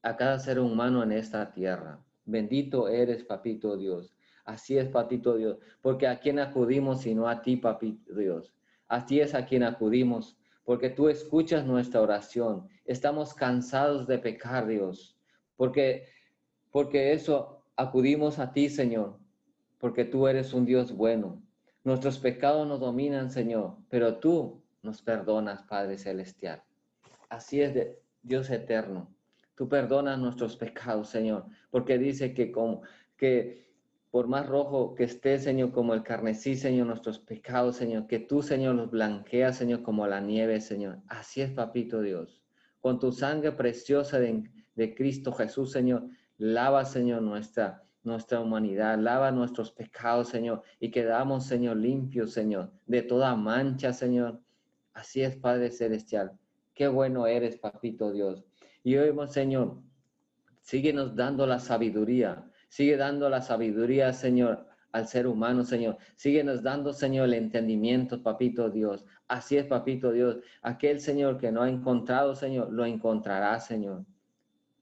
a 0.00 0.16
cada 0.16 0.38
ser 0.38 0.58
humano 0.58 1.02
en 1.02 1.12
esta 1.12 1.52
tierra. 1.52 2.02
Bendito 2.24 2.88
eres, 2.88 3.24
papito 3.24 3.76
Dios. 3.76 4.16
Así 4.46 4.78
es, 4.78 4.88
papito 4.88 5.36
Dios, 5.36 5.58
porque 5.82 6.06
a 6.06 6.18
quién 6.18 6.38
acudimos 6.38 7.02
sino 7.02 7.28
a 7.28 7.42
ti, 7.42 7.58
papito 7.58 8.14
Dios. 8.14 8.54
Así 8.88 9.20
es 9.20 9.34
a 9.34 9.44
quien 9.44 9.64
acudimos, 9.64 10.38
porque 10.64 10.88
tú 10.88 11.10
escuchas 11.10 11.66
nuestra 11.66 12.00
oración. 12.00 12.66
Estamos 12.86 13.34
cansados 13.34 14.06
de 14.06 14.18
pecar, 14.18 14.66
Dios, 14.66 15.18
porque 15.56 16.06
porque 16.70 17.12
eso 17.12 17.64
acudimos 17.76 18.38
a 18.38 18.54
ti, 18.54 18.70
Señor, 18.70 19.18
porque 19.78 20.06
tú 20.06 20.26
eres 20.26 20.54
un 20.54 20.64
Dios 20.64 20.96
bueno. 20.96 21.42
Nuestros 21.84 22.18
pecados 22.18 22.66
nos 22.66 22.80
dominan, 22.80 23.30
Señor, 23.30 23.76
pero 23.90 24.16
tú 24.16 24.62
nos 24.86 25.02
perdonas, 25.02 25.64
Padre 25.64 25.98
celestial. 25.98 26.62
Así 27.28 27.60
es 27.60 27.74
de 27.74 28.00
Dios 28.22 28.48
eterno. 28.50 29.14
Tú 29.54 29.68
perdonas 29.68 30.18
nuestros 30.18 30.56
pecados, 30.56 31.08
Señor, 31.08 31.46
porque 31.70 31.98
dice 31.98 32.32
que 32.32 32.50
como 32.50 32.82
que 33.16 33.66
por 34.10 34.28
más 34.28 34.46
rojo 34.46 34.94
que 34.94 35.04
esté, 35.04 35.38
Señor, 35.38 35.72
como 35.72 35.92
el 35.92 36.02
carnesí, 36.02 36.56
Señor, 36.56 36.86
nuestros 36.86 37.18
pecados, 37.18 37.76
Señor, 37.76 38.06
que 38.06 38.18
tú, 38.18 38.40
Señor, 38.40 38.74
los 38.74 38.90
blanqueas, 38.90 39.58
Señor, 39.58 39.82
como 39.82 40.06
la 40.06 40.20
nieve, 40.20 40.60
Señor. 40.60 41.02
Así 41.08 41.42
es, 41.42 41.50
papito 41.50 42.00
Dios. 42.00 42.42
Con 42.80 42.98
tu 42.98 43.12
sangre 43.12 43.52
preciosa 43.52 44.18
de, 44.18 44.44
de 44.74 44.94
Cristo 44.94 45.32
Jesús, 45.32 45.72
Señor, 45.72 46.08
lava, 46.38 46.84
Señor, 46.84 47.20
nuestra, 47.22 47.84
nuestra 48.04 48.40
humanidad, 48.40 48.98
lava 48.98 49.30
nuestros 49.32 49.70
pecados, 49.72 50.28
Señor, 50.28 50.62
y 50.80 50.90
quedamos, 50.90 51.44
Señor, 51.44 51.76
limpios, 51.76 52.32
Señor, 52.32 52.72
de 52.86 53.02
toda 53.02 53.34
mancha, 53.34 53.92
Señor. 53.92 54.40
Así 54.96 55.22
es, 55.22 55.36
Padre 55.36 55.70
Celestial. 55.70 56.32
Qué 56.74 56.88
bueno 56.88 57.26
eres, 57.26 57.56
papito 57.58 58.10
Dios. 58.10 58.44
Y 58.82 58.96
hoy, 58.96 59.14
Señor, 59.28 59.78
síguenos 60.62 61.14
dando 61.14 61.46
la 61.46 61.60
sabiduría 61.60 62.50
Sigue 62.68 62.96
dando 62.96 63.30
la 63.30 63.40
sabiduría, 63.40 64.12
Señor, 64.12 64.66
al 64.92 65.06
ser 65.06 65.26
humano, 65.26 65.64
Señor. 65.64 65.98
Síguenos 66.16 66.62
dando, 66.62 66.92
Señor, 66.92 67.26
el 67.26 67.34
entendimiento, 67.34 68.22
papito 68.22 68.70
Dios. 68.70 69.04
Así 69.28 69.56
es, 69.56 69.66
papito 69.66 70.12
Dios. 70.12 70.38
Aquel, 70.62 71.00
Señor, 71.00 71.38
que 71.38 71.52
no 71.52 71.62
ha 71.62 71.68
encontrado, 71.68 72.34
Señor, 72.34 72.72
lo 72.72 72.84
encontrará, 72.84 73.58
Señor. 73.60 74.04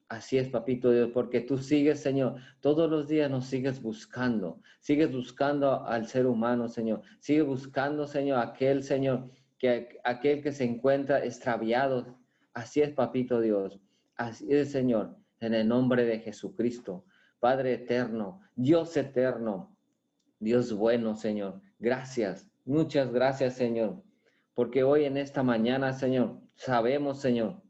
Así 0.07 0.37
es, 0.37 0.49
papito 0.49 0.91
Dios, 0.91 1.09
porque 1.13 1.41
tú 1.41 1.57
sigues, 1.57 1.99
Señor, 2.01 2.35
todos 2.59 2.89
los 2.89 3.07
días 3.07 3.29
nos 3.29 3.47
sigues 3.47 3.81
buscando, 3.81 4.59
sigues 4.79 5.11
buscando 5.11 5.83
al 5.83 6.07
ser 6.07 6.27
humano, 6.27 6.67
Señor, 6.67 7.01
sigue 7.19 7.41
buscando, 7.41 8.05
Señor, 8.05 8.37
aquel, 8.37 8.83
Señor, 8.83 9.31
que 9.65 9.99
aquel 10.03 10.41
que 10.41 10.51
se 10.51 10.63
encuentra 10.63 11.23
extraviado. 11.23 12.17
Así 12.53 12.81
es, 12.81 12.91
papito 12.91 13.41
Dios, 13.41 13.79
así 14.15 14.47
es, 14.49 14.71
Señor, 14.71 15.15
en 15.39 15.53
el 15.53 15.67
nombre 15.67 16.05
de 16.05 16.19
Jesucristo. 16.19 17.05
Padre 17.39 17.73
eterno, 17.73 18.41
Dios 18.55 18.95
eterno, 18.95 19.75
Dios 20.39 20.73
bueno, 20.73 21.15
Señor. 21.15 21.61
Gracias, 21.79 22.49
muchas 22.63 23.11
gracias, 23.11 23.55
Señor, 23.55 24.01
porque 24.53 24.83
hoy 24.83 25.05
en 25.05 25.17
esta 25.17 25.43
mañana, 25.43 25.93
Señor, 25.93 26.39
sabemos, 26.55 27.19
Señor, 27.19 27.61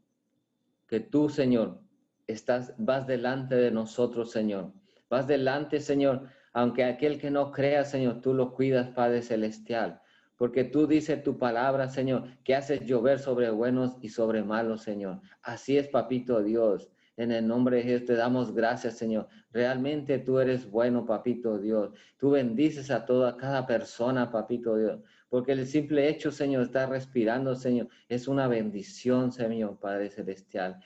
que 0.86 1.00
tú, 1.00 1.28
Señor, 1.28 1.80
estás, 2.26 2.74
vas 2.78 3.06
delante 3.06 3.56
de 3.56 3.70
nosotros, 3.70 4.30
Señor. 4.30 4.72
Vas 5.08 5.26
delante, 5.26 5.80
Señor, 5.80 6.28
aunque 6.52 6.84
aquel 6.84 7.20
que 7.20 7.30
no 7.30 7.52
crea, 7.52 7.84
Señor, 7.84 8.20
tú 8.20 8.34
lo 8.34 8.54
cuidas, 8.54 8.88
Padre 8.90 9.22
Celestial. 9.22 10.00
Porque 10.36 10.64
tú 10.64 10.86
dices 10.86 11.22
tu 11.22 11.38
palabra, 11.38 11.88
Señor, 11.88 12.24
que 12.44 12.54
haces 12.54 12.80
llover 12.84 13.18
sobre 13.18 13.50
buenos 13.50 13.96
y 14.02 14.10
sobre 14.10 14.42
malos, 14.42 14.82
Señor. 14.82 15.20
Así 15.42 15.78
es, 15.78 15.88
papito 15.88 16.42
Dios. 16.42 16.90
En 17.16 17.32
el 17.32 17.48
nombre 17.48 17.78
de 17.78 17.82
Jesús 17.82 18.06
te 18.06 18.14
damos 18.14 18.54
gracias, 18.54 18.98
Señor. 18.98 19.28
Realmente 19.50 20.18
tú 20.18 20.38
eres 20.38 20.70
bueno, 20.70 21.06
papito 21.06 21.58
Dios. 21.58 21.92
Tú 22.18 22.30
bendices 22.30 22.90
a 22.90 23.06
toda 23.06 23.38
cada 23.38 23.66
persona, 23.66 24.30
papito 24.30 24.76
Dios. 24.76 25.00
Porque 25.30 25.52
el 25.52 25.66
simple 25.66 26.08
hecho, 26.08 26.30
Señor, 26.30 26.64
estar 26.64 26.90
respirando, 26.90 27.54
Señor, 27.54 27.88
es 28.08 28.28
una 28.28 28.48
bendición, 28.48 29.32
Señor, 29.32 29.78
Padre 29.80 30.10
Celestial. 30.10 30.78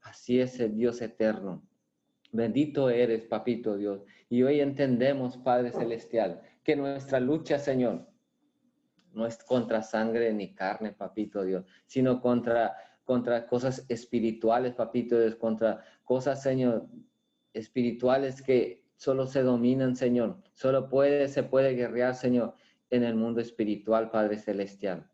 Así 0.00 0.40
es 0.40 0.58
el 0.58 0.74
Dios 0.74 1.02
eterno. 1.02 1.62
Bendito 2.32 2.88
eres, 2.88 3.26
papito 3.26 3.76
Dios. 3.76 4.00
Y 4.30 4.42
hoy 4.42 4.60
entendemos, 4.60 5.36
Padre 5.36 5.70
Celestial, 5.70 6.40
que 6.64 6.76
nuestra 6.76 7.20
lucha, 7.20 7.58
Señor, 7.58 8.06
no 9.14 9.26
es 9.26 9.42
contra 9.42 9.82
sangre 9.82 10.32
ni 10.32 10.54
carne, 10.54 10.92
papito 10.92 11.44
Dios, 11.44 11.64
sino 11.86 12.20
contra 12.20 12.76
contra 13.04 13.46
cosas 13.46 13.84
espirituales, 13.88 14.74
papito, 14.74 15.20
es 15.20 15.36
contra 15.36 15.82
cosas, 16.04 16.42
Señor, 16.42 16.86
espirituales 17.52 18.42
que 18.42 18.82
solo 18.96 19.26
se 19.26 19.42
dominan, 19.42 19.94
Señor. 19.94 20.38
Solo 20.54 20.88
puede, 20.88 21.28
se 21.28 21.42
puede 21.42 21.74
guerrear, 21.74 22.14
Señor, 22.14 22.54
en 22.90 23.04
el 23.04 23.14
mundo 23.14 23.40
espiritual, 23.40 24.10
Padre 24.10 24.38
Celestial. 24.38 25.10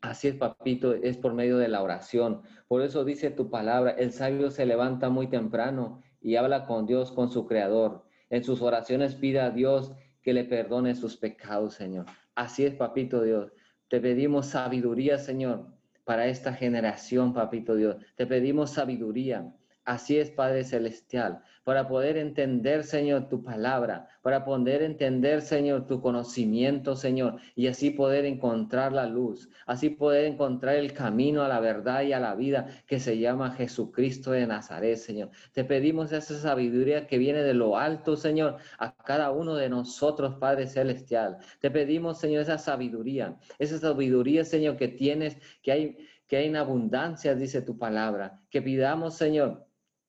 Así 0.00 0.28
es, 0.28 0.34
papito, 0.36 0.94
es 0.94 1.16
por 1.16 1.34
medio 1.34 1.58
de 1.58 1.68
la 1.68 1.82
oración. 1.82 2.42
Por 2.68 2.82
eso 2.82 3.04
dice 3.04 3.30
tu 3.30 3.50
palabra, 3.50 3.90
el 3.90 4.12
sabio 4.12 4.50
se 4.50 4.64
levanta 4.64 5.10
muy 5.10 5.26
temprano 5.28 6.02
y 6.20 6.36
habla 6.36 6.66
con 6.66 6.86
Dios, 6.86 7.12
con 7.12 7.30
su 7.30 7.46
Creador. 7.46 8.04
En 8.30 8.44
sus 8.44 8.62
oraciones 8.62 9.16
pide 9.16 9.40
a 9.40 9.50
Dios 9.50 9.92
que 10.22 10.32
le 10.32 10.44
perdone 10.44 10.94
sus 10.94 11.16
pecados, 11.16 11.74
Señor. 11.74 12.06
Así 12.38 12.64
es, 12.64 12.72
papito 12.72 13.20
Dios. 13.20 13.50
Te 13.88 14.00
pedimos 14.00 14.46
sabiduría, 14.46 15.18
Señor, 15.18 15.66
para 16.04 16.28
esta 16.28 16.54
generación, 16.54 17.34
papito 17.34 17.74
Dios. 17.74 17.96
Te 18.14 18.28
pedimos 18.28 18.70
sabiduría. 18.70 19.52
Así 19.88 20.18
es, 20.18 20.30
Padre 20.30 20.64
Celestial, 20.64 21.40
para 21.64 21.88
poder 21.88 22.18
entender, 22.18 22.84
Señor, 22.84 23.30
tu 23.30 23.42
palabra, 23.42 24.06
para 24.20 24.44
poder 24.44 24.82
entender, 24.82 25.40
Señor, 25.40 25.86
tu 25.86 26.02
conocimiento, 26.02 26.94
Señor, 26.94 27.36
y 27.54 27.68
así 27.68 27.88
poder 27.88 28.26
encontrar 28.26 28.92
la 28.92 29.06
luz, 29.06 29.48
así 29.64 29.88
poder 29.88 30.26
encontrar 30.26 30.76
el 30.76 30.92
camino 30.92 31.42
a 31.42 31.48
la 31.48 31.60
verdad 31.60 32.02
y 32.02 32.12
a 32.12 32.20
la 32.20 32.34
vida 32.34 32.66
que 32.86 33.00
se 33.00 33.18
llama 33.18 33.52
Jesucristo 33.52 34.32
de 34.32 34.46
Nazaret, 34.46 34.98
Señor. 34.98 35.30
Te 35.54 35.64
pedimos 35.64 36.12
esa 36.12 36.38
sabiduría 36.38 37.06
que 37.06 37.16
viene 37.16 37.42
de 37.42 37.54
lo 37.54 37.78
alto, 37.78 38.14
Señor, 38.14 38.58
a 38.78 38.94
cada 38.94 39.30
uno 39.30 39.54
de 39.54 39.70
nosotros, 39.70 40.34
Padre 40.38 40.66
Celestial. 40.66 41.38
Te 41.60 41.70
pedimos, 41.70 42.18
Señor, 42.18 42.42
esa 42.42 42.58
sabiduría, 42.58 43.38
esa 43.58 43.78
sabiduría, 43.78 44.44
Señor, 44.44 44.76
que 44.76 44.88
tienes, 44.88 45.38
que 45.62 45.72
hay 45.72 45.96
que 46.28 46.36
hay 46.36 46.46
en 46.46 46.56
abundancia, 46.56 47.34
dice 47.34 47.62
tu 47.62 47.78
palabra, 47.78 48.38
que 48.50 48.60
pidamos, 48.60 49.16
Señor, 49.16 49.67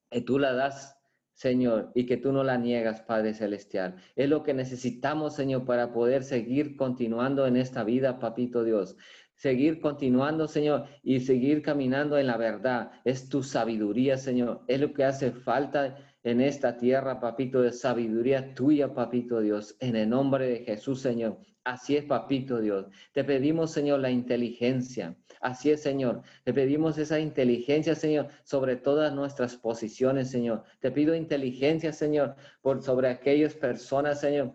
que 0.09 0.21
tú 0.21 0.39
la 0.39 0.53
das 0.53 0.99
Señor, 1.39 1.93
y 1.95 2.05
que 2.05 2.17
tú 2.17 2.33
no 2.33 2.43
la 2.43 2.57
niegas, 2.57 2.99
Padre 2.99 3.33
Celestial. 3.33 3.95
Es 4.17 4.27
lo 4.27 4.43
que 4.43 4.53
necesitamos, 4.53 5.37
Señor, 5.37 5.63
para 5.63 5.93
poder 5.93 6.25
seguir 6.25 6.75
continuando 6.75 7.47
en 7.47 7.55
esta 7.55 7.85
vida, 7.85 8.19
Papito 8.19 8.65
Dios. 8.65 8.97
Seguir 9.35 9.79
continuando, 9.79 10.49
Señor, 10.49 10.87
y 11.01 11.21
seguir 11.21 11.61
caminando 11.61 12.17
en 12.17 12.27
la 12.27 12.35
verdad. 12.35 12.91
Es 13.05 13.29
tu 13.29 13.41
sabiduría, 13.41 14.17
Señor. 14.17 14.65
Es 14.67 14.81
lo 14.81 14.91
que 14.91 15.05
hace 15.05 15.31
falta 15.31 15.95
en 16.23 16.41
esta 16.41 16.77
tierra, 16.77 17.19
Papito, 17.19 17.61
de 17.61 17.71
sabiduría 17.71 18.53
tuya, 18.53 18.93
Papito 18.93 19.39
Dios. 19.39 19.75
En 19.79 19.95
el 19.95 20.09
nombre 20.09 20.47
de 20.47 20.59
Jesús, 20.59 21.01
Señor. 21.01 21.39
Así 21.63 21.95
es, 21.95 22.05
Papito 22.05 22.59
Dios. 22.59 22.87
Te 23.13 23.23
pedimos, 23.23 23.71
Señor, 23.71 23.99
la 23.99 24.11
inteligencia. 24.11 25.15
Así 25.39 25.71
es, 25.71 25.81
Señor. 25.81 26.23
Te 26.43 26.53
pedimos 26.53 26.97
esa 26.97 27.19
inteligencia, 27.19 27.95
Señor, 27.95 28.27
sobre 28.43 28.75
todas 28.75 29.13
nuestras 29.13 29.55
posiciones, 29.55 30.29
Señor. 30.29 30.63
Te 30.79 30.91
pido 30.91 31.15
inteligencia, 31.15 31.93
Señor, 31.93 32.35
por 32.61 32.81
sobre 32.81 33.09
aquellas 33.09 33.53
personas, 33.53 34.19
Señor, 34.19 34.53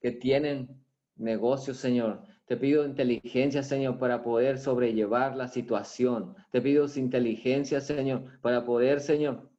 que 0.00 0.12
tienen 0.12 0.84
negocios, 1.16 1.78
Señor. 1.78 2.22
Te 2.46 2.56
pido 2.56 2.84
inteligencia, 2.84 3.62
Señor, 3.62 3.98
para 3.98 4.22
poder 4.22 4.58
sobrellevar 4.58 5.34
la 5.34 5.48
situación. 5.48 6.36
Te 6.52 6.60
pido 6.60 6.86
inteligencia, 6.94 7.80
Señor, 7.80 8.40
para 8.42 8.64
poder, 8.64 9.00
Señor, 9.00 9.50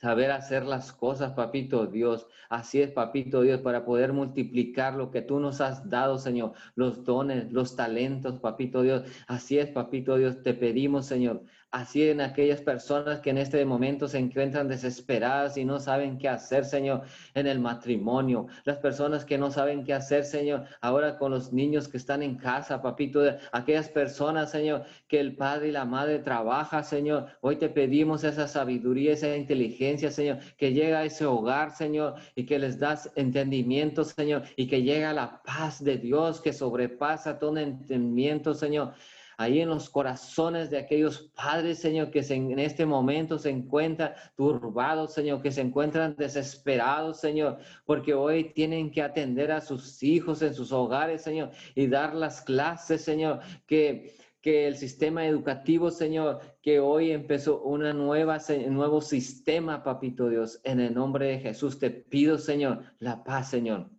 saber 0.00 0.30
hacer 0.30 0.64
las 0.64 0.92
cosas, 0.92 1.32
papito 1.32 1.86
Dios. 1.86 2.26
Así 2.48 2.80
es, 2.80 2.90
papito 2.90 3.42
Dios, 3.42 3.60
para 3.60 3.84
poder 3.84 4.12
multiplicar 4.12 4.94
lo 4.94 5.10
que 5.10 5.22
tú 5.22 5.40
nos 5.40 5.60
has 5.60 5.88
dado, 5.90 6.18
Señor, 6.18 6.52
los 6.74 7.04
dones, 7.04 7.52
los 7.52 7.76
talentos, 7.76 8.38
papito 8.38 8.82
Dios. 8.82 9.02
Así 9.26 9.58
es, 9.58 9.68
papito 9.70 10.16
Dios, 10.16 10.42
te 10.42 10.54
pedimos, 10.54 11.06
Señor, 11.06 11.42
Así 11.70 12.08
en 12.08 12.22
aquellas 12.22 12.62
personas 12.62 13.20
que 13.20 13.28
en 13.28 13.36
este 13.36 13.62
momento 13.66 14.08
se 14.08 14.16
encuentran 14.16 14.68
desesperadas 14.68 15.58
y 15.58 15.66
no 15.66 15.78
saben 15.78 16.16
qué 16.16 16.26
hacer, 16.26 16.64
Señor, 16.64 17.02
en 17.34 17.46
el 17.46 17.58
matrimonio. 17.58 18.46
Las 18.64 18.78
personas 18.78 19.26
que 19.26 19.36
no 19.36 19.50
saben 19.50 19.84
qué 19.84 19.92
hacer, 19.92 20.24
Señor, 20.24 20.64
ahora 20.80 21.18
con 21.18 21.30
los 21.30 21.52
niños 21.52 21.86
que 21.86 21.98
están 21.98 22.22
en 22.22 22.36
casa, 22.36 22.80
papito. 22.80 23.20
Aquellas 23.52 23.90
personas, 23.90 24.50
Señor, 24.50 24.84
que 25.08 25.20
el 25.20 25.36
padre 25.36 25.68
y 25.68 25.72
la 25.72 25.84
madre 25.84 26.20
trabaja, 26.20 26.82
Señor. 26.82 27.26
Hoy 27.42 27.56
te 27.56 27.68
pedimos 27.68 28.24
esa 28.24 28.48
sabiduría, 28.48 29.12
esa 29.12 29.36
inteligencia, 29.36 30.10
Señor, 30.10 30.38
que 30.56 30.72
llega 30.72 31.00
a 31.00 31.04
ese 31.04 31.26
hogar, 31.26 31.76
Señor, 31.76 32.14
y 32.34 32.46
que 32.46 32.58
les 32.58 32.78
das 32.78 33.12
entendimiento, 33.14 34.04
Señor, 34.04 34.44
y 34.56 34.68
que 34.68 34.82
llega 34.82 35.12
la 35.12 35.42
paz 35.42 35.84
de 35.84 35.98
Dios 35.98 36.40
que 36.40 36.54
sobrepasa 36.54 37.38
todo 37.38 37.58
entendimiento, 37.58 38.54
Señor 38.54 38.94
ahí 39.38 39.60
en 39.60 39.68
los 39.68 39.88
corazones 39.88 40.68
de 40.68 40.78
aquellos 40.78 41.30
padres, 41.34 41.78
Señor, 41.78 42.10
que 42.10 42.20
en 42.28 42.58
este 42.58 42.84
momento 42.84 43.38
se 43.38 43.50
encuentran 43.50 44.12
turbados, 44.36 45.14
Señor, 45.14 45.40
que 45.40 45.52
se 45.52 45.60
encuentran 45.60 46.16
desesperados, 46.16 47.20
Señor, 47.20 47.58
porque 47.86 48.14
hoy 48.14 48.52
tienen 48.52 48.90
que 48.90 49.00
atender 49.00 49.52
a 49.52 49.60
sus 49.60 50.02
hijos 50.02 50.42
en 50.42 50.54
sus 50.54 50.72
hogares, 50.72 51.22
Señor, 51.22 51.52
y 51.76 51.86
dar 51.86 52.14
las 52.14 52.42
clases, 52.42 53.02
Señor, 53.02 53.40
que 53.66 54.16
que 54.40 54.68
el 54.68 54.76
sistema 54.76 55.26
educativo, 55.26 55.90
Señor, 55.90 56.40
que 56.62 56.78
hoy 56.78 57.10
empezó 57.10 57.60
una 57.62 57.92
nueva, 57.92 58.38
un 58.48 58.74
nuevo 58.74 59.00
sistema, 59.00 59.82
papito 59.82 60.28
Dios, 60.28 60.60
en 60.62 60.78
el 60.78 60.94
nombre 60.94 61.26
de 61.26 61.40
Jesús, 61.40 61.80
te 61.80 61.90
pido, 61.90 62.38
Señor, 62.38 62.84
la 63.00 63.24
paz, 63.24 63.50
Señor 63.50 63.90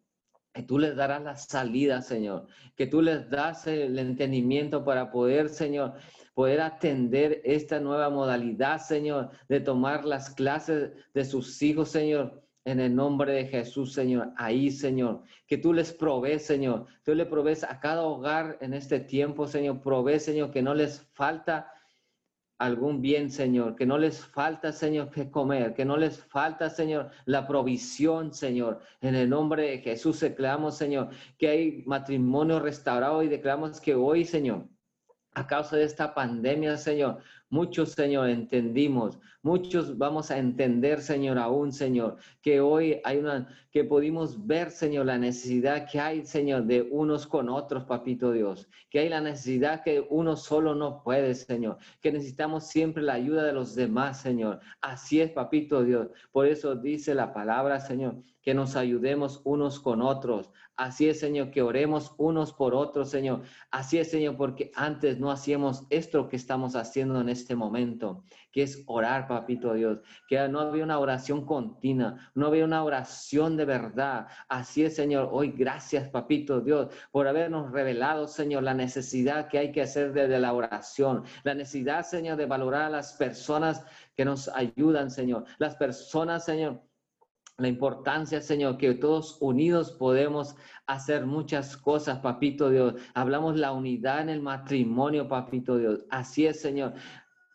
que 0.59 0.65
tú 0.65 0.77
les 0.77 0.93
darás 0.93 1.23
la 1.23 1.37
salida, 1.37 2.01
Señor, 2.01 2.45
que 2.75 2.85
tú 2.85 3.01
les 3.01 3.29
das 3.29 3.65
el 3.65 3.97
entendimiento 3.97 4.83
para 4.83 5.09
poder, 5.09 5.47
Señor, 5.47 5.93
poder 6.33 6.59
atender 6.59 7.39
esta 7.45 7.79
nueva 7.79 8.09
modalidad, 8.09 8.81
Señor, 8.81 9.29
de 9.47 9.61
tomar 9.61 10.03
las 10.03 10.31
clases 10.31 10.91
de 11.13 11.23
sus 11.23 11.61
hijos, 11.61 11.91
Señor, 11.91 12.43
en 12.65 12.81
el 12.81 12.93
nombre 12.93 13.31
de 13.31 13.45
Jesús, 13.47 13.93
Señor. 13.93 14.33
Ahí, 14.35 14.69
Señor, 14.69 15.23
que 15.47 15.57
tú 15.57 15.71
les 15.71 15.93
provees, 15.93 16.45
Señor. 16.45 16.87
Tú 17.05 17.15
le 17.15 17.25
provees 17.25 17.63
a 17.63 17.79
cada 17.79 18.03
hogar 18.03 18.57
en 18.59 18.73
este 18.73 18.99
tiempo, 18.99 19.47
Señor. 19.47 19.79
Provee, 19.79 20.19
Señor, 20.19 20.51
que 20.51 20.61
no 20.61 20.73
les 20.73 21.07
falta 21.13 21.71
algún 22.59 23.01
bien, 23.01 23.31
Señor, 23.31 23.75
que 23.75 23.85
no 23.85 23.97
les 23.97 24.23
falta, 24.23 24.73
Señor, 24.73 25.09
que 25.11 25.31
comer, 25.31 25.73
que 25.73 25.85
no 25.85 25.95
les 25.95 26.21
falta, 26.21 26.69
Señor, 26.69 27.09
la 27.25 27.47
provisión, 27.47 28.33
Señor. 28.33 28.81
En 29.01 29.15
el 29.15 29.29
nombre 29.29 29.63
de 29.63 29.77
Jesús 29.79 30.19
declaramos, 30.19 30.77
Señor, 30.77 31.09
que 31.37 31.47
hay 31.47 31.83
matrimonio 31.85 32.59
restaurado 32.59 33.23
y 33.23 33.29
declaramos 33.29 33.79
que 33.79 33.95
hoy, 33.95 34.25
Señor, 34.25 34.67
a 35.33 35.47
causa 35.47 35.77
de 35.77 35.85
esta 35.85 36.13
pandemia, 36.13 36.77
Señor, 36.77 37.19
Muchos, 37.51 37.93
Señor, 37.93 38.29
entendimos, 38.29 39.17
muchos 39.41 39.97
vamos 39.97 40.29
a 40.29 40.37
entender, 40.37 41.01
Señor, 41.01 41.39
aún, 41.39 41.71
Señor, 41.71 42.17
que 42.43 42.61
hoy 42.61 43.01
hay 43.03 43.17
una, 43.17 43.47
que 43.71 43.83
pudimos 43.83 44.45
ver, 44.45 44.69
Señor, 44.69 45.07
la 45.07 45.17
necesidad 45.17 45.89
que 45.89 45.99
hay, 45.99 46.23
Señor, 46.25 46.65
de 46.65 46.83
unos 46.83 47.25
con 47.25 47.49
otros, 47.49 47.85
Papito 47.85 48.31
Dios, 48.31 48.69
que 48.91 48.99
hay 48.99 49.09
la 49.09 49.21
necesidad 49.21 49.83
que 49.83 50.05
uno 50.11 50.35
solo 50.35 50.75
no 50.75 51.01
puede, 51.01 51.33
Señor, 51.33 51.77
que 52.01 52.11
necesitamos 52.11 52.67
siempre 52.67 53.01
la 53.01 53.13
ayuda 53.13 53.43
de 53.43 53.53
los 53.53 53.73
demás, 53.73 54.21
Señor. 54.21 54.59
Así 54.79 55.19
es, 55.19 55.31
Papito 55.31 55.83
Dios. 55.83 56.09
Por 56.31 56.45
eso 56.45 56.75
dice 56.75 57.15
la 57.15 57.33
palabra, 57.33 57.79
Señor, 57.79 58.21
que 58.41 58.53
nos 58.53 58.75
ayudemos 58.75 59.41
unos 59.43 59.79
con 59.79 60.01
otros. 60.01 60.51
Así 60.75 61.09
es, 61.09 61.19
Señor, 61.19 61.51
que 61.51 61.61
oremos 61.61 62.13
unos 62.17 62.53
por 62.53 62.73
otros, 62.73 63.09
Señor. 63.09 63.41
Así 63.69 63.97
es, 63.97 64.09
Señor, 64.09 64.37
porque 64.37 64.71
antes 64.75 65.19
no 65.19 65.29
hacíamos 65.29 65.85
esto 65.89 66.29
que 66.29 66.37
estamos 66.37 66.73
haciendo 66.77 67.19
en 67.19 67.27
este 67.27 67.53
momento, 67.53 68.23
que 68.53 68.63
es 68.63 68.83
orar, 68.87 69.27
papito 69.27 69.73
Dios, 69.73 69.99
que 70.29 70.47
no 70.47 70.61
había 70.61 70.85
una 70.85 70.99
oración 70.99 71.45
continua, 71.45 72.31
no 72.33 72.47
había 72.47 72.63
una 72.63 72.81
oración 72.81 73.57
de 73.57 73.65
verdad. 73.65 74.27
Así 74.47 74.85
es, 74.85 74.95
Señor. 74.95 75.27
Hoy 75.33 75.51
gracias, 75.51 76.07
papito 76.07 76.61
Dios, 76.61 76.87
por 77.11 77.27
habernos 77.27 77.73
revelado, 77.73 78.25
Señor, 78.29 78.63
la 78.63 78.73
necesidad 78.73 79.49
que 79.49 79.57
hay 79.57 79.71
que 79.73 79.81
hacer 79.81 80.13
desde 80.13 80.39
la 80.39 80.53
oración, 80.53 81.23
la 81.43 81.55
necesidad, 81.55 82.05
Señor, 82.05 82.37
de 82.37 82.45
valorar 82.45 82.83
a 82.83 82.89
las 82.89 83.13
personas 83.13 83.85
que 84.15 84.23
nos 84.23 84.47
ayudan, 84.47 85.11
Señor. 85.11 85.43
Las 85.57 85.75
personas, 85.75 86.45
Señor, 86.45 86.81
la 87.59 87.67
importancia, 87.67 88.41
Señor, 88.41 88.77
que 88.77 88.93
todos 88.93 89.37
unidos 89.41 89.91
podemos 89.91 90.55
hacer 90.87 91.25
muchas 91.25 91.77
cosas, 91.77 92.19
papito 92.19 92.69
Dios. 92.69 92.95
Hablamos 93.13 93.57
la 93.57 93.71
unidad 93.71 94.21
en 94.21 94.29
el 94.29 94.41
matrimonio, 94.41 95.27
papito 95.27 95.77
Dios. 95.77 96.05
Así 96.09 96.45
es, 96.45 96.61
Señor. 96.61 96.93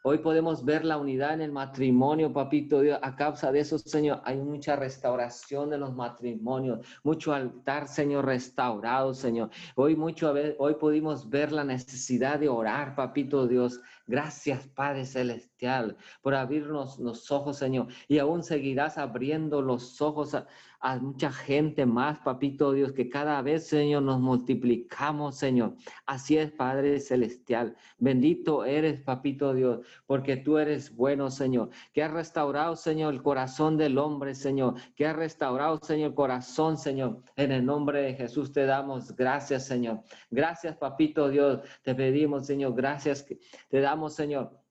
Hoy 0.07 0.19
podemos 0.19 0.67
ver 0.67 0.85
la 0.85 0.99
unidad 0.99 1.33
en 1.33 1.41
el 1.41 1.51
matrimonio, 1.51 2.31
papito 2.31 2.83
Dios. 2.83 2.99
A 3.01 3.17
causa 3.17 3.51
de 3.51 3.61
eso, 3.61 3.79
Señor, 3.79 4.21
hay 4.27 4.37
mucha 4.37 4.77
restauración 4.77 5.71
de 5.71 5.79
los 5.79 5.95
matrimonios, 5.95 6.87
mucho 7.03 7.33
altar, 7.33 7.89
Señor, 7.89 8.27
restaurado, 8.27 9.15
Señor. 9.15 9.49
Hoy 9.77 9.97
mucho, 9.97 10.35
hoy 10.59 10.75
pudimos 10.75 11.31
ver 11.31 11.53
la 11.53 11.65
necesidad 11.65 12.39
de 12.39 12.51
orar, 12.51 12.95
papito 12.95 13.47
Dios. 13.47 13.81
Gracias, 14.07 14.69
Padre 14.69 15.07
Celestial, 15.07 15.97
por 16.21 16.35
abrirnos 16.35 16.99
los 16.99 17.31
ojos, 17.31 17.57
Señor. 17.57 17.89
Y 18.07 18.19
aún 18.19 18.43
seguirás 18.43 18.99
abriendo 18.99 19.63
los 19.63 20.03
ojos 20.03 20.37
a, 20.85 20.99
mucha 20.99 21.33
gente 21.33 21.87
más, 21.87 22.19
papito 22.19 22.73
Dios, 22.73 22.93
que 22.93 23.09
cada 23.09 23.41
vez, 23.41 23.67
Señor, 23.67 24.03
nos 24.03 24.21
multiplicamos, 24.21 25.37
Señor. 25.37 25.77
Así 26.05 26.37
es, 26.37 26.53
Padre 26.53 27.01
Celestial. 27.01 27.75
Bendito 27.99 28.65
eres, 28.65 29.01
papito 29.01 29.55
Dios, 29.55 29.81
porque 30.07 30.37
tú 30.37 30.59
eres 30.59 30.95
bueno, 30.95 31.31
Señor, 31.31 31.71
que 31.93 32.03
has 32.03 32.13
restaurado, 32.13 32.77
Señor, 32.77 33.15
el 33.15 33.23
corazón 33.23 33.79
del 33.79 33.97
hombre, 33.97 34.35
Señor, 34.35 34.75
que 34.95 35.07
has 35.07 35.17
restaurado, 35.17 35.79
Señor, 35.83 36.11
el 36.11 36.15
corazón, 36.15 36.77
Señor. 36.77 37.23
En 37.37 37.51
el 37.51 37.65
nombre 37.65 38.03
de 38.03 38.15
Jesús 38.15 38.53
te 38.53 38.67
damos 38.67 39.17
gracias, 39.17 39.67
Señor. 39.67 40.03
Gracias, 40.31 40.77
papito 40.77 41.29
Dios. 41.29 41.61
Te 41.83 41.95
pedimos, 41.95 42.47
Señor, 42.47 42.75
gracias. 42.75 43.27
Te 43.69 43.81
damos, 43.81 44.15
Señor 44.15 44.64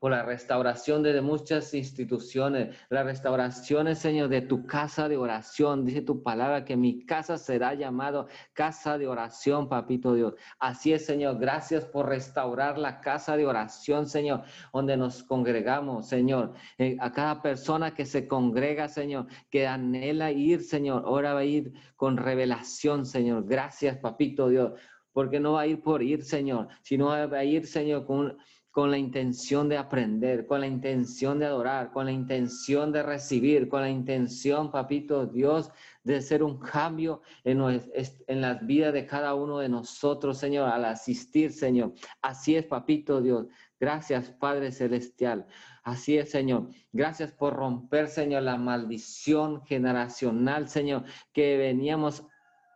por 0.00 0.12
la 0.12 0.22
restauración 0.22 1.02
de 1.02 1.20
muchas 1.20 1.74
instituciones, 1.74 2.76
la 2.88 3.02
restauración, 3.02 3.94
Señor, 3.96 4.28
de 4.28 4.42
tu 4.42 4.66
casa 4.66 5.08
de 5.08 5.16
oración. 5.16 5.84
Dice 5.84 6.02
tu 6.02 6.22
palabra 6.22 6.64
que 6.64 6.76
mi 6.76 7.04
casa 7.04 7.36
será 7.36 7.74
llamado 7.74 8.28
casa 8.52 8.98
de 8.98 9.06
oración, 9.08 9.68
papito 9.68 10.14
Dios. 10.14 10.34
Así 10.58 10.92
es, 10.92 11.04
Señor. 11.04 11.38
Gracias 11.38 11.84
por 11.84 12.08
restaurar 12.08 12.78
la 12.78 13.00
casa 13.00 13.36
de 13.36 13.46
oración, 13.46 14.06
Señor, 14.06 14.42
donde 14.72 14.96
nos 14.96 15.22
congregamos, 15.22 16.08
Señor. 16.08 16.54
Eh, 16.78 16.96
a 17.00 17.12
cada 17.12 17.42
persona 17.42 17.94
que 17.94 18.06
se 18.06 18.28
congrega, 18.28 18.88
Señor, 18.88 19.26
que 19.50 19.66
anhela 19.66 20.30
ir, 20.30 20.62
Señor, 20.62 21.02
ahora 21.04 21.34
va 21.34 21.40
a 21.40 21.44
ir 21.44 21.72
con 21.96 22.16
revelación, 22.16 23.06
Señor. 23.06 23.44
Gracias, 23.46 23.96
papito 23.98 24.48
Dios, 24.48 24.72
porque 25.12 25.40
no 25.40 25.54
va 25.54 25.62
a 25.62 25.66
ir 25.66 25.80
por 25.82 26.02
ir, 26.02 26.24
Señor, 26.24 26.68
sino 26.82 27.06
va 27.08 27.24
a 27.38 27.44
ir, 27.44 27.66
Señor, 27.66 28.06
con 28.06 28.36
con 28.78 28.92
la 28.92 28.98
intención 28.98 29.68
de 29.68 29.76
aprender, 29.76 30.46
con 30.46 30.60
la 30.60 30.68
intención 30.68 31.40
de 31.40 31.46
adorar, 31.46 31.90
con 31.90 32.04
la 32.04 32.12
intención 32.12 32.92
de 32.92 33.02
recibir, 33.02 33.68
con 33.68 33.80
la 33.80 33.90
intención, 33.90 34.70
papito 34.70 35.26
Dios, 35.26 35.72
de 36.04 36.14
hacer 36.14 36.44
un 36.44 36.60
cambio 36.60 37.20
en 37.42 38.40
las 38.40 38.64
vidas 38.64 38.92
de 38.92 39.04
cada 39.04 39.34
uno 39.34 39.58
de 39.58 39.68
nosotros, 39.68 40.38
Señor, 40.38 40.68
al 40.68 40.84
asistir, 40.84 41.52
Señor. 41.52 41.92
Así 42.22 42.54
es, 42.54 42.66
papito 42.66 43.20
Dios. 43.20 43.48
Gracias, 43.80 44.30
Padre 44.30 44.70
Celestial. 44.70 45.44
Así 45.82 46.16
es, 46.16 46.30
Señor. 46.30 46.68
Gracias 46.92 47.32
por 47.32 47.54
romper, 47.54 48.06
Señor, 48.06 48.44
la 48.44 48.58
maldición 48.58 49.60
generacional, 49.66 50.68
Señor, 50.68 51.02
que 51.32 51.56
veníamos 51.56 52.24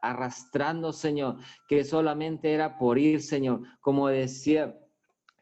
arrastrando, 0.00 0.92
Señor, 0.92 1.36
que 1.68 1.84
solamente 1.84 2.53
era 2.53 2.76
por 2.76 2.98
ir, 2.98 3.22
Señor. 3.22 3.61
Como 3.80 4.09
decía 4.09 4.76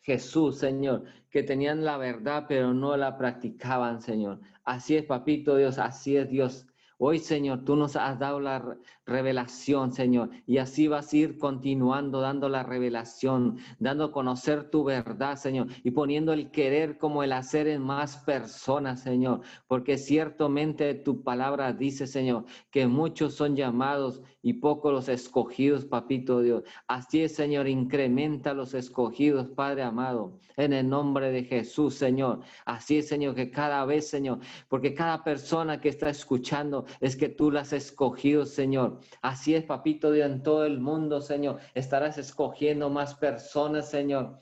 Jesús, 0.03 0.59
Señor, 0.59 1.05
que 1.31 1.43
tenían 1.43 1.85
la 1.85 1.97
verdad 1.97 2.47
pero 2.49 2.75
no 2.75 2.97
la 2.97 3.17
practicaban, 3.19 4.01
Señor. 4.01 4.41
Así 4.65 4.97
es, 4.97 5.05
papito 5.05 5.57
Dios, 5.57 5.79
así 5.79 6.17
es 6.17 6.29
Dios. 6.29 6.67
Hoy, 7.03 7.19
Señor, 7.19 7.65
tú 7.65 7.77
nos 7.77 7.97
has 7.97 8.19
dado 8.19 8.41
la 8.41 8.77
revelación, 9.07 9.91
Señor, 9.91 10.29
y 10.47 10.59
así 10.59 10.87
vas 10.87 11.11
a 11.11 11.17
ir 11.17 11.39
continuando 11.39 12.21
dando 12.21 12.51
la 12.51 12.63
revelación, 12.63 13.57
dando 13.79 14.05
a 14.05 14.13
conocer 14.13 14.69
tu 14.69 14.85
verdad, 14.85 15.37
Señor, 15.37 15.69
y 15.83 15.93
poniendo 15.93 16.35
el 16.35 16.51
querer 16.51 16.99
como 16.99 17.23
el 17.23 17.33
hacer 17.33 17.69
en 17.69 17.81
más 17.81 18.19
personas, 18.19 19.01
Señor, 19.01 19.41
porque 19.67 19.97
ciertamente 19.97 20.93
tu 20.93 21.23
palabra 21.23 21.73
dice, 21.73 22.07
Señor, 22.07 22.45
que 22.71 22.87
muchos 22.87 23.35
son 23.35 23.57
llamados 23.57 24.21
y 24.43 24.55
pocos 24.55 24.93
los 24.93 25.09
escogidos, 25.09 25.87
papito 25.87 26.43
Dios. 26.43 26.65
Así 26.87 27.23
es, 27.23 27.35
Señor, 27.35 27.67
incrementa 27.67 28.53
los 28.53 28.75
escogidos, 28.75 29.49
Padre 29.49 29.85
amado, 29.85 30.39
en 30.59 30.75
el 30.75 30.89
nombre 30.89 31.31
de 31.33 31.45
Jesús, 31.45 31.95
Señor. 31.95 32.41
Así 32.67 32.99
es, 32.99 33.09
Señor, 33.09 33.35
que 33.35 33.51
cada 33.51 33.87
vez, 33.87 34.09
Señor, 34.09 34.41
porque 34.69 34.93
cada 34.93 35.25
persona 35.25 35.81
que 35.81 35.89
está 35.89 36.11
escuchando 36.11 36.85
es 37.01 37.17
que 37.17 37.29
tú 37.29 37.51
las 37.51 37.69
has 37.69 37.85
escogido, 37.85 38.47
Señor. 38.47 39.01
Así 39.23 39.55
es, 39.55 39.65
papito 39.65 40.11
Dios, 40.11 40.31
en 40.31 40.43
todo 40.43 40.65
el 40.65 40.81
mundo, 40.81 41.21
Señor, 41.21 41.59
estarás 41.75 42.19
escogiendo 42.19 42.91
más 42.91 43.15
personas, 43.15 43.89
Señor, 43.89 44.39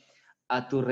a 0.49 0.69
tu, 0.69 0.85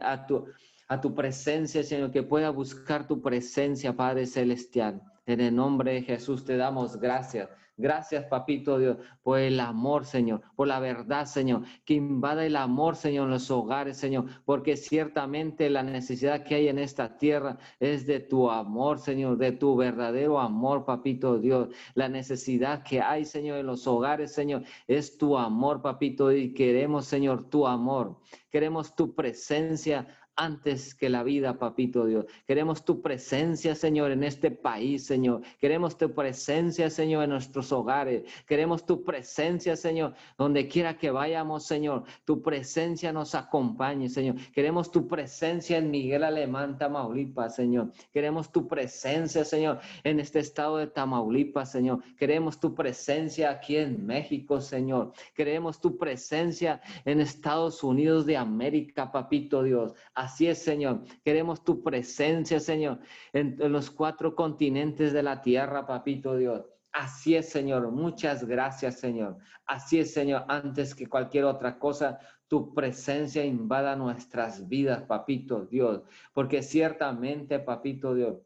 a 0.00 0.26
tu, 0.26 0.46
a 0.88 1.00
tu 1.00 1.14
presencia, 1.14 1.82
Señor, 1.82 2.10
que 2.10 2.22
pueda 2.22 2.50
buscar 2.50 3.06
tu 3.06 3.22
presencia, 3.22 3.96
Padre 3.96 4.26
Celestial. 4.26 5.02
En 5.26 5.40
el 5.40 5.54
nombre 5.54 5.94
de 5.94 6.02
Jesús 6.02 6.44
te 6.44 6.56
damos 6.56 6.98
gracias. 6.98 7.48
Gracias, 7.76 8.26
papito 8.26 8.78
Dios, 8.78 8.98
por 9.20 9.40
el 9.40 9.58
amor, 9.58 10.04
Señor, 10.04 10.42
por 10.54 10.68
la 10.68 10.78
verdad, 10.78 11.26
Señor, 11.26 11.62
que 11.84 11.94
invada 11.94 12.46
el 12.46 12.54
amor, 12.54 12.94
Señor, 12.94 13.24
en 13.24 13.32
los 13.32 13.50
hogares, 13.50 13.96
Señor, 13.96 14.26
porque 14.44 14.76
ciertamente 14.76 15.68
la 15.68 15.82
necesidad 15.82 16.44
que 16.44 16.54
hay 16.54 16.68
en 16.68 16.78
esta 16.78 17.18
tierra 17.18 17.58
es 17.80 18.06
de 18.06 18.20
tu 18.20 18.48
amor, 18.48 19.00
Señor, 19.00 19.38
de 19.38 19.50
tu 19.50 19.74
verdadero 19.74 20.38
amor, 20.38 20.84
papito 20.84 21.40
Dios. 21.40 21.68
La 21.94 22.08
necesidad 22.08 22.84
que 22.84 23.00
hay, 23.00 23.24
Señor, 23.24 23.58
en 23.58 23.66
los 23.66 23.88
hogares, 23.88 24.32
Señor, 24.32 24.62
es 24.86 25.18
tu 25.18 25.36
amor, 25.36 25.82
papito, 25.82 26.30
y 26.30 26.54
queremos, 26.54 27.06
Señor, 27.06 27.50
tu 27.50 27.66
amor. 27.66 28.20
Queremos 28.50 28.94
tu 28.94 29.16
presencia 29.16 30.06
antes 30.36 30.94
que 30.94 31.08
la 31.08 31.22
vida, 31.22 31.58
papito 31.58 32.06
Dios. 32.06 32.26
Queremos 32.46 32.84
tu 32.84 33.00
presencia, 33.00 33.74
Señor, 33.74 34.10
en 34.10 34.24
este 34.24 34.50
país, 34.50 35.06
Señor. 35.06 35.42
Queremos 35.60 35.96
tu 35.96 36.12
presencia, 36.12 36.90
Señor, 36.90 37.24
en 37.24 37.30
nuestros 37.30 37.72
hogares. 37.72 38.24
Queremos 38.46 38.84
tu 38.84 39.04
presencia, 39.04 39.76
Señor, 39.76 40.14
donde 40.36 40.68
quiera 40.68 40.98
que 40.98 41.10
vayamos, 41.10 41.66
Señor. 41.66 42.04
Tu 42.24 42.42
presencia 42.42 43.12
nos 43.12 43.34
acompañe, 43.34 44.08
Señor. 44.08 44.36
Queremos 44.52 44.90
tu 44.90 45.06
presencia 45.06 45.78
en 45.78 45.90
Miguel 45.90 46.24
Alemán, 46.24 46.78
Tamaulipas, 46.78 47.54
Señor. 47.54 47.92
Queremos 48.12 48.50
tu 48.50 48.66
presencia, 48.66 49.44
Señor, 49.44 49.80
en 50.02 50.20
este 50.20 50.40
estado 50.40 50.78
de 50.78 50.88
Tamaulipas, 50.88 51.70
Señor. 51.70 52.02
Queremos 52.16 52.58
tu 52.58 52.74
presencia 52.74 53.50
aquí 53.50 53.76
en 53.76 54.04
México, 54.04 54.60
Señor. 54.60 55.12
Queremos 55.34 55.80
tu 55.80 55.96
presencia 55.96 56.80
en 57.04 57.20
Estados 57.20 57.84
Unidos 57.84 58.26
de 58.26 58.36
América, 58.36 59.12
papito 59.12 59.62
Dios 59.62 59.94
Así 60.24 60.46
es, 60.46 60.62
Señor. 60.62 61.02
Queremos 61.22 61.62
tu 61.62 61.82
presencia, 61.82 62.58
Señor, 62.58 62.98
en, 63.34 63.58
los 63.70 63.90
cuatro 63.90 64.34
continentes 64.34 65.12
de 65.12 65.22
la 65.22 65.42
tierra, 65.42 65.86
papito 65.86 66.34
Dios. 66.38 66.64
Así 66.92 67.36
es, 67.36 67.50
Señor. 67.50 67.90
Muchas 67.90 68.42
gracias, 68.46 69.00
Señor. 69.00 69.36
Así 69.66 69.98
es, 69.98 70.14
Señor. 70.14 70.46
Antes 70.48 70.94
que 70.94 71.08
cualquier 71.08 71.44
otra 71.44 71.78
cosa, 71.78 72.18
tu 72.48 72.72
presencia 72.72 73.44
invada 73.44 73.96
nuestras 73.96 74.66
vidas, 74.66 75.02
papito 75.02 75.66
Dios. 75.66 76.00
Porque 76.32 76.62
ciertamente, 76.62 77.58
papito 77.58 78.14
Dios, 78.14 78.38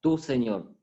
tú, 0.00 0.16
Señor, 0.16 0.76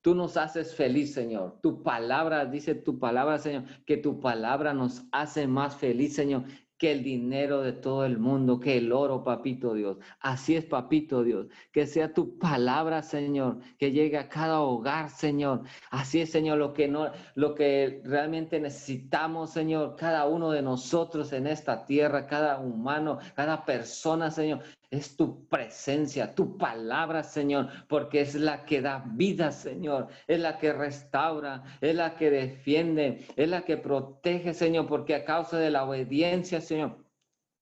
Tú 0.00 0.16
nos 0.16 0.36
haces 0.36 0.74
feliz, 0.74 1.14
Señor. 1.14 1.60
Tu 1.62 1.80
palabra, 1.84 2.44
dice 2.44 2.74
tu 2.74 2.98
palabra, 2.98 3.38
Señor, 3.38 3.62
que 3.86 3.96
tu 3.96 4.18
palabra 4.18 4.74
nos 4.74 5.04
hace 5.12 5.46
más 5.46 5.76
feliz, 5.76 6.16
Señor, 6.16 6.42
que 6.82 6.90
el 6.90 7.04
dinero 7.04 7.62
de 7.62 7.72
todo 7.72 8.04
el 8.04 8.18
mundo, 8.18 8.58
que 8.58 8.76
el 8.76 8.90
oro, 8.90 9.22
papito 9.22 9.72
Dios. 9.72 9.98
Así 10.18 10.56
es, 10.56 10.64
papito 10.64 11.22
Dios. 11.22 11.46
Que 11.70 11.86
sea 11.86 12.12
tu 12.12 12.36
palabra, 12.40 13.04
Señor, 13.04 13.60
que 13.78 13.92
llegue 13.92 14.18
a 14.18 14.28
cada 14.28 14.62
hogar, 14.62 15.08
Señor. 15.08 15.62
Así 15.92 16.20
es, 16.20 16.32
Señor, 16.32 16.58
lo 16.58 16.72
que 16.72 16.88
no, 16.88 17.12
lo 17.36 17.54
que 17.54 18.02
realmente 18.04 18.58
necesitamos, 18.58 19.50
Señor, 19.50 19.94
cada 19.94 20.26
uno 20.26 20.50
de 20.50 20.60
nosotros 20.62 21.32
en 21.32 21.46
esta 21.46 21.86
tierra, 21.86 22.26
cada 22.26 22.58
humano, 22.58 23.20
cada 23.36 23.64
persona, 23.64 24.32
Señor, 24.32 24.62
es 24.92 25.16
tu 25.16 25.48
presencia, 25.48 26.34
tu 26.34 26.58
palabra, 26.58 27.24
Señor, 27.24 27.68
porque 27.88 28.20
es 28.20 28.34
la 28.34 28.66
que 28.66 28.82
da 28.82 29.02
vida, 29.14 29.50
Señor, 29.50 30.08
es 30.26 30.38
la 30.38 30.58
que 30.58 30.74
restaura, 30.74 31.64
es 31.80 31.96
la 31.96 32.14
que 32.14 32.30
defiende, 32.30 33.26
es 33.34 33.48
la 33.48 33.62
que 33.62 33.78
protege, 33.78 34.52
Señor, 34.52 34.86
porque 34.86 35.14
a 35.14 35.24
causa 35.24 35.58
de 35.58 35.70
la 35.70 35.84
obediencia, 35.84 36.60
Señor, 36.60 36.98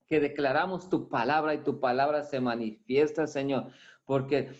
que 0.08 0.18
declaramos 0.18 0.90
tu 0.90 1.08
palabra 1.08 1.54
y 1.54 1.58
tu 1.58 1.78
palabra 1.78 2.24
se 2.24 2.40
manifiesta, 2.40 3.28
Señor, 3.28 3.68
porque 4.04 4.50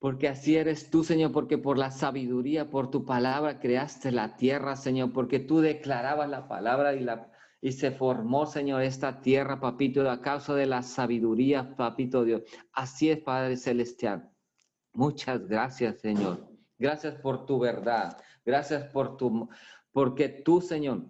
porque 0.00 0.26
así 0.26 0.56
eres 0.56 0.90
tú, 0.90 1.04
Señor, 1.04 1.30
porque 1.30 1.58
por 1.58 1.78
la 1.78 1.92
sabiduría, 1.92 2.68
por 2.68 2.90
tu 2.90 3.04
palabra 3.04 3.60
creaste 3.60 4.10
la 4.10 4.36
tierra, 4.36 4.74
Señor, 4.74 5.12
porque 5.12 5.38
tú 5.38 5.60
declarabas 5.60 6.28
la 6.28 6.48
palabra 6.48 6.94
y 6.94 7.00
la 7.04 7.30
y 7.64 7.70
se 7.72 7.92
formó, 7.92 8.44
Señor, 8.44 8.82
esta 8.82 9.20
tierra, 9.20 9.60
papito, 9.60 10.10
a 10.10 10.20
causa 10.20 10.52
de 10.54 10.66
la 10.66 10.82
sabiduría, 10.82 11.76
papito 11.76 12.24
Dios. 12.24 12.42
Así 12.72 13.08
es, 13.08 13.20
Padre 13.20 13.56
Celestial. 13.56 14.28
Muchas 14.92 15.46
gracias, 15.46 16.00
Señor. 16.00 16.48
Gracias 16.76 17.14
por 17.14 17.46
tu 17.46 17.60
verdad. 17.60 18.18
Gracias 18.44 18.90
por 18.92 19.16
tu, 19.16 19.48
porque 19.92 20.28
tú, 20.28 20.60
Señor, 20.60 21.04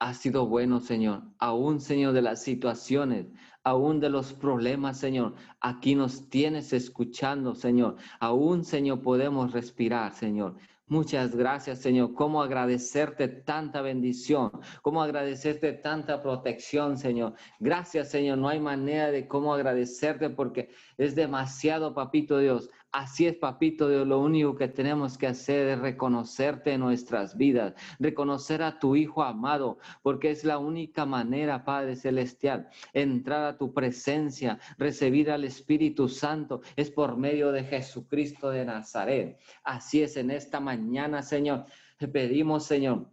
has 0.00 0.16
sido 0.16 0.46
bueno, 0.46 0.80
Señor. 0.80 1.22
Aún, 1.38 1.80
Señor, 1.80 2.14
de 2.14 2.22
las 2.22 2.42
situaciones, 2.42 3.28
aún 3.62 4.00
de 4.00 4.10
los 4.10 4.32
problemas, 4.32 4.98
Señor. 4.98 5.36
Aquí 5.60 5.94
nos 5.94 6.28
tienes 6.30 6.72
escuchando, 6.72 7.54
Señor. 7.54 7.94
Aún, 8.18 8.64
Señor, 8.64 9.00
podemos 9.00 9.52
respirar, 9.52 10.12
Señor. 10.14 10.56
Muchas 10.92 11.34
gracias, 11.34 11.78
Señor. 11.78 12.12
¿Cómo 12.12 12.42
agradecerte 12.42 13.26
tanta 13.26 13.80
bendición? 13.80 14.50
¿Cómo 14.82 15.02
agradecerte 15.02 15.72
tanta 15.72 16.20
protección, 16.20 16.98
Señor? 16.98 17.32
Gracias, 17.60 18.10
Señor. 18.10 18.36
No 18.36 18.50
hay 18.50 18.60
manera 18.60 19.10
de 19.10 19.26
cómo 19.26 19.54
agradecerte 19.54 20.28
porque 20.28 20.68
es 20.98 21.14
demasiado, 21.14 21.94
papito 21.94 22.36
Dios. 22.36 22.68
Así 22.92 23.26
es, 23.26 23.36
papito 23.36 23.88
Dios, 23.88 24.06
lo 24.06 24.20
único 24.20 24.54
que 24.54 24.68
tenemos 24.68 25.16
que 25.16 25.26
hacer 25.26 25.66
es 25.68 25.78
reconocerte 25.78 26.74
en 26.74 26.80
nuestras 26.80 27.38
vidas, 27.38 27.72
reconocer 27.98 28.62
a 28.62 28.78
tu 28.78 28.96
Hijo 28.96 29.22
amado, 29.22 29.78
porque 30.02 30.30
es 30.30 30.44
la 30.44 30.58
única 30.58 31.06
manera, 31.06 31.64
Padre 31.64 31.96
Celestial, 31.96 32.68
entrar 32.92 33.44
a 33.46 33.56
tu 33.56 33.72
presencia, 33.72 34.58
recibir 34.76 35.30
al 35.30 35.44
Espíritu 35.44 36.06
Santo, 36.06 36.60
es 36.76 36.90
por 36.90 37.16
medio 37.16 37.50
de 37.50 37.64
Jesucristo 37.64 38.50
de 38.50 38.66
Nazaret. 38.66 39.38
Así 39.64 40.02
es, 40.02 40.18
en 40.18 40.30
esta 40.30 40.60
mañana, 40.60 41.22
Señor, 41.22 41.64
te 41.96 42.08
pedimos, 42.08 42.66
Señor, 42.66 43.06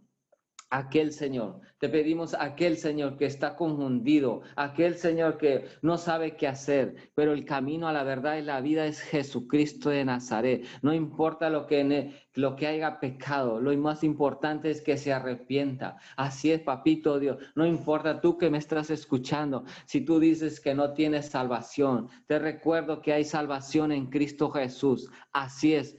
aquel 0.70 1.12
Señor. 1.12 1.60
Te 1.78 1.88
pedimos 1.88 2.34
aquel 2.34 2.76
Señor 2.76 3.16
que 3.16 3.26
está 3.26 3.56
confundido, 3.56 4.42
aquel 4.54 4.96
Señor 4.96 5.38
que 5.38 5.64
no 5.82 5.98
sabe 5.98 6.36
qué 6.36 6.46
hacer, 6.46 7.10
pero 7.14 7.32
el 7.32 7.44
camino 7.44 7.88
a 7.88 7.92
la 7.92 8.04
verdad 8.04 8.36
y 8.36 8.42
la 8.42 8.60
vida 8.60 8.86
es 8.86 9.00
Jesucristo 9.00 9.90
de 9.90 10.04
Nazaret. 10.04 10.64
No 10.82 10.92
importa 10.92 11.50
lo 11.50 11.66
que, 11.66 12.12
lo 12.34 12.54
que 12.54 12.66
haya 12.66 13.00
pecado, 13.00 13.60
lo 13.60 13.76
más 13.78 14.04
importante 14.04 14.70
es 14.70 14.82
que 14.82 14.96
se 14.96 15.12
arrepienta. 15.12 15.96
Así 16.16 16.52
es, 16.52 16.60
papito 16.60 17.18
Dios. 17.18 17.38
No 17.54 17.66
importa 17.66 18.20
tú 18.20 18.38
que 18.38 18.50
me 18.50 18.58
estás 18.58 18.90
escuchando, 18.90 19.64
si 19.86 20.02
tú 20.02 20.20
dices 20.20 20.60
que 20.60 20.74
no 20.74 20.92
tienes 20.92 21.30
salvación, 21.30 22.08
te 22.26 22.38
recuerdo 22.38 23.00
que 23.00 23.12
hay 23.12 23.24
salvación 23.24 23.90
en 23.90 24.06
Cristo 24.06 24.50
Jesús. 24.50 25.10
Así 25.32 25.74
es. 25.74 25.96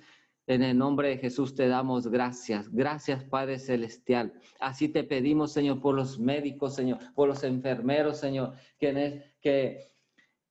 En 0.47 0.63
el 0.63 0.77
nombre 0.77 1.09
de 1.09 1.17
Jesús 1.17 1.53
te 1.55 1.67
damos 1.67 2.07
gracias. 2.07 2.69
Gracias, 2.71 3.23
Padre 3.23 3.59
Celestial. 3.59 4.33
Así 4.59 4.89
te 4.89 5.03
pedimos, 5.03 5.53
Señor, 5.53 5.81
por 5.81 5.95
los 5.95 6.19
médicos, 6.19 6.75
Señor, 6.75 6.99
por 7.13 7.27
los 7.27 7.43
enfermeros, 7.43 8.19
Señor, 8.19 8.53
que, 8.79 9.35
que 9.39 9.91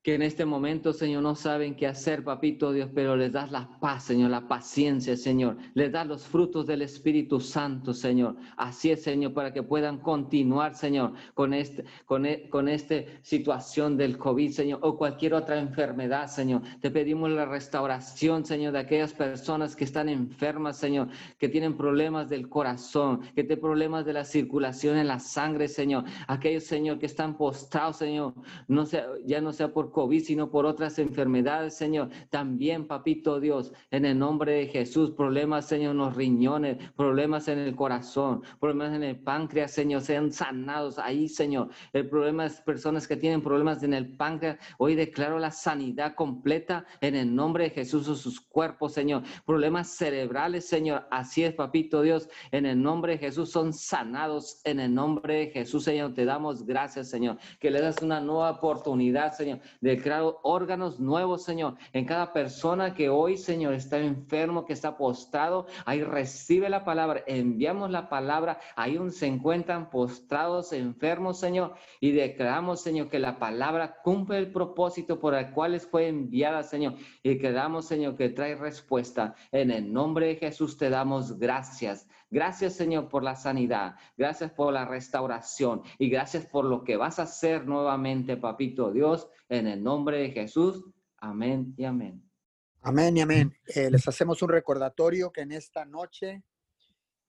que 0.03 0.15
en 0.15 0.23
este 0.23 0.47
momento, 0.47 0.95
Señor, 0.95 1.23
no 1.23 1.35
saben 1.35 1.75
qué 1.75 1.87
hacer, 1.87 2.25
papito 2.25 2.73
Dios, 2.73 2.89
pero 2.95 3.17
les 3.17 3.33
das 3.33 3.51
la 3.51 3.69
paz, 3.81 4.05
Señor, 4.05 4.31
la 4.31 4.49
paciencia, 4.49 5.15
Señor. 5.15 5.59
Les 5.75 5.93
das 5.93 6.07
los 6.07 6.27
frutos 6.27 6.67
del 6.67 6.81
Espíritu 6.81 7.39
Santo, 7.39 7.93
Señor. 7.93 8.37
Así 8.57 8.91
es, 8.91 9.03
Señor, 9.03 9.35
para 9.35 9.53
que 9.53 9.63
puedan 9.63 9.99
continuar, 9.99 10.75
Señor, 10.75 11.13
con 11.35 11.53
este, 11.53 11.85
con, 12.07 12.25
e, 12.25 12.49
con 12.49 12.69
esta 12.69 12.95
situación 13.21 13.99
del 13.99 14.17
COVID, 14.17 14.51
Señor, 14.53 14.79
o 14.83 14.97
cualquier 14.97 15.35
otra 15.35 15.59
enfermedad, 15.59 16.29
Señor. 16.29 16.63
Te 16.81 16.91
pedimos 16.91 17.31
la 17.31 17.45
restauración, 17.45 18.47
Señor, 18.47 18.73
de 18.73 18.79
aquellas 18.79 19.13
personas 19.13 19.77
que 19.77 19.85
están 19.85 20.09
enfermas, 20.09 20.79
Señor, 20.79 21.09
que 21.39 21.51
tienen 21.51 21.77
problemas 21.77 22.31
del 22.31 22.49
corazón, 22.49 23.21
que 23.35 23.45
tienen 23.45 23.61
problemas 23.61 24.07
de 24.07 24.15
la 24.15 24.25
circulación 24.25 24.97
en 24.97 25.09
la 25.09 25.19
sangre, 25.19 25.69
Señor. 25.69 26.05
Aquellos, 26.27 26.65
Señor, 26.65 26.99
que 26.99 27.05
están 27.05 27.37
postrados, 27.37 27.99
Señor, 27.99 28.33
no 28.67 28.87
sé, 28.87 29.05
ya 29.27 29.43
no 29.43 29.53
sea 29.53 29.69
por 29.69 29.90
COVID, 29.91 30.23
sino 30.23 30.51
por 30.51 30.67
otras 30.67 30.99
enfermedades, 30.99 31.77
Señor. 31.77 32.11
También, 32.31 32.87
papito 32.87 33.41
Dios, 33.41 33.73
en 33.91 34.05
el 34.05 34.19
nombre 34.19 34.53
de 34.53 34.67
Jesús, 34.67 35.11
problemas, 35.11 35.67
Señor, 35.67 35.93
en 35.93 35.99
los 35.99 36.17
riñones, 36.17 36.79
problemas 36.97 37.49
en 37.49 37.59
el 37.59 37.75
corazón, 37.75 38.43
problemas 38.59 38.95
en 38.95 39.03
el 39.03 39.19
páncreas, 39.19 39.73
Señor, 39.73 40.03
sean 40.03 40.33
sanados 40.33 40.99
ahí, 40.99 41.29
Señor. 41.29 41.71
El 41.93 42.09
problema 42.09 42.47
es 42.47 42.61
personas 42.61 43.07
que 43.07 43.17
tienen 43.17 43.43
problemas 43.43 43.83
en 43.83 43.95
el 43.95 44.17
páncreas. 44.17 44.59
Hoy 44.79 44.95
declaro 44.95 45.39
la 45.39 45.51
sanidad 45.51 46.15
completa 46.15 46.85
en 47.01 47.15
el 47.15 47.35
nombre 47.35 47.65
de 47.65 47.71
Jesús 47.71 48.09
o 48.09 48.15
sus 48.15 48.41
cuerpos, 48.41 48.93
Señor. 48.93 49.23
Problemas 49.45 49.89
cerebrales, 49.89 50.67
Señor. 50.67 51.07
Así 51.11 51.45
es, 51.45 51.55
papito 51.55 52.03
Dios, 52.03 52.29
en 52.53 52.67
el 52.67 52.81
nombre 52.81 53.13
de 53.13 53.19
Jesús 53.19 53.51
son 53.51 53.73
sanados 53.73 54.61
en 54.65 54.81
el 54.81 54.95
nombre 54.95 55.35
de 55.35 55.47
Jesús, 55.49 55.85
Señor. 55.85 56.15
Te 56.15 56.25
damos 56.25 56.65
gracias, 56.65 57.09
Señor, 57.09 57.39
que 57.59 57.71
le 57.71 57.81
das 57.81 58.03
una 58.03 58.21
nueva 58.21 58.51
oportunidad, 58.51 59.33
Señor, 59.33 59.61
de 59.81 60.01
crear 60.01 60.23
órganos 60.43 61.01
nuevos, 61.01 61.43
Señor, 61.43 61.77
en 61.93 62.05
cada 62.05 62.33
persona 62.33 62.95
que 62.95 63.09
hoy, 63.09 63.37
Señor, 63.37 63.75
está 63.75 63.99
enfermo, 63.99 64.65
que 64.65 64.73
está 64.73 64.97
postrado. 64.97 65.67
Ahí 65.85 66.03
recibe 66.03 66.69
la 66.69 66.85
palabra, 66.85 67.25
enviamos 67.27 67.91
la 67.91 68.09
palabra, 68.09 68.61
ahí 68.77 68.99
se 69.11 69.27
encuentran 69.27 69.91
postrados, 69.91 70.73
enfermos, 70.73 71.41
Señor, 71.41 71.75
y 72.01 72.13
declaramos, 72.13 72.81
Señor, 72.81 73.09
que 73.09 73.19
la 73.19 73.39
palabra 73.39 73.97
cumple 74.03 74.39
el 74.39 74.53
propósito 74.53 75.19
por 75.19 75.35
el 75.35 75.51
cual 75.53 75.71
fue 75.81 76.09
enviada, 76.09 76.63
Señor, 76.63 76.95
y 77.23 77.39
quedamos, 77.39 77.87
Señor, 77.87 78.17
que 78.17 78.29
trae 78.29 78.55
respuesta. 78.57 79.35
En 79.53 79.71
el 79.71 79.93
nombre 79.93 80.27
de 80.27 80.37
Jesús 80.37 80.77
te 80.77 80.91
damos 80.91 81.39
gracias. 81.39 82.09
Gracias, 82.31 82.75
Señor, 82.75 83.09
por 83.09 83.25
la 83.25 83.35
sanidad. 83.35 83.97
Gracias 84.17 84.53
por 84.53 84.73
la 84.73 84.85
restauración. 84.85 85.83
Y 85.99 86.09
gracias 86.09 86.47
por 86.47 86.65
lo 86.65 86.85
que 86.85 86.97
vas 86.97 87.19
a 87.19 87.25
hacer 87.25 87.67
nuevamente, 87.67 88.37
Papito 88.37 88.93
Dios, 88.93 89.29
en 89.49 89.67
el 89.67 89.83
nombre 89.83 90.19
de 90.19 90.31
Jesús. 90.31 90.85
Amén 91.19 91.75
y 91.77 91.85
amén. 91.85 92.23
Amén 92.83 93.17
y 93.17 93.21
amén. 93.21 93.53
Eh, 93.75 93.91
les 93.91 94.07
hacemos 94.07 94.43
un 94.43 94.49
recordatorio 94.49 95.33
que 95.33 95.41
en 95.41 95.51
esta 95.51 95.85
noche, 95.85 96.45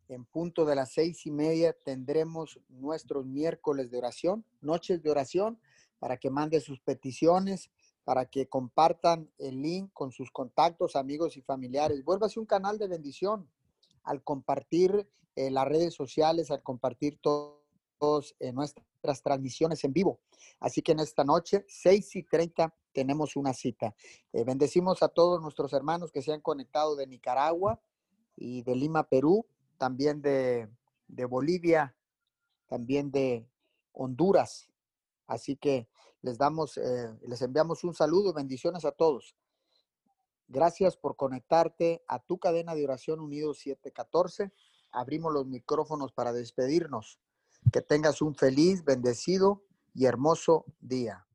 en 0.07 0.23
punto 0.25 0.65
de 0.65 0.75
las 0.75 0.93
seis 0.93 1.25
y 1.25 1.31
media, 1.31 1.75
tendremos 1.83 2.59
nuestros 2.69 3.25
miércoles 3.25 3.89
de 3.89 3.97
oración, 3.97 4.45
noches 4.61 5.01
de 5.01 5.09
oración, 5.09 5.59
para 5.97 6.17
que 6.17 6.29
mande 6.29 6.61
sus 6.61 6.79
peticiones, 6.79 7.71
para 8.03 8.27
que 8.27 8.47
compartan 8.47 9.31
el 9.39 9.61
link 9.63 9.89
con 9.93 10.11
sus 10.11 10.29
contactos, 10.31 10.95
amigos 10.95 11.37
y 11.37 11.41
familiares. 11.41 12.03
Vuélvase 12.03 12.39
un 12.39 12.45
canal 12.45 12.77
de 12.77 12.87
bendición 12.87 13.49
al 14.03 14.23
compartir 14.23 15.07
eh, 15.35 15.49
las 15.49 15.67
redes 15.67 15.93
sociales, 15.93 16.51
al 16.51 16.61
compartir 16.61 17.19
todos 17.21 18.35
eh, 18.39 18.51
nuestras 18.51 19.23
transmisiones 19.23 19.83
en 19.83 19.93
vivo. 19.93 20.19
Así 20.59 20.81
que 20.81 20.91
en 20.91 20.99
esta 20.99 21.23
noche, 21.23 21.65
6 21.67 22.15
y 22.17 22.23
30, 22.23 22.75
tenemos 22.91 23.35
una 23.35 23.53
cita. 23.53 23.95
Eh, 24.33 24.43
bendecimos 24.43 25.01
a 25.03 25.07
todos 25.07 25.41
nuestros 25.41 25.71
hermanos 25.73 26.11
que 26.11 26.21
se 26.21 26.33
han 26.33 26.41
conectado 26.41 26.95
de 26.95 27.07
Nicaragua 27.07 27.81
y 28.35 28.63
de 28.63 28.75
Lima, 28.75 29.07
Perú, 29.07 29.45
también 29.77 30.21
de, 30.21 30.69
de 31.07 31.25
Bolivia, 31.25 31.95
también 32.67 33.11
de 33.11 33.47
Honduras. 33.93 34.69
Así 35.27 35.55
que 35.55 35.87
les 36.21 36.37
damos, 36.37 36.77
les 37.21 37.41
enviamos 37.41 37.83
un 37.83 37.93
saludo, 37.93 38.33
bendiciones 38.33 38.85
a 38.85 38.91
todos. 38.91 39.35
Gracias 40.51 40.97
por 40.97 41.15
conectarte 41.15 42.03
a 42.09 42.19
tu 42.19 42.37
cadena 42.37 42.75
de 42.75 42.83
oración 42.83 43.21
Unidos 43.21 43.59
714. 43.59 44.51
Abrimos 44.91 45.31
los 45.31 45.45
micrófonos 45.45 46.11
para 46.11 46.33
despedirnos. 46.33 47.19
Que 47.71 47.81
tengas 47.81 48.21
un 48.21 48.35
feliz, 48.35 48.83
bendecido 48.83 49.63
y 49.93 50.07
hermoso 50.07 50.65
día. 50.81 51.25